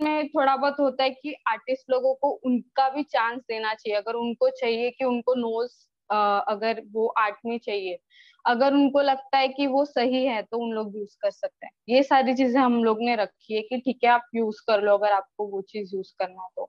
में 0.00 0.28
थोड़ा 0.28 0.54
बहुत 0.56 0.76
होता 0.80 1.04
है 1.04 1.10
कि 1.12 1.34
आर्टिस्ट 1.48 1.90
लोगों 1.90 2.14
को 2.14 2.30
उनका 2.46 2.88
भी 2.90 3.02
चांस 3.04 3.40
देना 3.48 3.74
चाहिए। 3.74 3.96
अगर 3.98 4.14
उनको 4.16 4.48
चाहिए 4.52 4.90
कि 4.90 5.04
उनको 5.04 5.34
नोज़ 5.36 5.72
अगर 6.10 6.82
वो 6.92 7.06
आर्ट 7.18 7.36
में 7.46 7.58
चाहिए। 7.58 7.98
अगर 8.44 8.74
उनको 8.74 9.00
लगता 9.00 9.38
है 9.38 9.48
कि 9.48 9.66
वो 9.66 9.84
सही 9.84 10.24
है 10.26 10.40
तो 10.42 10.58
उन 10.58 10.72
लोग 10.72 10.96
यूज़ 10.96 11.16
कर 11.22 11.30
सकते 11.30 11.66
हैं। 11.66 11.72
ये 11.88 12.02
सारी 12.02 12.34
चीज़ें 12.34 12.60
हम 12.60 12.82
लोग 12.84 12.98
ने 13.02 13.14
रखी 13.16 13.54
है 13.54 13.60
कि 13.62 13.78
ठीक 13.78 13.98
है, 14.04 14.10
आप 14.10 14.22
यूज़ 14.34 14.60
कर 14.66 14.82
लो 14.82 14.96
अगर 14.98 15.12
आपको 15.12 15.46
वो 15.48 15.60
चीज़ 15.68 15.94
यूज़ 15.96 16.12
करना 16.18 16.48
तो। 16.56 16.68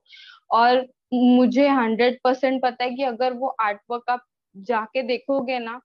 और 0.52 0.86
मुझे 1.14 1.68
हंड्रेड 1.70 2.20
परसेंट 2.24 2.62
पता 2.64 2.84
है 2.84 2.90
कि 2.92 3.04
अगर 3.06 3.34
वो 3.36 3.56
आर्ट 3.62 3.80
वर्क 3.92 4.10
आप 4.10 4.26
जाके 4.56 5.02
देखोगे 5.04 5.60
ना 5.60 5.80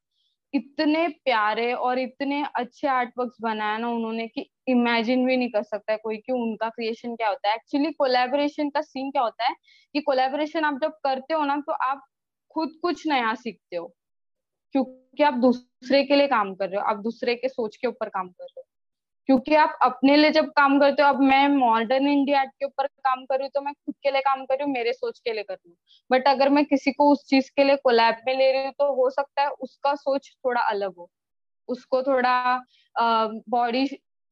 इतने 0.54 1.06
प्यारे 1.24 1.72
और 1.74 1.98
इतने 1.98 2.42
अच्छे 2.56 2.88
आर्ट 2.88 3.10
वर्क 3.18 3.32
बनाया 3.42 3.78
ना 3.78 3.88
उन्होंने 3.90 4.26
कि 4.28 4.48
इमेजिन 4.68 5.26
भी 5.26 5.36
नहीं 5.36 5.50
कर 5.50 5.62
सकता 5.62 5.92
है 5.92 5.98
कोई 5.98 6.16
कि 6.18 6.32
उनका 6.32 6.68
क्रिएशन 6.68 7.14
क्या 7.16 7.28
होता 7.28 7.48
है। 7.48 7.54
एक्चुअली 7.54 7.92
कोलेबोरेशन 7.92 8.70
का 8.70 8.80
सीन 8.82 9.10
क्या 9.10 9.22
होता 9.22 9.48
है 9.48 9.54
कि 9.94 10.00
कोलेबोरेशन 10.02 10.64
आप 10.64 10.78
जब 10.82 10.92
करते 11.04 11.34
हो 11.34 11.44
ना 11.44 11.56
तो 11.60 11.72
आप 11.84 12.02
खुद 12.54 12.78
कुछ 12.82 13.06
नया 13.08 13.34
सीखते 13.36 13.76
हो। 13.76 13.86
क्योंकि 14.74 15.22
आप 15.24 15.34
दूसरे 15.40 16.04
के 16.04 16.16
लिए 16.16 16.26
काम 16.28 16.54
कर 16.54 16.68
रहे 16.68 16.80
हो, 16.80 16.86
आप 16.86 16.96
दूसरे 17.02 17.34
के 17.36 17.48
सोच 17.48 17.76
के 17.76 17.88
ऊपर 17.88 18.08
काम 18.08 18.28
कर 18.28 18.44
रहे 18.44 18.60
हो। 18.60 18.64
क्योंकि 19.30 19.54
आप 19.54 19.78
अपने 19.82 20.16
लिए 20.16 20.30
जब 20.30 20.46
काम 20.50 20.78
करते 20.80 21.02
हो 21.02 21.08
अब 21.08 21.20
मैं 21.22 21.48
मॉडर्न 21.48 22.08
इंडिया 22.08 22.44
के 22.44 22.64
ऊपर 22.66 22.86
काम 22.86 23.24
कर 23.24 23.38
रही 23.38 23.44
हूँ 23.44 23.50
तो 23.54 23.60
मैं 23.60 23.72
खुद 23.74 23.94
के 24.02 24.10
लिए 24.10 24.20
काम 24.20 24.44
कर 24.44 24.54
रही 24.54 24.64
हूँ 24.64 24.72
मेरे 24.72 24.92
सोच 24.92 25.18
के 25.18 25.32
लिए 25.32 25.42
कर 25.42 25.54
रही 25.54 25.70
हूँ। 25.70 25.76
बट 26.10 26.28
अगर 26.28 26.48
मैं 26.48 26.64
किसी 26.64 26.92
को 26.92 27.10
उस 27.12 27.24
चीज़ 27.28 27.50
के 27.56 27.64
लिए 27.64 27.76
कोलैब 27.76 28.16
में 28.26 28.34
ले 28.38 28.50
रही 28.52 28.64
हूँ 28.64 28.72
तो 28.72 28.92
हो 28.94 29.10
सकता 29.10 29.42
है 29.42 29.48
उसका 29.60 29.94
सोच 29.94 30.30
थोड़ा 30.46 30.60
अलग 30.60 30.94
हो। 30.96 31.08
उसको 31.68 32.02
थोड़ा 32.02 32.62
बॉडी 33.48 33.84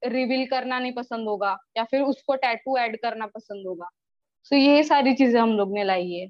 रिवील 0.02 0.46
करना 0.46 0.78
नहीं 0.78 0.92
पसंद 0.92 1.28
होगा 1.28 1.56
या 1.76 1.84
फिर 1.84 2.02
उसको 2.02 2.34
टैटू 2.36 2.76
ऐड 2.78 2.96
करना 3.02 3.26
पसंद 3.26 3.66
होगा। 3.66 3.88
सो 4.44 4.56
so, 4.56 4.62
ये 4.62 4.82
सारी 4.84 5.14
चीज़ें 5.14 5.40
हम 5.40 5.52
लोग 5.52 5.74
ने 5.74 5.84
लाई 5.84 6.10
है। 6.12 6.28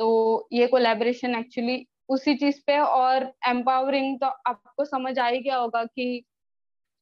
तो 0.00 0.48
ये 0.52 0.66
कोलेबोरेशन 0.66 1.34
एक्चुअली 1.34 1.86
उसी 2.08 2.34
चीज़ 2.34 2.60
पे 2.66 2.78
और 2.80 3.32
एम्पावरिंग 3.48 4.18
तो 4.20 4.26
आपको 4.26 4.84
समझ 4.84 5.18
आ 5.18 5.28
ही 5.28 5.40
गया 5.40 5.56
होगा 5.56 5.84
कि 5.84 6.24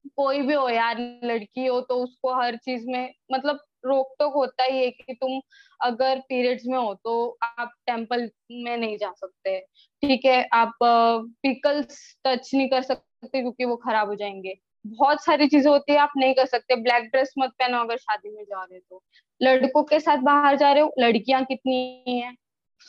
कोई 0.08 0.40
भी 0.42 0.54
हो 0.54 0.68
यार, 0.68 0.98
लड़की 1.24 1.66
हो 1.66 1.80
तो 1.80 1.94
उसको 1.96 2.34
हर 2.40 2.56
चीज़ 2.56 2.86
में 2.88 3.12
मतलब 3.32 3.60
रोक 3.86 4.14
टोक 4.18 4.34
होता 4.34 4.64
ही 4.64 4.78
है 4.78 4.90
कि 4.90 5.14
तुम 5.14 5.40
अगर 5.80 6.18
पीरियड्स 6.28 6.62
में 6.66 6.78
हो 6.78 6.92
तो 7.04 7.38
आप 7.44 7.72
टेंपल 7.86 8.28
में 8.52 8.76
नहीं 8.76 8.96
जा 8.98 9.10
सकते। 9.12 9.58
ठीक 10.02 10.24
है, 10.24 10.42
आप 10.54 10.72
पिकल्स 10.82 11.98
टच 12.26 12.50
नहीं 12.54 12.68
कर 12.68 12.82
सकते 12.82 13.40
क्योंकि 13.40 13.64
वो 13.64 13.76
खराब 13.76 14.08
हो 14.08 14.14
जाएँगे। 14.14 14.54
बहुत 14.84 15.24
सारी 15.24 15.46
चीज़ें 15.48 15.70
होती 15.70 15.92
है, 15.92 15.98
आप 15.98 16.12
नहीं 16.16 16.34
कर 16.34 16.46
सकते। 16.46 16.76
ब्लैक 16.76 17.04
ड्रेस 17.04 17.32
मत 17.38 17.50
पहनो 17.58 17.78
अगर 17.78 17.96
शादी 17.96 18.30
में 18.30 18.42
जा 18.44 18.62
रहे 18.62 18.78
हो 18.78 18.80
तो। 18.90 19.02
लड़कों 19.40 19.82
के 19.84 20.00
साथ 20.00 20.18
बाहर 20.24 20.56
जा 20.56 20.72
रहे 20.72 20.82
हो, 20.82 20.92
लड़कियाँ 20.98 21.44
कितनी 21.44 22.20
है? 22.20 22.34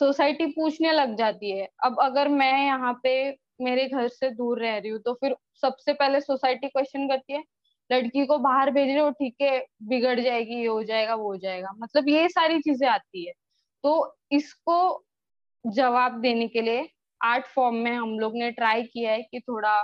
सोसाइटी 0.00 0.46
पूछने 0.46 0.92
लग 0.92 1.16
जाती 1.16 1.50
है। 1.50 1.68
अब 1.84 1.96
अगर 2.02 2.28
मैं 2.28 2.52
यहाँ 2.66 2.92
पे 3.02 3.30
मेरे 3.60 3.86
घर 3.88 4.08
से 4.08 4.30
दूर 4.30 4.60
रह 4.60 4.76
रही 4.78 4.90
हूँ 4.90 5.00
तो 5.00 5.12
फिर 5.14 5.36
सबसे 5.62 5.92
पहले 5.94 6.20
सोसाइटी 6.20 6.68
क्वेश्चन 6.68 7.08
करती 7.08 7.32
है, 7.32 7.42
लड़की 7.90 8.26
को 8.26 8.38
बाहर 8.38 8.70
भेज 8.70 8.88
रहे 8.88 8.98
हो 8.98 9.10
ठीक 9.12 9.36
है, 9.42 9.58
बिगड़ 9.84 10.18
जाएगी, 10.20 10.54
ये 10.54 10.66
हो 10.66 10.82
जाएगा, 10.84 11.14
वो 11.14 11.24
हो 11.24 11.36
जाएगा 11.38 11.68
मतलब 11.78 12.08
ये 12.08 12.28
सारी 12.30 12.60
चीज़ें 12.60 12.88
आती 12.88 13.26
है। 13.26 13.32
तो 13.84 14.16
इसको 14.32 15.04
जवाब 15.64 16.20
देने 16.20 16.48
के 16.48 16.60
लिए 16.62 16.88
आर्ट 17.20 17.46
फॉर्म 17.46 17.76
में 17.76 17.92
हम 17.92 18.18
लोग 18.18 18.36
ने 18.36 18.50
ट्राई 18.52 18.82
किया 18.84 19.12
है 19.12 19.22
कि 19.22 19.40
थोड़ा 19.40 19.76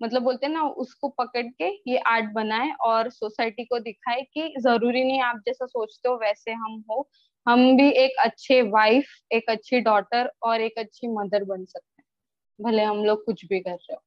मतलब 0.00 0.22
बोलते 0.22 0.46
हैं 0.46 0.52
ना, 0.52 0.62
उसको 0.62 1.08
पकड़ 1.10 1.42
के 1.52 1.68
ये 1.90 1.98
आर्ट 2.06 2.32
बनाए 2.32 2.70
और 2.82 3.10
सोसाइटी 3.10 3.64
को 3.64 3.78
दिखाए 3.78 4.22
कि 4.34 4.52
ज़रूरी 4.60 5.04
नहीं 5.04 5.20
आप 5.22 5.40
जैसा 5.46 5.66
सोचते 5.66 6.08
हो 6.08 6.16
वैसे 6.16 6.52
हम 6.54 6.82
हो, 6.90 7.08
हम 7.46 7.76
भी 7.76 7.88
एक 7.96 8.18
अच्छे 8.20 8.60
वाइफ 8.70 9.08
एक 9.32 9.50
अच्छी 9.50 9.80
डॉटर 9.82 10.30
और 10.42 10.60
एक 10.60 10.78
अच्छी 10.78 11.08
मदर 11.14 11.44
बन 11.44 11.64
सकते 11.64 11.95
भले 12.60 12.84
हम 12.84 13.04
लोग 13.04 13.24
कुछ 13.24 13.44
भी 13.52 13.60
कर 13.60 13.70
रहे 13.70 13.94
हो 13.94 14.02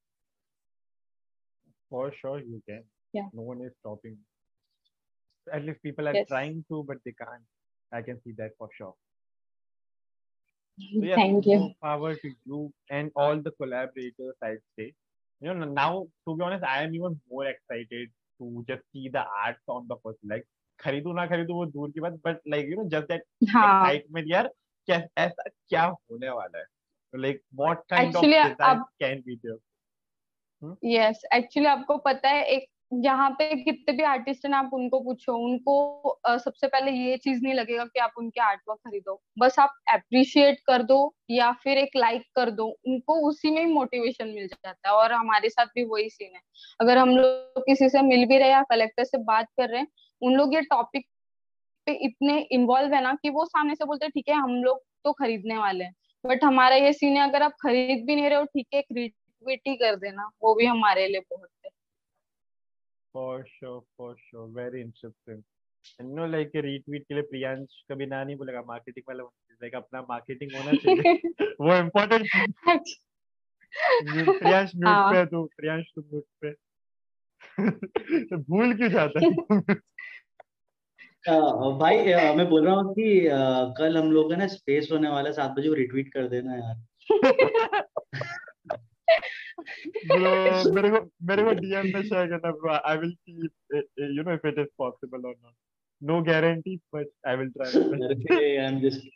For 1.92 2.08
sure 2.16 2.40
you 2.40 2.58
can. 2.70 2.82
Yeah. 3.14 3.30
No 3.38 3.44
one 3.46 3.62
is 3.68 3.72
stopping. 3.80 4.18
At 5.48 5.64
least 5.68 5.80
people 5.86 6.10
are 6.10 6.14
Yes. 6.18 6.28
trying 6.32 6.60
to, 6.72 6.82
but 6.90 7.00
they 7.08 7.14
can't. 7.22 7.48
I 7.92 8.02
can 8.10 8.20
see 8.26 8.34
that 8.40 8.52
for 8.60 8.68
sure. 8.76 8.92
So 10.78 11.02
yes, 11.08 11.16
Thank 11.22 11.48
you. 11.52 11.58
power 11.86 12.12
to 12.26 12.32
you 12.52 12.60
and 12.98 13.12
all 13.16 13.42
the 13.48 13.54
collaborators, 13.62 14.36
I'd 14.50 14.62
say. 14.78 14.88
You 15.42 15.56
know, 15.56 15.70
now 15.80 15.90
to 16.28 16.36
be 16.36 16.44
honest, 16.50 16.64
I 16.76 16.84
am 16.84 16.94
even 17.00 17.20
more 17.32 17.48
excited 17.48 18.14
to 18.40 18.64
just 18.70 18.84
see 18.94 19.10
the 19.18 19.26
art 19.48 19.58
on 19.78 19.88
the 19.94 19.98
first 20.06 20.20
like 20.34 20.48
खरीदू 20.80 21.14
ना 21.14 21.26
खरीदू 21.28 21.54
वो 21.54 21.66
दूर 21.72 21.90
की 21.92 22.00
बात 22.00 22.14
but 22.26 22.38
like 22.48 22.70
you 22.72 22.76
know 22.76 22.84
just 22.90 23.08
that 23.08 23.24
हाँ 23.54 23.64
excitement 23.70 24.28
यार 24.32 24.48
क्या 24.86 24.98
ऐसा 25.24 25.50
क्या 25.50 25.84
होने 25.86 26.30
वाला 26.30 26.60
है 26.60 26.66
like 27.14 27.42
what 27.56 27.78
kind 27.90 28.16
Actually, 28.16 28.38
of 28.38 28.44
design 28.44 28.70
अब- 28.70 28.88
can 29.00 29.22
be 29.22 29.40
there 29.46 29.60
yes 30.84 31.22
actually 31.34 31.68
आपको 31.70 31.98
पता 31.98 32.30
है 32.30 32.44
एक 32.44 32.66
यहाँ 33.04 33.30
पे 33.30 33.56
कितने 33.64 33.94
भी 33.94 34.04
आर्टिस्ट 34.04 34.46
हैं 34.46 34.54
आप 34.54 34.70
उनको 34.74 35.00
पूछो 35.00 35.34
उनको 35.36 36.00
अ, 36.10 36.38
सबसे 36.38 36.68
पहले 36.68 36.92
ये 36.92 37.18
चीज़ 37.18 37.44
नहीं 37.44 37.54
लगेगा 37.54 37.86
कि 37.86 38.00
आप 38.00 38.12
उनके 38.18 38.42
आर्ट 38.42 38.60
वर्क 38.70 38.80
खरीदो। 38.80 39.22
बस 39.40 39.60
आप 39.60 39.74
अप्रिशिएट 39.94 40.60
कर 40.68 40.84
दो 40.84 41.16
या 41.30 41.52
फिर 41.52 41.78
एक 41.78 41.90
लाइक 41.96 42.24
कर 42.36 42.52
दो 42.52 42.66
उनको 42.88 43.30
उसी 43.30 43.52
में 43.52 43.66
ही 43.66 43.74
मोटिवेशन 43.74 44.28
मिल 44.28 44.48
जाता 44.48 44.90
है 44.90 44.96
और 44.96 45.14
हमारे 45.14 45.50
साथ 45.50 45.66
भी 45.66 45.84
वही 45.86 46.10
सीन 46.10 46.36
है। 46.36 46.42
अगर 46.80 46.98
हम 46.98 47.10
लोग 47.10 47.62
किसी 47.62 47.90
से 47.90 48.02
मिल 48.02 48.26
भी 48.26 48.38
रहे 48.38 48.50
या 48.50 48.62
कलेक्टर 48.62 49.04
से 49.04 49.18
बात 49.18 49.48
कर 49.58 49.70
रहे 49.70 49.82
हैं 49.82 49.88
उन 50.22 50.34
लोग 50.34 50.54
ये 50.56 50.62
टॉपिक 50.62 51.06
पे 51.86 51.92
इतने 52.06 52.40
इन्वॉल्व 52.52 52.94
है 52.94 53.04
ना 53.04 53.14
कि 53.14 53.30
वो 53.30 53.46
सामने 53.46 53.76
से 53.76 53.86
बोलते 53.86 54.06
हैं 54.06 54.12
ठीक 54.12 54.30
है 54.30 54.36
हम 54.36 54.56
लोग 54.64 54.84
तो 55.04 55.14
खरीदने 55.14 55.58
वाले 55.58 55.84
हैं। 55.86 55.96
बट 56.26 56.44
हमारा 56.44 56.76
ये 56.76 56.94
सीन 56.94 57.18
है 57.18 57.30
अगर 57.30 57.44
आप 57.44 57.52
खरीद 57.52 58.06
भी 58.06 58.16
नहीं 58.16 58.30
रहे 58.30 58.40
हो 58.40 58.46
ठीक 58.46 58.68
है 58.74 58.84
रिट्वीट 58.92 59.62
ही 59.68 59.76
कर 59.76 59.96
देना 59.96 60.30
वो 60.42 60.56
भी 60.56 60.66
हमारे 60.66 61.08
लिए 61.08 61.20
बहुत 61.20 61.50
है। 61.66 61.72
Sure 63.18 63.84
very 64.52 64.76
interesting. 64.76 65.44
And 66.02 66.08
no 66.12 66.26
like 66.26 66.52
retweet 66.66 67.04
के 67.08 67.14
लिए 67.14 67.22
प्रियांश 67.22 67.86
कभी 67.92 68.06
ना 68.06 68.24
नहीं 68.24 68.36
बोलेगा 68.36 68.62
मार्केटिंग 68.62 69.06
वाला 69.10 69.24
लाइक 69.52 69.76
अपना 69.76 70.02
मार्केटिंग 70.02 70.52
होना 70.56 70.72
चाहिए। 70.72 71.14
वो 71.62 71.76
इम्पोर्टेंट 71.80 72.28
प्रियांश 74.40 74.72
म्यूट 74.76 74.88
हाँ। 74.88 75.14
पे 75.14 75.26
तू 75.26 75.50
प्रियांश 75.58 75.86
तू 75.96 76.02
म्यूट 76.02 76.26
पे। 76.42 76.52
भूल 78.38 78.78
क्यों 78.78 78.90
जाता 78.90 79.26
है? 79.26 79.32
भाई 81.24 82.12
अ, 82.12 82.34
मैं 82.36 82.48
बोल 82.50 82.66
रहा 82.66 82.76
हूँ 82.76 82.94
कि 82.94 83.26
अ, 83.28 83.38
कल 83.78 83.98
हम 83.98 84.12
लोग 84.12 84.30
का 84.32 84.36
ना 84.38 84.48
स्पेस 84.48 84.90
होने 84.92 85.10
वाला 85.10 85.28
है 85.30 85.34
सात 85.34 85.52
बजे 85.58 85.74
रिट्वीट 85.76 86.14
कर 86.14 86.28
देना 86.28 86.56
यार। 86.56 86.76
मेरे 90.10 90.90
को 90.90 91.00
मेरे 91.28 91.44
को 91.44 91.52
डीएम 91.54 91.86
में 91.94 92.02
शेयर 92.04 92.28
करना 92.28 92.52
bro 92.52 92.72
I 92.74 92.98
will 92.98 93.12
see 93.14 93.50
you 94.16 94.24
know 94.24 94.34
if 94.34 94.48
it 94.48 94.60
is 94.60 94.68
possible 94.78 95.26
और 95.28 95.36
not 95.36 95.54
no 96.02 96.22
guarantee 96.24 96.76
but 96.96 97.08
I 97.28 97.36
will 97.36 97.50
try 97.58 98.44
I 98.56 98.66
am 98.66 98.80
just 98.80 99.08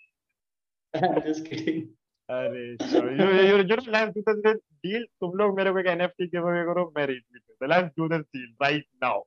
I 0.93 1.09
am 1.09 1.19
just 1.27 1.47
kidding 1.47 1.81
अरे 2.29 2.65
you 2.71 3.29
you 3.29 3.47
you 3.49 3.57
know 3.57 3.91
let's 3.91 4.17
do 4.17 4.33
this 4.41 4.57
deal 4.85 5.03
तुम 5.21 5.37
लोग 5.37 5.57
मेरे 5.57 5.71
को 5.71 5.79
एक 5.79 5.87
NFT 5.87 6.27
give 6.27 6.47
away 6.49 6.63
करो 6.63 6.91
मैं 6.97 7.05
retweet 7.07 7.41
करता 7.41 7.75
let's 7.75 7.93
do 7.97 8.07
this 8.09 8.25
deal 8.35 8.49
right 8.61 8.85
now 9.03 9.23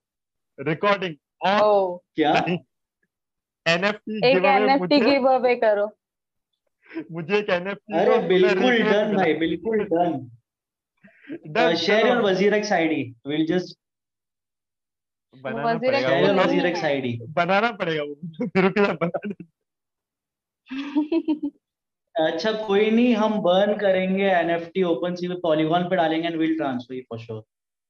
recording 0.59 1.15
oh. 1.41 1.97
क्या? 2.15 2.33
एनएफटी 3.67 4.17
एक 4.27 4.35
गिव 4.35 4.47
एनएफटी 4.47 5.01
गिव 5.01 5.29
अवे 5.29 5.55
करो। 5.57 5.87
मुझे 7.13 7.39
एक 7.39 7.51
एनएफटी 7.51 7.99
अरे 7.99 8.19
बिल्कुल 8.29 8.83
डन 8.83 9.17
भाई 9.17 9.35
बिल्कुल 9.35 9.85
done 11.49 11.75
share 11.77 12.07
your 12.07 12.21
WazirX 12.55 12.73
ID 12.73 13.15
will 13.27 13.47
just 13.47 13.79
बनाना 15.43 15.79
पड़ेगा 15.79 16.09
वो। 16.09 16.27
नहीं 16.27 16.37
वज़ीर। 16.37 16.67
एक्स 16.67 16.85
आईडी 16.85 17.19
बनाना 17.29 17.71
पड़ेगा 17.73 18.03
वो। 18.03 18.15
फिर 18.47 18.65
उसके 18.65 18.81
बनाना 18.81 19.35
अच्छा 22.27 22.53
कोई 22.53 22.91
नहीं 22.91 23.15
हम 23.15 23.41
बर्न 23.41 23.77
करेंगे 23.79 24.25
एनएफटी 24.25 24.83
ओपन 24.83 25.15
सी 25.15 25.29
में 25.29 25.41
पॉलीगॉन 25.41 25.85
पे 25.85 25.97
डालेंगे 25.97 26.29
and 26.29 26.37
will 26.37 26.57
transfer 26.57 27.01
for 27.01 27.19
sure 27.19 27.43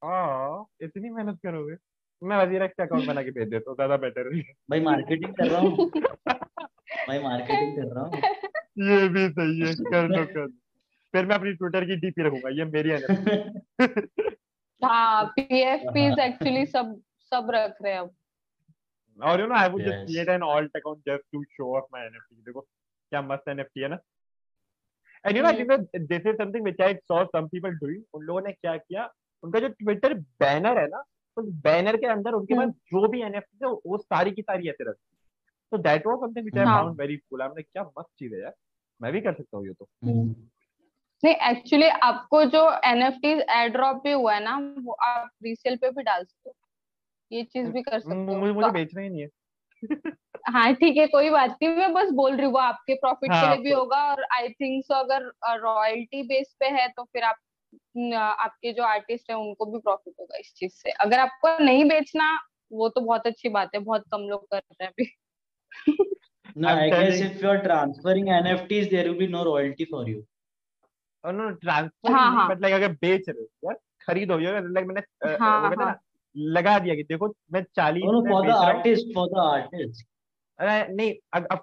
हाँ 0.05 0.67
इतनी 0.81 1.11
मेहनत 1.11 1.39
करोगे? 1.43 1.75
मैं 2.23 2.37
वज़ीर 2.37 2.63
एक्स 2.63 2.81
अकाउंट 2.81 3.07
बना 3.07 3.23
के 3.23 3.31
भेज 3.31 3.49
देता 3.49 3.71
हूँ 3.71 3.77
ज़्यादा 3.77 3.97
बेटर 3.97 4.35
है। 4.35 4.43
भाई 4.71 4.81
मार्केटिंग 4.81 5.35
कर 5.35 5.49
रहा 5.49 5.61
हूँ। 5.61 5.91
भाई 7.09 7.19
मार्केटिंग 7.23 7.77
कर 7.77 7.95
रहा 7.95 8.05
हूँ। 8.05 8.13
ये 8.91 9.09
भी 9.09 9.29
सही 9.31 9.61
है 9.61 9.75
कर 9.75 10.09
दो 10.09 10.25
कर 10.25 10.47
दो। 10.47 10.53
फिर 11.15 11.27
मैं 11.27 11.35
अपनी 11.35 11.53
ट्विटर 11.55 11.85
की 11.87 11.97
डीपी 11.97 12.23
रखूँगा 12.23 12.49
ये 12.53 12.65
मेरी 12.67 12.91
है 12.91 12.99
हाँ 14.83 15.25
पीएफपीज 15.37 16.19
एक्चुअली 16.21 16.65
सब 16.75 17.01
सब 17.33 17.51
रख 17.51 17.77
रहे 17.83 17.93
हैं 17.93 18.01
अब। 18.01 18.11
और 19.19 19.41
you 19.41 19.47
know 19.47 19.55
I 19.55 19.69
would 19.69 19.83
just 19.83 20.05
create 20.07 20.29
an 20.29 20.43
alt 20.43 20.77
account 20.77 20.99
just 21.09 21.23
to 21.33 21.43
show 21.45 21.77
off 21.77 21.85
my 21.93 22.07
NFT 22.07 22.43
देखो 22.47 22.61
क्या 22.61 23.23
मस्त 23.23 23.49
एनएफटी 23.49 23.81
है 23.81 23.89
ना। 23.89 23.99
And 25.25 25.37
you 25.37 25.43
know 25.43 25.49
I 25.49 25.59
think 25.59 25.71
this 25.97 26.27
is 26.27 26.37
something 26.37 26.65
which 26.65 26.81
I 26.81 26.95
saw 26.95 27.25
some 27.27 27.47
people 27.49 27.71
doing 27.77 28.03
उन 28.15 28.25
लोगों 28.25 28.41
ने 28.41 28.53
क्या 28.53 28.77
किया 28.77 29.11
उनका 29.45 29.61
जो 29.61 29.69
ट्विटर 29.69 30.15
बैनर 30.15 30.79
है 30.79 30.87
ना 30.89 31.03
उस 31.37 31.49
बैनर 31.65 31.97
के 31.97 32.07
अंदर 32.07 32.33
उनके 32.33 32.55
पास 32.55 32.69
जो 32.93 33.09
भी 33.09 33.23
एनएफटी 33.23 33.65
है 33.65 33.71
वो 33.87 33.99
सारी 33.99 34.31
की 34.31 34.43
सारी 34.43 34.69
ऐसे 34.69 34.85
रखती 34.85 35.15
तो 35.73 35.79
that 35.79 36.07
was 36.07 36.19
something 36.19 36.45
which 36.45 36.59
I. 36.59 36.65
Found 36.65 37.01
very 37.01 37.17
cool 37.17 37.43
हमने 37.43 37.63
क्या 37.63 37.83
मस्त 37.99 38.09
चीज़ 38.19 38.35
है 38.35 38.41
यार। 38.41 38.53
मैं 39.01 39.13
भी 39.13 39.21
कर 39.21 39.33
सकता 39.33 39.57
हूँ 39.57 39.67
ये 39.67 39.73
तो। 39.73 39.89
नहीं 41.23 41.35
एक्चुअली 41.51 41.89
आपको 41.89 42.45
जो 42.45 42.63
एनएफटीज 42.85 43.41
एड 43.51 43.73
ड्रॉप 43.73 44.03
भी 44.05 44.13
हुआ 44.13 44.35
है 44.35 44.43
ना 44.45 44.57
वो 44.79 44.93
आप 44.93 45.29
रीसेल 45.45 45.77
पे 45.77 45.91
भी 45.91 46.03
डाल 46.03 46.25
सकते 46.25 46.51
हो। 46.51 46.55
ये 47.31 47.43
चीज़ 47.45 47.71
भी 47.71 47.83
कर 47.83 47.99
सकते 48.01 48.15
हो। 48.15 48.53
मुझे 48.55 48.71
बेचना 48.71 49.03
ही 49.03 49.09
नहीं 49.09 49.23
है। 49.23 49.29
हाँ 50.47 50.73
ठीक 50.75 50.97
है 50.97 51.07
कोई 51.07 51.31
बात 51.31 51.57
नहीं। 51.63 51.71
मैं 51.77 51.93
बस 51.95 52.11
बोल 52.11 52.37
रही 52.37 52.47
हूँ 52.47 52.61
आपके 52.61 52.95
प्रॉफिट 52.95 53.33
हाँ, 53.33 53.41
के 53.43 53.55
लिए 53.55 53.65
भी 53.65 53.71
तो- 53.71 53.79
होगा 53.79 54.03
और 54.11 54.23
आई 54.33 54.49
थिंक 54.49 54.85
सो 54.85 54.95
अगर 54.95 55.31
रॉयल्टी 55.61 56.23
बेस 56.23 56.55
पे 56.61 56.67
है 56.67 56.89
तो 56.89 57.05
फिर 57.05 57.23
आप 57.23 57.37
आपके 58.15 58.73
जो 58.73 58.83
आर्टिस्ट 58.83 59.31
है 59.31 59.37
उनको 59.37 59.67
भी 59.67 59.79
प्रॉफिट 59.79 60.15
होगा 60.21 60.37
इस 60.37 60.55
चीज़ 60.57 60.73
से 60.73 60.91
अगर 60.91 61.19
आपको 61.19 61.65
नहीं 61.65 61.85
बेचना 61.85 62.39
वो 62.73 62.89
तो 62.89 63.01
बहुत 63.01 63.27
अच्छी 63.27 63.49
बात 63.49 63.71
है 63.75 63.81
बहुत 63.81 64.05
कम 64.13 64.21
लोग 64.21 64.47
कर 64.51 64.59
रहे 64.59 64.85
हैं 64.85 64.93
अभी 64.93 65.11
No, 66.57 66.69
I 66.69 66.91
guess 66.91 67.21
if 67.21 67.43
you're 67.43 67.63
transferring 67.63 68.27
NFTs, 68.27 68.91
there 68.91 69.05
will 69.05 69.19
be 69.19 69.27
no 69.27 69.45
royalty 69.45 69.85
for 69.85 70.09
you. 70.09 70.23
और 71.25 71.33
नो 71.33 71.51
ट्रांसफ़र 71.51 72.13
हाँ, 72.13 72.29
नहीं 72.29 72.39
हाँ। 72.39 72.49
बट 72.49 72.63
लाइक 72.63 72.75
अगर 72.75 72.93
बेच 72.93 73.29
रहे 73.29 73.43
हो 73.43 73.49
यार 73.65 73.79
खरीदो 74.07 74.41
यार 74.41 74.69
लाइक 74.69 74.87
मैंने 74.87 75.01
अ, 75.01 75.37
अ, 75.37 75.39
हाँ, 75.41 75.71
कहते 75.71 75.85
हैं 75.85 75.95
लगा 76.37 76.79
दिया 76.79 76.95
कि 76.95 77.03
देखो 77.03 77.35
मैं 77.53 77.63
40 77.63 78.03
No, 78.05 78.13
no, 78.13 78.31
for 78.31 78.47
the 78.47 78.55
artist, 78.55 79.07
for 79.15 79.29
the 79.29 79.41
artist. 79.41 80.05
अरे 80.59 80.95
नहीं 80.95 81.15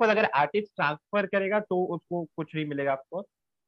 अगर 0.08 0.26
आर्टिस्ट 0.26 0.76
ट्रांसफ़र 0.76 1.26
करेगा 1.26 1.60
तो 1.60 1.86
उसको 1.86 2.24
कुछ 2.24 2.56
नहीं 2.56 2.66
मिलेगा 2.66 2.92
आपको 2.92 3.22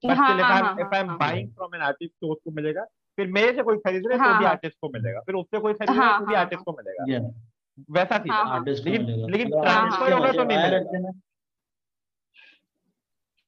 हाँ, 0.04 0.16
हाँ, 0.16 0.76
I 0.76 0.82
if 0.82 0.94
I 0.96 1.02
am 1.02 1.18
buying 1.18 1.50
from 1.50 1.76
an 1.76 1.82
artist 1.82 2.14
तो 2.22 2.32
उसको 2.32 2.52
मिलेगा। 2.52 2.84
फिर 3.18 3.28
मेरे 3.28 3.52
से 3.56 3.64
कोई 3.64 3.78
खरीद 3.78 4.08
रहे 4.08 4.18
तो 4.18 4.38
भी। 4.40 4.46
आर्टिस्ट 4.46 4.78
को 4.82 4.90
मिलेगा। 4.90 5.20
फिर 5.20 5.36
उससे 5.36 5.60
कोई 5.60 5.74
खरीद 5.74 5.98
रहा 5.98 6.20
तो 6.20 6.26
भी 6.26 6.34
आर्टिस्ट 6.34 6.64
को 6.64 6.72
मिलेगा। 6.72 7.30
वैसा 7.92 8.18
सीन। 8.18 8.34
artist 8.34 8.80
को 8.80 8.90
लेकिन 8.90 9.32
लेकिन 9.32 9.50
ट्रांसफ़र 9.52 10.14
होगा 10.14 10.32
तो 10.32 10.44
नहीं 10.44 10.58
मिलेगा। 10.58 11.12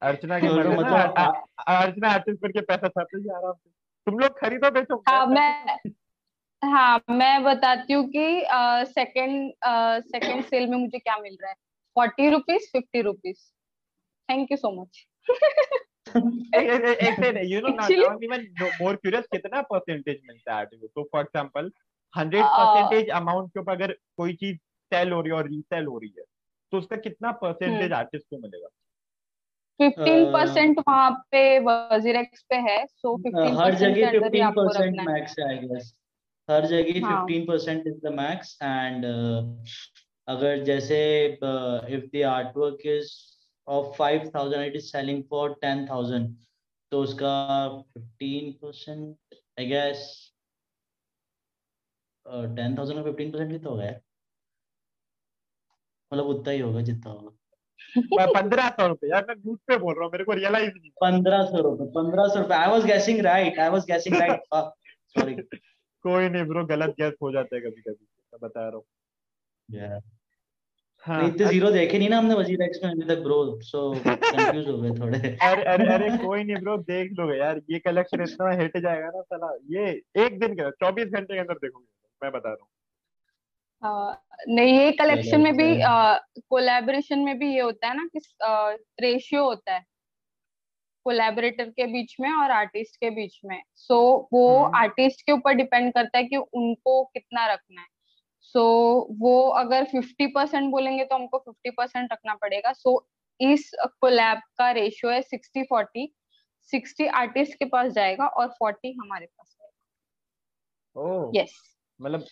अर्चना, 0.01 0.39
के 0.39 0.47
तो 0.47 0.71
मतलब 0.71 1.43
अर्चना 1.67 2.09
आर्टिस्ट 2.09 2.41
करके 2.41 2.61
पैसा 2.61 2.87
छापते 2.87 3.17
ही 3.17 3.29
आराम 3.29 3.53
से। 3.53 3.69
तुम 4.05 4.19
लोग 4.19 4.39
खरीदो 4.39 4.71
बेचो। 4.71 5.03
हाँ 5.09 5.25
मैं 5.25 5.77
हाँ 6.61 7.01
मैं 7.09 7.43
बताती 7.43 7.93
हूँ 7.93 8.07
कि 8.09 8.43
सेकंड 8.91 9.53
सेकंड 10.05 10.43
सेल 10.43 10.67
में 10.67 10.77
मुझे 10.77 10.99
क्या 10.99 11.17
मिल 11.17 11.37
रहा 11.41 11.49
है? 11.49 11.55
Forty 11.95 12.29
rupees 12.29 12.69
fifty 12.73 13.01
rupees 13.01 13.39
thank 14.29 14.51
you 14.51 14.57
so 14.57 14.71
much 14.81 15.07
you 16.15 17.61
know 17.61 17.73
Actually- 17.75 17.97
now 17.97 18.09
I'm 18.09 18.23
even 18.23 18.47
more 18.81 18.95
curious 18.97 19.27
कितना 19.31 19.61
परसेंटेज 19.71 20.19
मिलता 20.27 20.51
है 20.51 20.57
आर्टिस्ट 20.57 20.85
तो 20.95 21.03
for 21.11 21.21
example 21.21 21.71
100 22.13 22.41
Uh, 22.41 22.49
percentage 22.53 23.09
amount 23.15 23.49
के 23.53 23.59
ऊपर 23.59 23.71
अगर 23.71 23.95
कोई 24.17 24.33
चीज़ 24.35 24.57
सेल 24.91 25.11
हो 25.11 25.21
रही 25.21 25.31
है 25.31 25.37
और 25.37 25.47
रीसेल 25.49 25.85
हो 25.85 25.97
रही 25.97 26.13
है 26.17 26.23
तो 26.71 26.77
उसका 26.77 26.95
कितना 26.97 27.31
परसेंटेज 27.43 27.81
हम्म। 27.81 27.95
आर्टिस्ट 27.95 28.25
को 28.29 28.37
मिलेगा 28.37 28.67
फिफ्टीन 29.79 30.31
परसेंट 30.33 30.79
वहाँ 30.79 31.09
पे 31.31 31.41
वजीरेक्स 31.65 32.41
पे 32.49 32.55
है 32.67 32.85
सो 32.85 33.15
फिफ्टीन 33.17 33.57
हर 33.57 33.75
जगह 33.81 34.11
फिफ्टीन 34.11 34.49
परसेंट 34.51 35.01
मैक्स 35.09 35.35
है 35.39 35.47
आई 35.47 35.57
गेस 35.67 35.93
हर 36.49 36.65
जगह। 36.65 36.93
Fifteen 36.93 37.45
percent 37.45 37.87
is 37.87 37.99
the 38.05 38.13
max 38.15 38.57
and 38.63 39.05
अगर 40.27 40.63
जैसे 40.63 40.99
if 41.25 42.05
the 42.15 42.23
artwork 42.27 42.85
is 42.87 43.11
thousand 43.67 44.65
it 44.65 44.75
is 44.75 44.85
selling 44.85 45.23
for 45.29 45.53
ten 45.61 45.85
thousand 45.89 46.35
तो 46.91 47.01
उसका 47.03 47.33
fifteen 47.93 48.51
percent 48.61 49.35
I 49.59 49.65
guess 49.65 50.03
ten 52.25 52.77
thousand 52.77 52.99
का 52.99 53.03
फिफ्टीन 53.03 53.31
परसेंट 53.31 53.51
कितना 53.51 53.69
होगा 53.69 53.83
यार? 53.85 54.01
मतलब 56.11 56.25
उतना 56.25 56.51
ही 56.53 56.59
होगा 56.59 56.81
जितना 56.81 57.11
होगा। 57.11 57.31
पंद्रह 58.33 58.69
सौ 58.69 58.87
रुपए 58.87 59.09
यार 59.09 59.25
मैं 59.27 59.35
झूठ 59.35 59.59
पे 59.67 59.77
बोल 59.77 59.93
रहा 59.95 60.03
हूँ 60.03 60.11
मेरे 60.11 60.23
को 60.23 60.33
रियलाइज़ 60.33 60.71
नहीं 60.71 60.91
पंद्रह 61.01 61.43
सौ 61.45 61.61
रुपए 61.61 61.85
पंद्रह 61.95 62.27
सौ 62.27 62.39
रुपए 62.41 62.53
I 62.55 62.69
was 62.71 62.85
guessing 62.87 63.19
right 63.21 63.59
I 63.59 63.69
was 63.69 63.85
guessing 63.91 64.15
right 64.15 64.41
sorry 64.53 65.35
कोई 66.05 66.29
नहीं 66.29 66.43
ब्रो 66.45 66.65
गलत 66.65 66.95
गैस 66.99 67.13
हो 67.21 67.31
जाता 67.31 67.55
है 67.55 67.61
कभी 67.61 67.81
कभी 67.81 68.05
मैं 68.33 68.39
बता 68.41 68.67
रहा 68.69 68.75
हूँ। 68.75 70.01
हाँ 71.03 71.19
नहीं 71.21 71.29
इतने 71.31 71.47
ज़ीरो 71.47 71.71
देखे 71.71 71.97
नहीं 71.97 72.09
ना 72.09 72.17
हमने 72.17 72.35
वज़ीर 72.35 72.61
एक्स 72.61 72.79
में 72.83 72.91
अभी 72.91 73.01
तक 73.01 73.21
ब्रो 73.23 73.59
सो 73.61 73.93
कंफ्यूज 74.07 74.67
हो 74.67 74.77
गए 74.77 74.89
थोड़े। 74.89 75.19
अरे 75.41 75.63
अरे 75.63 75.85
अरे 75.93 76.17
कोई 76.17 76.43
नहीं 76.43 76.55
ब्रो 76.55 76.77
देख 76.77 77.11
लोगे 77.11 77.37
यार 77.37 77.61
ये 77.69 77.79
कलेक्शन 77.79 78.23
इतना 78.23 78.51
हिट 78.51 78.77
जाएगा 78.77 79.07
ना 79.07 79.21
साला 79.21 79.51
ये 79.71 79.89
एक 80.25 80.39
दिन 80.39 80.53
के 80.53 80.71
चौबीस 80.71 81.07
घंटे 81.07 81.33
के 81.33 81.39
अंदर 81.39 81.53
देखोगे 81.53 81.85
मैं 82.23 82.31
बता 82.31 82.49
रहा 82.49 82.57
हूँ। 82.61 82.69
नहीं 84.49 84.79
ये 84.79 84.91
कलेक्शन 84.91 85.41
में 85.41 85.53
भी 85.57 85.81
कोलैबोरेशन 86.49 87.19
में 87.19 87.37
भी 87.39 87.53
ये 87.53 87.61
होता 87.61 87.87
है 87.87 87.97
ना 87.97 88.07
कि 88.15 88.19
रेशियो 89.05 89.43
होता 89.43 89.73
है। 89.73 89.83
कोलैबोरेटर 91.05 91.69
के 91.69 91.85
बीच 91.85 92.15
में 92.19 92.31
और 92.31 92.51
आर्टिस्ट 92.51 92.95
के 92.95 93.09
बीच 93.09 93.39
में। 93.45 93.61
सो 93.75 93.93
so, 93.93 94.27
वो 94.33 94.63
हम्म। 94.63 94.77
आर्टिस्ट 94.77 95.21
के 95.21 95.31
ऊपर 95.31 95.53
डिपेंड 95.53 95.93
करता 95.93 96.17
है 96.17 96.23
कि 96.23 96.37
उनको 96.37 97.03
कितना 97.03 97.45
रखना 97.53 97.81
है। 97.81 97.87
सो 98.47 98.59
so, 98.59 99.15
वो 99.19 99.49
अगर 99.49 99.83
फिफ्टी 99.83 100.27
परसेंट 100.27 100.69
बोलेंगे 100.71 101.03
तो 101.03 101.15
हमको 101.15 101.37
फिफ्टी 101.37 101.69
परसेंट 101.69 102.11
रखना 102.11 102.33
पड़ेगा। 102.33 102.71
सो 102.73 102.91
so, 102.91 103.49
इस 103.51 103.71
कोलैब 104.01 104.41
का 104.57 104.69
रेशियो 104.71 105.11
है 105.11 105.21
सिक्सटी 105.21 105.63
फोर्टी 105.63 106.13
सिक्सटी 106.71 107.07
आर्टिस्ट 107.15 107.53
के 107.53 107.65
पास 107.65 107.91
जाएगा 107.91 108.27
और 108.27 108.47
फोर्टी 108.49 108.91
हमारे 108.93 109.25
पास 109.25 109.55
जाएगा। 109.59 111.31
यस 111.35 111.53
मतलब 112.01 112.25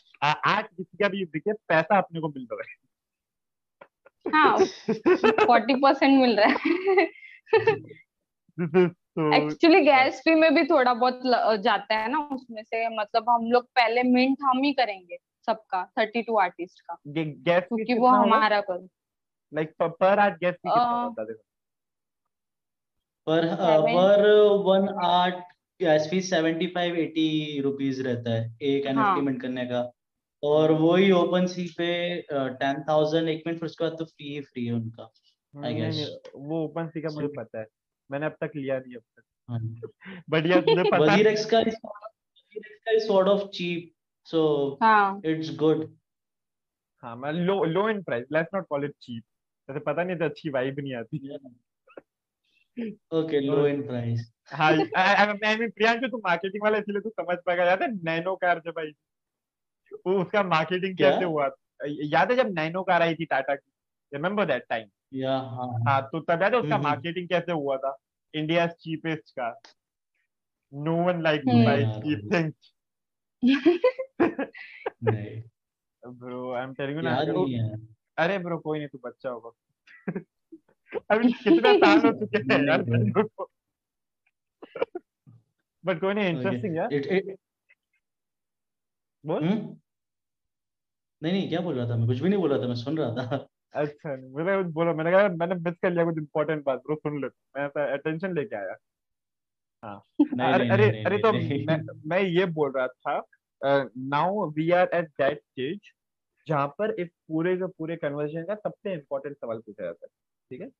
किसी 0.77 0.97
का 0.97 1.07
भी 1.09 1.25
दिखे 1.25 1.53
पैसा 1.67 1.97
अपने 1.97 2.19
को 2.19 2.29
मिल 2.29 2.47
रहा 2.51 2.63
है। 2.63 2.83
हाँ 4.31 4.57
फोर्टी 5.45 5.75
परसेंट 5.75 6.19
मिल 6.21 6.39
रहा 6.39 6.47
है। 6.47 7.03
एक्चुअली 9.35 9.81
गैस 9.81 10.19
फ़ी 10.19 10.35
में 10.35 10.53
भी 10.55 10.63
थोड़ा 10.65 10.93
बहुत 10.93 11.21
जाता 11.59 11.95
है 11.95 12.09
ना 12.11 12.19
उसमें 12.31 12.63
से 12.63 12.87
मतलब 12.97 13.29
हम 13.29 13.51
लोग 13.51 13.65
पहले 13.65 14.03
मिंट 14.03 14.37
हम 14.41 14.63
ही 14.63 14.73
करेंगे। 14.73 15.17
सबका 15.45 15.83
थर्टी 15.99 16.21
टू 16.21 16.37
आर्टिस्ट 16.37 16.79
का 16.81 16.97
गैस 17.07 17.63
क्योंकि 17.63 17.93
वो 17.93 18.07
हमारा 18.09 18.61
कर। 18.61 18.87
लाइक 19.51 19.73
पर 19.81 20.19
आज 20.19 20.33
गैस 20.33 20.55
फ़ी 20.55 20.69
कितना 20.69 21.01
होता 21.03 21.23
देखो। 21.23 21.43
पर 23.27 23.45
पर 23.85 24.29
one 24.65 24.87
art 25.05 25.83
as 25.83 26.07
fee 26.09 26.21
seventy 26.21 26.67
five 26.67 26.95
eighty 26.95 27.59
rupees 27.61 28.01
रहता 28.03 28.31
है 28.31 28.57
एक 28.61 28.85
हाँ। 28.87 28.93
एनएफटी 28.95 29.21
मिंट 29.21 29.41
करने 29.41 29.65
का। 29.65 29.91
और 30.43 30.71
वही 30.71 31.11
ओपन 31.11 31.45
सी 31.47 31.63
पे 31.77 31.87
टेन 32.31 32.83
थाउज़ेंड 32.89 33.29
एक 33.29 33.43
मिनट 33.47 33.59
फिर 33.59 33.65
उसके 33.65 33.83
बाद 33.83 33.97
तो 33.99 34.05
फ्री 34.05 34.33
ही 34.33 34.41
फ्री 34.41 34.65
है 34.65 34.73
उनका 34.73 35.03
guess. 35.03 35.95
नहीं, 35.95 36.05
वो 36.35 36.63
ओपन 36.63 36.87
सी 36.87 37.01
का 37.01 37.09
मुझे 37.09 37.27
पता 37.27 37.59
है। 37.59 37.65
मैंने 38.09 38.25
अब 38.25 38.35
तक 38.41 38.51
लिया 38.55 38.77
नहीं 38.79 38.95
अब 38.95 39.01
तक। 39.17 39.23
हाँ। 39.49 40.21
बट 40.29 40.45
यार 40.45 40.61
तुझे 40.61 40.83
पता 40.83 40.95
है। 40.95 41.01
वजीरेक्स 41.01 41.45
का 41.45 41.59
वजीरेक्स 41.59 42.79
का 42.85 42.91
is 42.91 43.07
sort 43.07 43.27
of 43.27 43.47
cheap. 43.49 43.91
So 44.27 44.41
हाँ। 44.81 45.21
इट्स 45.25 45.55
गुड 45.57 45.87
हाँ 47.03 47.15
मैं 47.15 47.31
low 47.31 47.63
low 47.65 47.87
in 47.89 48.01
price 48.03 48.25
let's 48.33 48.53
not 48.55 48.67
call 48.69 48.85
it 48.85 48.93
cheap 49.01 49.23
जैसे 49.69 49.79
पता 49.81 50.03
नहीं 50.03 50.17
तो 50.17 50.25
अच्छी 50.25 50.49
वाइब 50.49 50.79
नहीं 50.79 50.93
आती। 50.95 51.17
ओके 53.19 53.39
लो 53.41 53.65
इन 53.67 53.85
प्राइस 53.87 54.31
हाँ 54.51 54.71
आई 54.97 55.55
मीन 55.57 55.69
प्रियांशु 55.69 56.07
तू 56.07 56.17
मार्केटिंग 56.25 56.63
वाला 56.63 56.77
इसलिए 56.77 57.01
तू 57.01 57.09
समझ 57.11 57.37
पाएगा। 57.45 57.63
याद 57.65 57.81
है 57.83 57.91
नैनो 57.95 58.35
कार 58.35 58.61
जब 58.65 58.79
आई 58.79 58.91
वो 60.05 60.13
उसका 60.21 60.43
मार्केटिंग 60.43 60.97
कैसे 60.97 61.25
हुआ? 61.25 61.49
याद 61.85 62.31
है 62.31 62.37
जब 62.37 62.53
नैनो 62.53 62.83
कार 62.83 63.01
आई 63.01 63.15
थी 63.15 63.25
टाटा 63.25 63.55
की? 63.55 63.71
रिमेम्बर 64.11 64.45
दैट 64.45 64.65
टाइम 64.69 64.87
हाँ। 65.23 65.67
हाँ 65.87 66.01
तो 66.11 66.19
तब 66.21 66.41
याद 66.41 66.53
है 66.53 66.59
उसका। 66.59 66.77
मार्केटिंग 66.79 67.27
कैसे 67.29 67.51
हुआ 67.51 67.77
था? 67.77 67.95
India 68.33 68.67
cheapest 68.67 69.31
car 69.31 69.55
no 70.73 70.95
one 71.05 71.21
like 71.21 71.41
यार, 71.47 72.01
चीप 72.01 72.29
थिंग्स 72.33 72.73
नहीं। 75.03 75.43
Bro 76.03 76.51
I 76.53 76.63
am 76.63 76.73
telling 76.73 76.97
you 76.97 77.01
ना 77.01 77.15
है। 77.15 77.87
अरे 78.17 78.37
ब्रो 78.39 78.57
कोई 78.57 78.77
नहीं 78.77 78.87
तू 78.87 78.99
बच्चा 79.05 79.29
होगा। 79.29 79.51
अभी 81.11 81.31
कितने 81.43 81.77
साल 81.77 81.99
हो 81.99 82.11
चुके 82.11 82.37
हैं 82.37 82.67
यार। 82.67 82.81
बट 85.85 85.99
कोई 85.99 86.13
नहीं 86.13 86.29
इंटरेस्टिंग 86.29 86.75
यार। 86.75 86.89
बोल। 89.25 89.43
हम्म? 89.43 89.77
नहीं 91.23 91.33
नहीं 91.33 91.49
क्या 91.49 91.59
बोल 91.59 91.75
रहा 91.75 91.89
था 91.89 91.95
मैं? 91.97 92.07
कुछ 92.07 92.19
भी 92.19 92.29
नहीं 92.29 92.39
बोल 92.39 92.49
रहा 92.53 92.59
था 92.63 92.67
मैं 92.67 92.75
सुन 92.75 92.97
रहा 92.97 93.11
था। 93.11 93.47
अच्छा 93.73 94.09
मैंने 94.09 94.63
कुछ 94.63 94.73
बोला 94.73 94.93
मैंने 94.93 95.11
कहा 95.11 95.27
मैंने 95.27 95.55
मिस 95.55 95.73
कर 95.81 95.91
लिया 95.91 96.05
कुछ 96.05 96.17
इंपॉर्टेंट 96.17 96.63
बात 96.65 96.79
ब्रो 96.79 96.95
सुन 96.95 97.21
ले। 97.21 97.27
मैं 97.27 97.65
ऐसा 97.65 97.93
अटेंशन 97.93 98.35
लेके 98.35 98.55
आया। 98.55 98.75
नहीं 100.21 100.53
अरे 100.53 100.69
अरे 100.69 101.03
अरे 101.03 101.17
तो 101.17 101.31
मैं 101.33 101.99
मैं 102.07 102.21
ये 102.21 102.45
बोल 102.45 102.71
रहा 102.71 102.87
था 102.87 103.23
now 103.61 104.49
we 104.55 104.69
are 104.71 104.89
at 104.93 105.09
that 105.21 105.39
stage 105.39 105.91
जहाँ 106.47 106.67
पर 106.79 106.91
इस 107.01 107.09
पूरे 107.27 107.55
के 107.57 107.67
पूरे 107.77 107.95
कन्वर्सेशन 107.97 108.43
का 108.45 108.55
सबसे 108.55 108.93
इम्पोर्टेंट 108.93 109.35
सवाल 109.37 109.59
पूछा 109.59 109.83
जाता 109.83 110.05
है 110.05 110.11
ठीक 110.51 110.61
है 110.61 110.71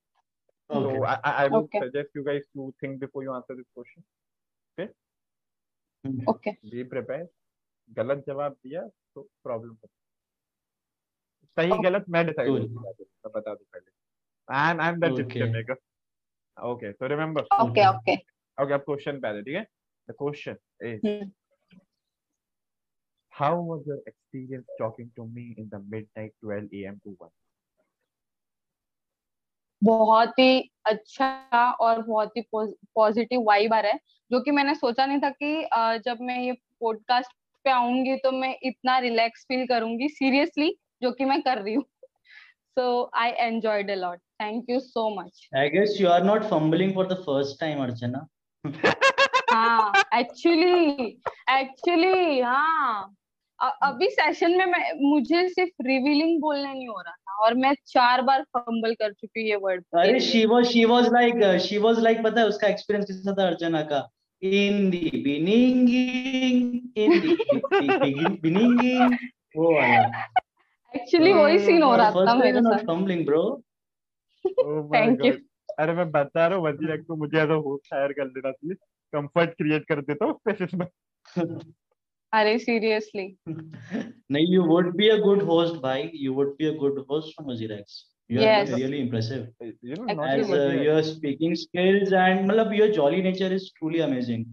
Okay. 0.70 0.94
So 0.94 1.04
I, 1.06 1.16
I 1.24 1.32
I 1.40 1.48
would 1.48 1.66
Okay. 1.66 1.80
suggest 1.80 2.16
you 2.16 2.22
guys 2.26 2.46
to 2.58 2.64
think 2.82 3.00
before 3.02 3.22
you 3.24 3.34
answer 3.34 3.56
this 3.58 3.66
question. 3.78 4.04
Hmm, 4.78 6.24
okay 6.30 6.52
Be 6.72 6.84
prepared. 6.94 7.28
गलत 7.90 8.24
जवाब 8.28 8.52
दिया 8.66 8.82
तो 9.16 9.22
प्रॉब्लम 9.44 9.76
सही 11.58 11.72
Okay. 11.72 11.84
गलत 11.84 12.06
मैं 12.10 12.26
डिसाइड. 12.28 12.52
मैं 12.52 13.32
बता 13.36 13.54
दूँ 13.54 13.66
पहले 13.74 13.92
I 14.50 14.72
am 14.72 14.82
I 14.82 14.90
am 14.90 15.00
the 15.00 15.14
decision 15.18 15.50
maker 15.56 15.78
okay 16.58 16.92
तो 16.94 17.08
रिमेंबर 17.08 17.42
ओके 17.62 17.88
ओके 17.90 18.16
ओके 18.58 18.74
अब 18.74 18.84
क्वेश्चन 18.86 19.20
पहले 19.22 19.42
ठीक 19.44 19.56
है 19.56 19.64
the 20.10 20.16
question 20.20 20.58
is 20.88 21.08
how 23.40 23.64
was 23.66 23.88
your 23.88 24.04
experience 24.08 24.66
talking 24.80 25.10
to 25.16 25.26
me 25.26 25.56
in 25.60 25.68
the 25.68 25.82
midnight 25.94 26.34
12 26.46 26.86
am 26.90 27.00
to 27.06 27.16
1 27.26 27.32
बहुत 29.82 30.40
ही 30.40 30.70
अच्छा 30.86 31.28
और 31.82 32.02
बहुत 32.02 32.38
ही 32.38 32.42
पॉजिटिव 32.54 33.42
वाइब 33.48 33.74
आ 33.74 33.80
रहा 33.80 33.92
है 33.92 34.00
जो 34.32 34.40
कि 34.42 34.52
मैंने 34.52 34.76
सोचा 34.76 35.06
नहीं 35.06 35.20
था 35.20 35.30
कि 35.42 36.00
जब 36.06 36.22
मैं 36.22 36.40
ये 36.40 36.52
पॉडकास्ट 36.82 37.32
पे 37.66 37.72
आऊँगी 37.72 38.16
तो 38.24 38.32
मैं 38.32 38.56
इतना 38.64 38.98
रिलैक्स 39.00 39.44
फील 39.48 39.66
करूँगी 39.68 40.08
सीरियसली 40.10 40.70
जो 41.02 41.12
कि 41.12 41.26
मैं 41.26 41.42
कर 41.42 41.62
रही 41.62 41.74
हूँ। 41.74 41.84
So 42.78 43.12
I 43.16 43.30
enjoyed 43.30 43.92
a 43.92 43.96
lot 43.96 44.20
thank 44.42 44.70
you 44.70 44.80
so 44.80 45.10
much 45.20 45.48
I 45.58 45.68
guess 45.76 46.00
you 46.00 46.10
are 46.14 46.24
not 46.30 46.48
fumbling 46.54 46.94
for 46.98 47.06
the 47.12 47.20
first 47.28 47.60
time, 47.60 47.84
Archana. 47.86 48.22
हाँ 49.52 49.94
एक्चुअली 50.20 51.06
एक्चुअली 51.60 52.40
हाँ। 52.40 53.16
अभी 53.60 54.10
सेशन 54.10 54.58
में 54.58 54.66
मैं 54.66 55.12
मुझे 55.12 55.50
सिर्फ़ 55.50 55.88
रिवीलिंग 55.88 56.42
बोलने 56.42 56.74
नहीं 56.74 56.88
हो 56.88 57.02
रहा 57.02 57.12
था 57.12 57.44
और 57.44 57.54
मैं 57.54 57.74
चार 57.88 58.22
बार 58.22 58.42
फंबल 58.58 58.94
कर 58.94 59.14
चुकी 59.14 59.42
हूँ 59.42 59.50
ये 59.50 59.56
वर्ड 59.56 59.84
अरे 59.94 60.20
she 60.20 60.46
was 60.46 60.68
she 60.72 60.86
was 60.86 61.06
like 61.12 61.42
uh, 61.44 61.58
she 61.68 61.80
was 61.84 62.02
like 62.08 62.24
पता 62.24 62.42
है 62.42 62.48
उसका 62.48 62.68
एक्सपीरियंस 62.68 63.06
कैसा 63.10 63.34
था 63.34 63.48
अर्चना 63.48 63.82
का? 63.82 64.10
The 64.42 64.72
beginning 64.90 65.88
in 66.96 67.12
the 67.22 67.38
begin- 68.02 68.40
beginning 68.42 69.18
वो 69.58 69.76
वाला। 69.76 70.26
एक्चुअली 70.96 71.34
वही 71.34 71.60
सीन 71.60 71.84
हो 71.84 71.96
रहा 71.96 72.12
था 72.12 72.34
मेरे 72.36 72.62
साथ। 72.62 73.26
bro 73.26 73.62
Oh 74.66 74.84
my 74.84 75.00
Thank 75.00 75.24
you. 75.24 75.32
God. 75.32 75.42
अरे 75.80 75.94
मैं 75.94 76.12
बता 76.12 76.48
रहा 76.48 76.58
हूँ 76.58 76.68
वज़ीर 76.68 76.98
को 76.98 77.16
मुझे 77.16 77.38
ऐसा 77.38 77.54
होस्ट 77.54 77.94
हायर 77.94 78.12
कर 78.12 78.26
देना 78.26 78.52
चाहिए। 78.52 78.76
कंफर्ट 79.14 79.50
क्रिएट 79.50 79.86
कर 79.86 80.02
देता 80.02 80.26
हूँ 80.26 80.40
में। 80.74 80.88
अरे 82.40 82.58
सीरियसली 82.60 83.26
नहीं 83.48 84.46
you 84.54 84.64
would 84.64 84.96
be 84.96 85.10
a 85.10 85.18
good 85.18 85.42
host 85.44 85.76
भाई. 85.82 86.10
You 86.14 86.34
would 86.34 86.56
be 86.58 86.66
a 86.66 86.74
good 86.78 87.00
host 87.12 87.36
from 87.36 87.52
WazirX 87.52 88.04
you 88.30 88.42
are 88.42 88.68
really 88.68 88.98
impressive 88.98 89.40
as 89.64 89.76
your 90.86 91.02
speaking 91.02 91.56
skills 91.56 92.14
and 92.14 92.46
मतलब 92.52 92.74
your 92.74 92.92
jolly 92.92 93.22
nature 93.22 93.54
is 93.54 93.70
truly 93.78 94.00
amazing 94.00 94.46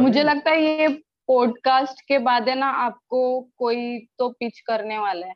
मुझे 0.00 0.22
लगता 0.22 0.50
है 0.50 0.62
ये 0.62 0.88
पॉडकास्ट 1.28 2.00
के 2.08 2.18
बाद 2.18 2.48
है 2.48 2.54
ना 2.58 2.66
आपको 2.84 3.20
कोई 3.56 3.98
तो 4.18 4.28
पिच 4.28 4.60
करने 4.60 4.98
वाला 4.98 5.26
है 5.26 5.34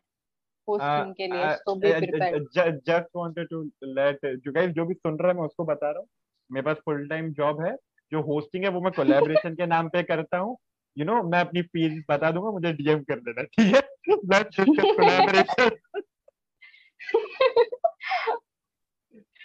जस्ट 2.79 3.09
वॉन्टेड 3.17 3.49
टू 3.49 3.63
लेट 3.83 4.19
जो 4.45 4.67
जो 4.67 4.85
भी 4.87 4.95
सुन 4.95 5.19
रहा 5.19 5.29
है 5.29 5.35
मैं 5.35 5.45
उसको 5.45 5.65
बता 5.65 5.91
रहा 5.91 5.99
हूँ। 5.99 6.09
मेरे 6.51 6.65
पास 6.65 6.77
फुल 6.85 7.07
टाइम 7.09 7.33
जॉब 7.33 7.61
है। 7.65 7.73
जो 8.13 8.21
होस्टिंग 8.23 8.65
है 8.65 8.71
वो 8.71 8.81
मैं 8.81 8.93
कोलैबोरेशन 8.93 9.55
के 9.55 9.67
नाम 9.67 9.89
पे 9.89 10.03
करता 10.03 10.39
हूँ। 10.39 10.57
यू 10.97 11.05
नो 11.05 11.23
मैं 11.23 11.41
अपनी 11.41 11.63
फ़ीस 11.63 12.03
बता 12.11 12.31
दूँगा 12.31 12.51
मुझे 12.51 12.73
डीएम 12.73 13.03
कर 13.11 13.21
देना 13.29 13.43
ठीक 13.43 13.75
है? 13.75 13.81
Let's 14.11 14.61
discuss 14.61 14.95
collaboration 14.97 15.71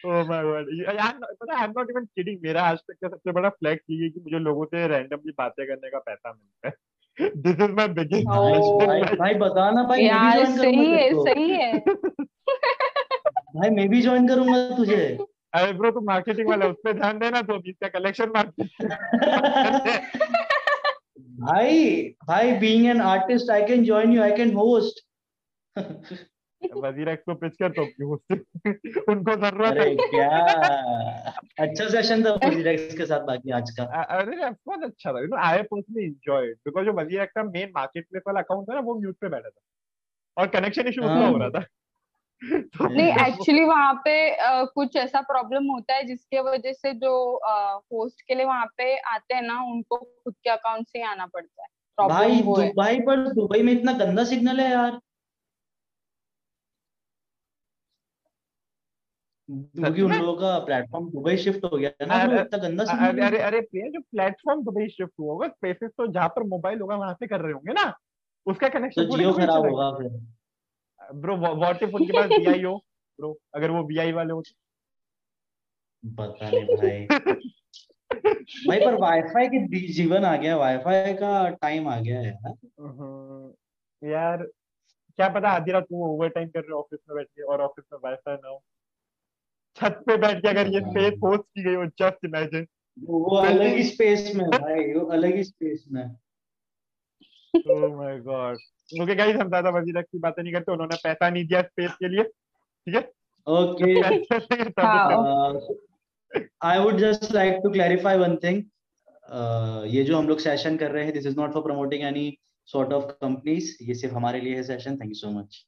oh 0.05 0.23
my 0.29 0.43
god 0.43 0.69
पता 1.41 1.57
I 1.57 1.63
am 1.65 1.73
not 1.77 1.89
even 1.89 2.05
kidding 2.05 2.39
मेरा 2.43 2.63
आज 2.63 2.77
तक 2.77 2.93
का 3.01 3.07
सबसे 3.07 3.31
बड़ा 3.31 3.49
फ्लैक्स 3.49 3.83
ये 3.89 4.03
है 4.03 4.09
कि 4.09 4.19
मुझे 4.19 4.39
लोगों 4.39 4.65
से 4.65 4.87
रैंडमली 4.87 5.33
बातें 5.37 5.65
करने 5.67 5.89
का 5.89 5.99
पैसा 5.99 6.31
मिलता 6.31 6.67
है। 6.67 6.73
This 7.37 7.59
is 7.61 7.71
my 7.71 7.87
biggest 7.87 8.27
Oh. 8.27 8.85
भाई 8.87 9.01
भाई 9.17 9.33
बता 9.41 9.69
ना 9.71 9.83
भाई 9.83 10.03
यार 10.05 10.45
सही 10.57 10.85
है 10.91 11.09
सही 11.23 11.49
है। 11.61 11.79
भाई 13.55 13.69
मैं 13.69 13.87
भी 13.89 14.01
ज्वाइन 14.01 14.27
करूँगा 14.27 14.75
तुझे। 14.77 14.97
अरे 15.53 15.71
ब्रो 15.73 15.91
तू 15.91 16.01
मार्केटिंग 16.05 16.49
वाला 16.49 16.67
उस 16.67 16.75
पे 16.83 16.93
ध्यान 16.93 17.19
देना 17.19 17.41
तो 17.41 17.61
इसका 17.69 17.87
कलेक्शन 17.89 18.31
मार्केट 18.35 18.67
भाई 21.41 22.03
भाई 22.27 22.51
being 22.59 22.85
an 22.87 23.01
artist 23.01 23.49
I 23.51 23.65
can 23.67 23.83
join 23.85 24.13
you 24.13 24.21
I 24.23 24.31
can 24.37 24.53
host 24.55 25.03
Wazir 26.61 27.15
को 27.15 27.33
पिच 27.35 27.55
कर 27.61 27.71
तो 27.71 27.83
उससे 28.13 28.35
उनको 29.11 29.35
ज़रूरत 29.35 29.77
है। 29.79 29.95
क्या? 29.95 30.27
अच्छा 31.59 31.87
सेशन 31.89 32.23
था 32.23 32.35
के 32.97 33.05
साथ 33.05 33.25
बाकी 33.27 33.51
आज 33.51 33.71
का। 33.79 33.83
अरे 34.03 34.39
यार 34.41 34.55
बहुत 34.67 34.83
अच्छा 34.83 35.11
था। 35.13 35.19
You 35.21 35.27
know 35.27 35.37
I 35.47 35.61
personally 35.63 36.05
enjoyed 36.05 36.55
because 36.65 36.85
जो 36.85 36.93
वज़ीर 36.99 37.25
का 37.25 37.43
मेन 37.43 37.71
मार्केट 37.75 38.07
प्लेस 38.09 38.23
वाला 38.27 38.39
अकाउंट 38.41 38.69
था 38.69 38.73
ना 38.73 38.79
वो 38.81 38.99
म्यूट 38.99 39.15
पे 39.21 39.29
बैठा 39.29 39.49
था। 39.49 39.61
और 40.37 40.47
कनेक्शन 40.55 40.87
इशू 40.87 41.01
उसका 41.01 41.13
हाँ। 41.13 41.39
रहा 41.39 41.49
था। 41.49 41.65
नहीं 42.43 43.11
एक्चुअली 43.27 43.63
वहाँ 43.65 43.93
पे 44.05 44.13
अ, 44.31 44.63
कुछ 44.65 44.95
ऐसा 44.95 45.21
प्रॉब्लम 45.21 45.65
होता 45.71 45.93
है 45.95 46.03
जिसके 46.03 46.39
वजह 46.39 46.71
से 46.73 46.93
जो 46.93 47.13
होस्ट 47.93 48.21
के 48.21 48.35
लिए 48.35 48.45
वहाँ 48.45 48.65
पे 48.77 48.95
आते 48.97 49.35
हैं 49.35 49.41
ना 49.41 49.61
उनको 49.63 49.97
खुद 49.97 50.33
के 50.43 50.49
अकाउंट 50.49 50.87
से 50.87 51.03
आना 51.03 51.25
पड़ता 51.25 51.61
है। 51.63 51.67
भाई 52.09 52.41
दुबई 52.41 52.99
पर 52.99 53.27
दुबई 53.33 53.61
में 53.61 53.73
इतना 53.73 53.91
गंदा 53.93 54.23
सिग्नल 54.23 54.59
है 54.59 54.71
यार। 54.71 54.99
क्योंकि 59.49 60.01
उन 60.01 60.11
लोगों 60.13 60.35
का 60.35 60.59
प्लेटफॉर्म 60.59 61.09
दुबई 61.09 61.37
शिफ्ट 61.37 61.63
हो 61.65 61.77
गया 61.77 61.89
है 62.01 62.07
ना 62.07 62.15
अरे- 62.15 62.37
तो 62.37 62.43
इतना 62.45 62.57
गंदा 62.67 62.83
अरे 62.83 62.91
सिग्नल 62.91 63.25
अरे 63.27 63.39
अरे 63.39 63.61
प्रिया 63.61 63.87
जो 63.89 63.99
प्लेटफॉर्म 64.01 64.63
दुबई 64.63 64.87
शिफ्ट 64.87 65.11
हुआ 65.19 65.31
होगा 65.33 65.47
स्पेसेस 65.47 65.91
तो 65.97 66.07
जहाँ 66.07 66.27
पर 66.29 66.43
मोबाइल 66.43 66.79
होगा 66.81 66.95
वहाँ 66.95 67.13
से 67.13 67.27
कर 67.27 67.39
रहे 67.39 67.53
होंगे 67.53 67.73
ना। 67.73 67.93
उसका 68.47 68.67
तो 68.67 68.73
कनेक्शन 68.79 69.01
जियो 69.17 69.31
खराब 69.33 69.65
होगा 69.69 69.91
फिर। 69.97 70.07
ब्रो 71.15 71.37
व्हाट 71.37 71.83
इफ़ 71.83 71.91
उनके 71.91 72.13
पास 72.13 72.29
वीआई 72.39 72.63
हो? 72.63 72.85
ब्रो 73.19 73.39
अगर 73.55 73.71
वो 73.71 73.83
वीआई 73.83 74.11
वाले 74.11 74.33
हो 74.33 74.41
तो। 74.41 74.51
पता 76.03 76.49
नहीं 76.49 76.65
भाई। 76.65 77.07
भाई 78.67 78.79
पर 78.79 78.95
वाईफाई 78.95 79.47
के 79.47 79.93
जीवन 79.93 80.25
आ 80.25 80.35
गया। 80.35 80.57
वाईफाई 80.57 81.13
का 81.13 81.49
टाइम 81.49 81.87
आ 81.87 81.99
गया 81.99 82.19
है 82.19 82.27
यार 82.27 84.39
हम्म, 84.39 84.47
क्या 85.17 85.29
पता 85.29 85.49
आधी 85.49 85.71
रात 85.71 85.85
वो 85.91 86.07
ओवर 86.07 86.29
टाइम 86.29 86.49
कर 86.49 86.59
रहे 86.59 86.71
हो 86.71 86.79
ऑफ़िस 86.79 86.99
में 87.09 87.17
बैठ 87.17 87.27
के 87.27 87.43
और 87.43 87.61
ऑफ़िस 87.61 87.85
में 87.93 87.99
वाईफाई 88.03 88.35
ना 88.35 88.49
हो। 88.49 88.63
छत 89.77 90.03
पे 90.07 90.17
बैठ 90.17 90.41
के 90.41 90.47
अगर 90.47 90.67
ये 90.67 90.79
स्पेस 90.79 91.13
होस्ट 91.23 91.41
की 91.41 91.63
गई 91.63 91.73
हो 91.73 91.85
जस्ट 91.85 92.25
इमेजिन 92.25 92.67
वो 92.97 93.37
अलग 93.37 93.67
ही 93.67 93.83
स्पेस 93.83 94.35
में 94.35 94.47
भाई 94.47 94.93
वो 94.93 95.05
अलग 95.05 95.35
ही 95.35 95.43
स्पेस 95.43 95.85
में 95.91 96.03
है। 96.03 96.22
Oh 97.55 97.87
my 97.95 98.19
god 98.19 98.57
okay 99.01 99.15
guys 99.15 99.35
हम 99.35 99.47
ज़्यादा 99.49 99.69
वजीरक 99.77 100.05
की 100.11 100.19
बातें 100.19 100.41
नहीं 100.43 100.53
करते 100.53 100.71
उन्होंने 100.71 100.95
पैसा 101.03 101.29
नहीं 101.29 101.45
दिया 101.47 101.61
स्पेस 101.61 101.91
के 102.03 102.07
लिए 102.09 102.23
ठीक 102.23 102.95
है? 102.95 103.01
Okay 103.47 103.93
I 106.67 106.79
would 106.79 106.97
just 106.99 107.31
like 107.33 107.59
to 107.63 107.69
clarify 107.71 108.17
one 108.17 108.35
thing 108.43 108.63
ये 109.95 110.03
जो 110.03 110.17
हम 110.17 110.27
लोग 110.27 110.39
सेशन 110.39 110.77
कर 110.77 110.91
रहे 110.91 111.03
हैं 111.03 111.13
this 111.13 111.25
is 111.27 111.37
not 111.39 111.53
for 111.53 111.63
promoting 111.63 112.03
any 112.03 112.25
sort 112.67 112.93
of 112.93 113.11
companies 113.21 113.75
ये 113.83 113.95
सिर्फ़ 114.01 114.15
हमारे 114.15 114.39
लिए 114.41 114.55
है 114.55 114.63
session 114.63 114.97
thank 114.97 115.09
you 115.09 115.19
so 115.21 115.31
much 115.39 115.63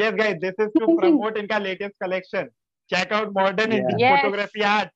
yes, 0.00 0.14
guys, 0.18 0.36
this 0.42 0.60
is 0.64 0.70
to 0.74 0.86
promote 0.98 1.36
इनका 1.38 1.56
latest 1.62 1.94
collection. 2.02 2.46
Check 2.90 3.10
out 3.16 3.32
modern 3.32 3.72
Yeah. 3.72 3.80
Indian 3.80 3.98
Yes. 4.02 4.14
photography 4.14 4.62
art. 4.68 4.92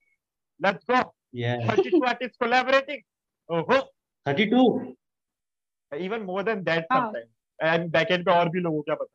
Let's 0.61 0.86
go. 0.93 1.01
ये 1.40 1.51
32 1.66 2.01
artists 2.11 2.38
collaborating. 2.45 3.03
Oh, 3.49 3.61
32 4.26 4.62
even 5.93 6.24
more 6.24 6.43
than 6.43 6.64
that 6.64 6.86
हाँ. 6.93 7.01
sometimes. 7.01 7.28
And 7.59 7.93
backend 7.93 8.24
पे 8.24 8.30
और 8.30 8.49
भी 8.49 8.61
लोगों 8.61 8.82
क्या 8.82 8.95
पता. 8.95 9.12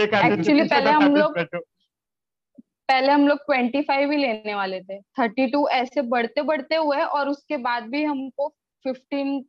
एक 0.00 0.14
पीछे 0.14 0.64
पहले 0.64 0.90
हम 0.90 1.16
लोग- 1.16 1.38
पहले 2.88 3.12
हम 3.12 3.28
लोग 3.28 3.38
25 3.50 4.10
ही 4.10 4.16
लेने 4.16 4.54
वाले 4.54 4.80
थे 4.80 4.98
32 5.20 5.68
ऐसे 5.70 6.02
बढ़ते 6.02 6.42
बढ़ते 6.42 6.74
हुए 6.74 7.02
और 7.02 7.28
उसके 7.28 7.56
बाद 7.56 7.82
भी 7.82 8.04
हमको 8.04 8.54
15 8.84 9.44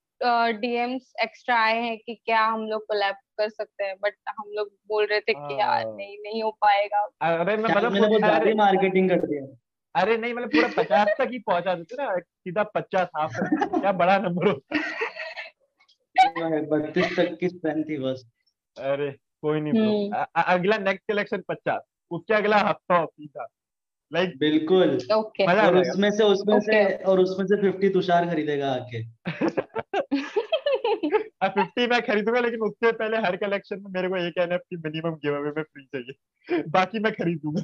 डीएम्स 0.51 1.13
एक्स्ट्रा 1.23 1.59
आए 1.59 1.81
हैं 1.81 1.97
कि 1.97 2.15
क्या 2.25 2.45
हम 2.45 2.65
लोग 2.67 2.81
कोलैब 2.81 3.15
कर 3.15 3.49
सकते 3.49 3.83
हैं 3.83 3.95
बट 4.01 4.13
हम 4.29 4.49
लोग 4.53 4.67
बोल 4.87 5.05
रहे 5.05 5.19
थे 5.19 5.33
कि 5.33 5.59
यार 5.59 5.85
हाँ। 5.85 5.95
नहीं 5.95 6.17
नहीं 6.17 6.43
हो 6.43 6.51
पाएगा 6.51 7.07
अरे 7.21 7.57
मैं 7.57 7.75
मतलब 7.75 8.17
ज़्यादा 8.17 8.55
मार्केटिंग 8.55 9.09
कर 9.09 9.25
दिया 9.25 9.45
अरे 9.95 10.17
नहीं 10.17 10.33
मतलब 10.33 10.49
पूरा 10.49 10.67
पचास 10.77 11.07
तक 11.19 11.29
ही 11.31 11.39
पहुँचा 11.39 11.75
देते 11.75 12.03
ना 12.03 12.17
सीधा 12.19 12.63
पचास 12.63 13.07
हाफ़ 13.17 13.39
क्या 13.79 13.91
बड़ा 13.91 14.17
नंबर 14.17 14.47
होता 14.47 14.75
बत्तीस 16.61 17.15
तक 17.17 17.37
की 17.39 17.49
स्ट्रेंथ 17.49 17.83
थी 17.83 17.97
बस। 17.97 18.27
अरे 18.77 19.11
कोई 19.11 19.59
नहीं 19.59 20.07
हम्म। 20.09 20.25
अगला 20.35 20.77
नेक्स्ट 20.77 21.11
कलेक्शन 21.11 21.43
पचास। 21.47 21.81
उसके 22.11 22.33
अगला 22.33 22.57
हफ़्ता 22.57 23.05
सीधा। 23.05 23.47
लाइक 24.13 24.37
बिल्कुल। 24.37 24.99
ओके 25.13 25.47
मज़ा 25.47 25.67
और 25.67 25.77
उसमें 25.77 26.11
से 26.11 26.23
उसमें 26.23 26.59
से 26.59 26.95
और 26.95 27.19
उसमें 27.19 27.45
से 27.45 27.71
50 27.71 27.93
तुषार 27.93 28.25
खरीदेगा 28.25 28.71
आके। 28.71 29.03
फिफ्टी 31.43 31.87
मैं 31.87 32.01
खरीदूँगा 32.01 32.39
लेकिन 32.39 32.59
उससे 32.59 32.91
पहले 32.91 33.17
हर 33.17 33.35
कलेक्शन 33.35 33.75
में 33.79 33.91
मेरे 33.91 34.09
को 34.09 34.17
एक 34.17 34.33
एनएफटी 34.37 34.75
मिनिमम 34.75 35.13
गिव 35.15 35.35
अवे 35.35 35.51
में 35.57 35.63
फ्री 35.63 35.83
चाहिए। 35.83 36.63
बाकी 36.67 36.99
मैं 36.99 37.11
खरीदूँगा। 37.13 37.61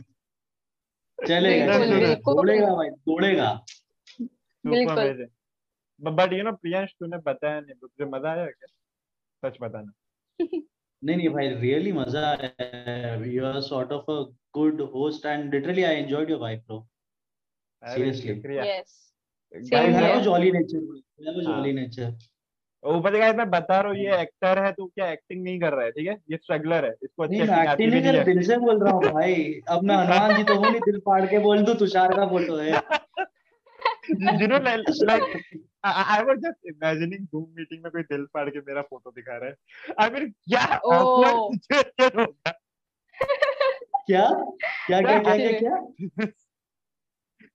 चलेगा 1.27 1.85
चलेगा। 1.85 2.13
तोड़ेगा 2.13 2.75
भाई 2.75 2.89
तोड़ेगा। 2.89 3.65
बिल्कुल। 4.65 5.27
बट 6.01 6.33
यू 6.33 6.43
नो 6.43 6.51
प्रियांश 6.51 6.93
तूने 6.99 7.17
बताया 7.17 7.59
नहीं 7.59 7.75
तुझे 7.75 8.05
मज़ा 8.05 8.31
आया 8.31 8.45
क्या? 8.45 8.67
सच 9.43 9.57
बताना। 9.61 9.91
नहीं 11.03 11.15
नहीं 11.17 11.29
भाई 11.29 11.47
रियली 11.49 11.91
मज़ा 11.91 12.27
आया। 12.27 13.15
You 13.23 13.45
are 13.45 13.59
sort 13.61 13.91
of 13.91 14.11
a 14.11 14.21
good 14.53 14.81
host 14.93 15.25
and 15.25 15.53
literally 15.53 15.83
I 15.83 15.95
enjoyed 15.95 16.29
your 16.29 16.39
vibe 16.39 16.59
bro. 16.59 16.87
शुक्रिया। 18.13 18.63
Yes 18.63 18.99
a 19.53 19.59
jolly 19.59 20.51
nature 20.51 20.77
I 20.77 21.25
have. 21.25 21.41
Jolly 21.41 21.73
nature 21.73 22.15
ऊपर 22.83 23.17
गाइस 23.19 23.35
मैं 23.35 23.49
बता 23.49 23.79
रहा 23.81 23.91
हूँ 23.91 23.97
ये 23.97 24.21
एक्टर 24.21 24.63
है 24.63 24.71
तो 24.71 24.85
क्या 24.85 25.09
एक्टिंग 25.11 25.43
नहीं 25.43 25.59
कर 25.59 25.73
रहा 25.73 25.85
है 25.85 25.91
ठीक 25.91 26.07
है? 26.07 26.13
ये 26.31 26.37
स्ट्रगलर 26.37 26.85
है 26.85 26.91
इसको 27.03 27.23
अच्छी 27.23 27.37
नहीं 27.37 27.67
आती 27.67 27.85
नहीं 27.85 28.01
नहीं 28.01 28.11
कर 28.11 28.17
है। 28.19 28.23
दिल 28.25 28.41
से 28.47 28.57
बोल 28.57 28.83
रहा 28.83 28.93
हूँ 28.93 29.03
भाई। 29.03 29.61
अब 29.69 29.83
मैं 29.83 29.95
हनुमान 29.95 30.35
जी 30.37 30.43
तो 30.43 30.55
हूँ 30.55 30.71
नहीं 30.71 30.81
दिल 30.81 30.99
फाड़ 30.99 31.25
के 31.25 31.39
बोल 31.39 31.63
दूँ 31.63 31.75
तुषार 31.75 32.15
का 32.15 32.25
फ़ोटो 32.27 32.57
है। 32.57 32.81
You 34.41 34.47
know 34.47 34.59
I 35.84 36.23
was 36.23 36.38
just 36.41 36.59
imagining 36.71 37.27
Zoom 37.31 37.47
meeting 37.55 37.81
में 37.84 37.91
कोई 37.91 38.03
दिल 38.11 38.25
फाड़ 38.34 38.49
के 38.49 38.59
मेरा 38.67 38.81
फ़ोटो 38.81 39.11
दिखा 39.11 39.38
रहा 39.38 39.49
है। 39.49 39.55
I 40.01 40.09
mean 40.13 40.29
क्या 40.47 40.79
Oh. 40.79 40.93
होगा 40.93 41.31
क्या? 44.07 44.27
क्या 44.88 44.99
क्या 45.01 45.19
क्या 45.19 45.36
क्या 45.38 45.59
क्या? 45.59 45.75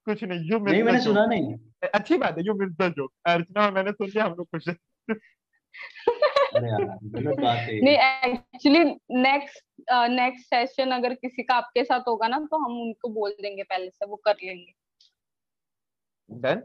कुछ 0.06 0.22
नहीं 0.24 0.50
यू 0.50 0.58
नहीं 0.58 0.82
मैंने 0.82 1.00
सुना 1.00 1.24
नहीं। 1.26 1.54
अच्छी 1.94 2.16
बात 2.18 2.38
है 2.38 2.44
you 2.44 2.54
miss 2.54 2.70
the 2.76 2.88
joke 2.96 3.12
Archana 3.26 3.64
और 3.64 3.72
मैंने 3.72 3.92
सुन 3.92 4.08
लिया 4.08 4.24
हम 4.24 4.34
लोग 4.34 4.46
खुश 4.46 4.68
नहीं 6.56 7.96
एक्चुअली 7.96 8.84
नेक्स्ट 9.22 9.64
नेक्स्ट 10.10 10.46
सेशन 10.46 10.90
अगर 10.90 11.14
किसी 11.14 11.42
का 11.42 11.54
आपके 11.54 11.84
साथ 11.84 12.08
होगा 12.08 12.28
ना 12.28 12.38
तो 12.50 12.58
हम 12.64 12.80
उनको 12.82 13.08
बोल 13.08 13.30
देंगे 13.42 13.62
पहले 13.62 13.90
से 13.90 14.06
वो 14.06 14.16
कर 14.16 14.36
लेंगे। 14.44 14.72
डन 16.30 16.62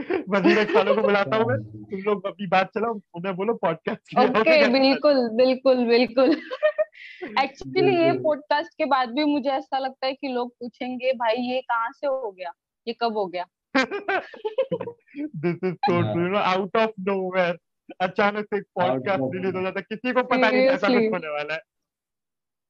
वज़ीर 0.00 0.64
सालों 0.64 0.94
को 0.94 1.02
बुलाता 1.02 1.36
हूँ 1.36 1.46
मैं। 1.46 1.58
तुम 1.62 2.00
लोग 2.00 2.26
अपनी 2.26 2.46
बात 2.46 2.70
चलाओ 2.74 3.00
उन्हें 3.14 3.36
बोलो 3.36 3.54
पॉडकास्ट 3.54 4.18
ओके 4.18 4.68
बिल्कुल 4.68 5.28
बिल्कुल 5.28 5.84
बिल्कुल। 5.84 6.30
एक्चुअली 7.44 7.96
ये 7.96 8.12
पॉडकास्ट 8.12 8.74
के 8.78 8.84
बाद 8.84 9.08
भी 9.08 9.24
मुझे 9.24 9.50
ऐसा 9.50 9.78
लगता 9.78 10.06
है 10.06 10.14
कि 10.14 10.28
लोग 10.28 10.50
पूछेंगे 10.50 11.12
भाई 11.12 11.36
ये 11.36 11.60
कहाँ 11.60 11.90
से 11.92 12.06
हो 12.06 12.30
गया? 12.30 12.52
ये 12.86 12.94
कब 13.00 13.16
हो 13.16 13.26
गया? 13.26 13.46
This 13.76 15.64
is 15.64 15.74
so 15.74 16.00
true 16.12 16.28
no 16.28 16.38
out 16.38 16.76
of 16.76 16.90
nowhere 17.00 17.58
अचानक 18.00 18.44
से 18.44 18.56
एक 18.56 18.64
पॉडकास्ट 18.74 19.34
रिलीज़ 19.34 19.56
हो 19.56 19.62
जाता 19.62 19.80
है। 19.80 19.86
किसी 19.88 20.12
को 20.12 20.22
पता 20.22 20.50
नहीं 20.50 20.62
ऐसा 20.62 20.88
कुछ 20.88 21.12
होने 21.12 21.28
वाला 21.28 21.54
है। 21.54 21.60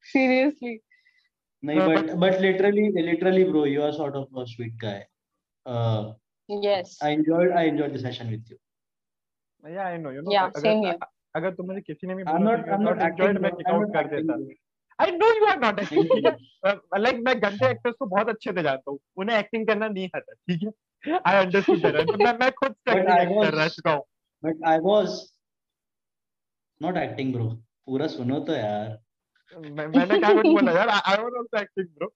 सीरियसली 0.02 0.78
नहीं 1.64 1.78
हाँ, 1.78 1.88
but 1.88 2.10
but 2.10 2.40
literally 2.40 2.88
literally 3.02 3.44
bro 3.44 3.66
you 3.66 3.82
are 3.82 3.92
sort 3.92 4.14
of 4.14 4.40
a 4.40 4.44
sweet 4.44 4.72
guy 4.72 5.06
yes 6.48 6.98
I 7.04 7.12
enjoyed 7.12 7.52
I 7.58 7.68
enjoyed 7.68 7.96
the 7.96 8.00
session 8.02 8.28
with 8.30 8.44
you 8.50 8.56
yeah 9.64 9.86
I 9.86 9.98
know 9.98 10.10
you 10.12 10.22
know 10.22 10.32
Yeah, 10.32 10.50
same 10.64 10.84
here. 10.86 10.98
अगर 11.36 11.54
तुम 11.54 11.66
मुझे 11.66 11.80
किसी 11.80 12.06
ने 12.06 12.14
भी 12.14 12.22
कि 12.22 12.30
आई 12.30 12.36
एम 12.36 12.42
नॉट 12.82 13.00
enjoyed, 13.04 13.40
मैं 13.42 13.50
kick 13.50 13.70
out 13.72 13.92
कर 13.94 14.08
देता 14.08 14.34
I 14.98 15.10
know 15.10 15.28
you 15.36 15.46
are 15.50 15.58
not 15.60 15.80
acting 15.80 16.04
ठीक 16.10 16.26
है 16.26 16.72
लाइक 17.00 17.16
मैं 17.26 17.34
गंदे 17.42 17.70
एक्टर्स 17.70 17.94
को 17.98 18.06
बहुत 18.06 18.28
अच्छे 18.28 18.52
से 18.52 18.62
जानता 18.62 18.90
हूँ। 18.90 18.98
उन्हें 19.22 19.38
एक्टिंग 19.38 19.66
करना 19.68 19.88
नहीं 19.88 20.08
आता 20.16 20.32
ठीक 20.32 20.62
है? 20.62 20.70
आई 21.26 21.44
अंडरस्टूड 21.44 21.82
दैट 21.86 22.10
मैं 22.22 22.32
मैं 22.40 22.50
खुद 22.60 22.74
से 22.74 22.98
एक्टिंग 22.98 23.42
कर 23.42 23.54
रहा 23.54 23.68
चुका 23.68 23.92
हूँ। 23.92 24.04
But 24.42 24.62
I 24.68 24.78
was 24.84 25.16
not 26.80 26.96
acting 26.98 27.32
bro 27.34 27.48
पूरा 27.86 28.06
सुनो 28.12 28.38
तो 28.50 28.52
यार। 28.54 28.98
मैंने 29.58 30.18
क्या 30.18 30.32
कुछ 30.34 30.46
बोला 30.46 30.72
यार 30.72 30.88
I 30.88 31.22
was 31.22 31.34
also 31.38 31.60
acting 31.60 31.86
bro 31.98 32.08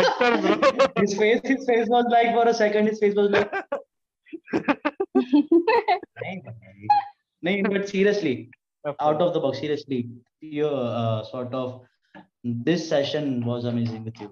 actor 0.00 0.36
bro 0.40 0.86
his 1.00 1.14
face 1.20 1.40
his 1.50 1.64
face 1.70 1.88
was 1.94 2.10
like 2.14 2.32
for 2.36 2.44
a 2.48 2.54
second 2.60 2.90
his 2.90 3.00
face 3.04 3.14
was 3.20 3.30
like 3.30 3.54
नहीं 7.44 7.62
but 7.70 7.88
seriously 7.94 8.34
out 9.08 9.24
of 9.26 9.32
the 9.34 9.40
box 9.46 9.64
seriously 9.64 9.98
your 10.58 10.74
uh, 10.74 11.22
sort 11.32 11.56
of 11.62 11.72
this 12.68 12.88
session 12.92 13.28
was 13.50 13.68
amazing 13.72 14.04
with 14.04 14.22
you 14.24 14.30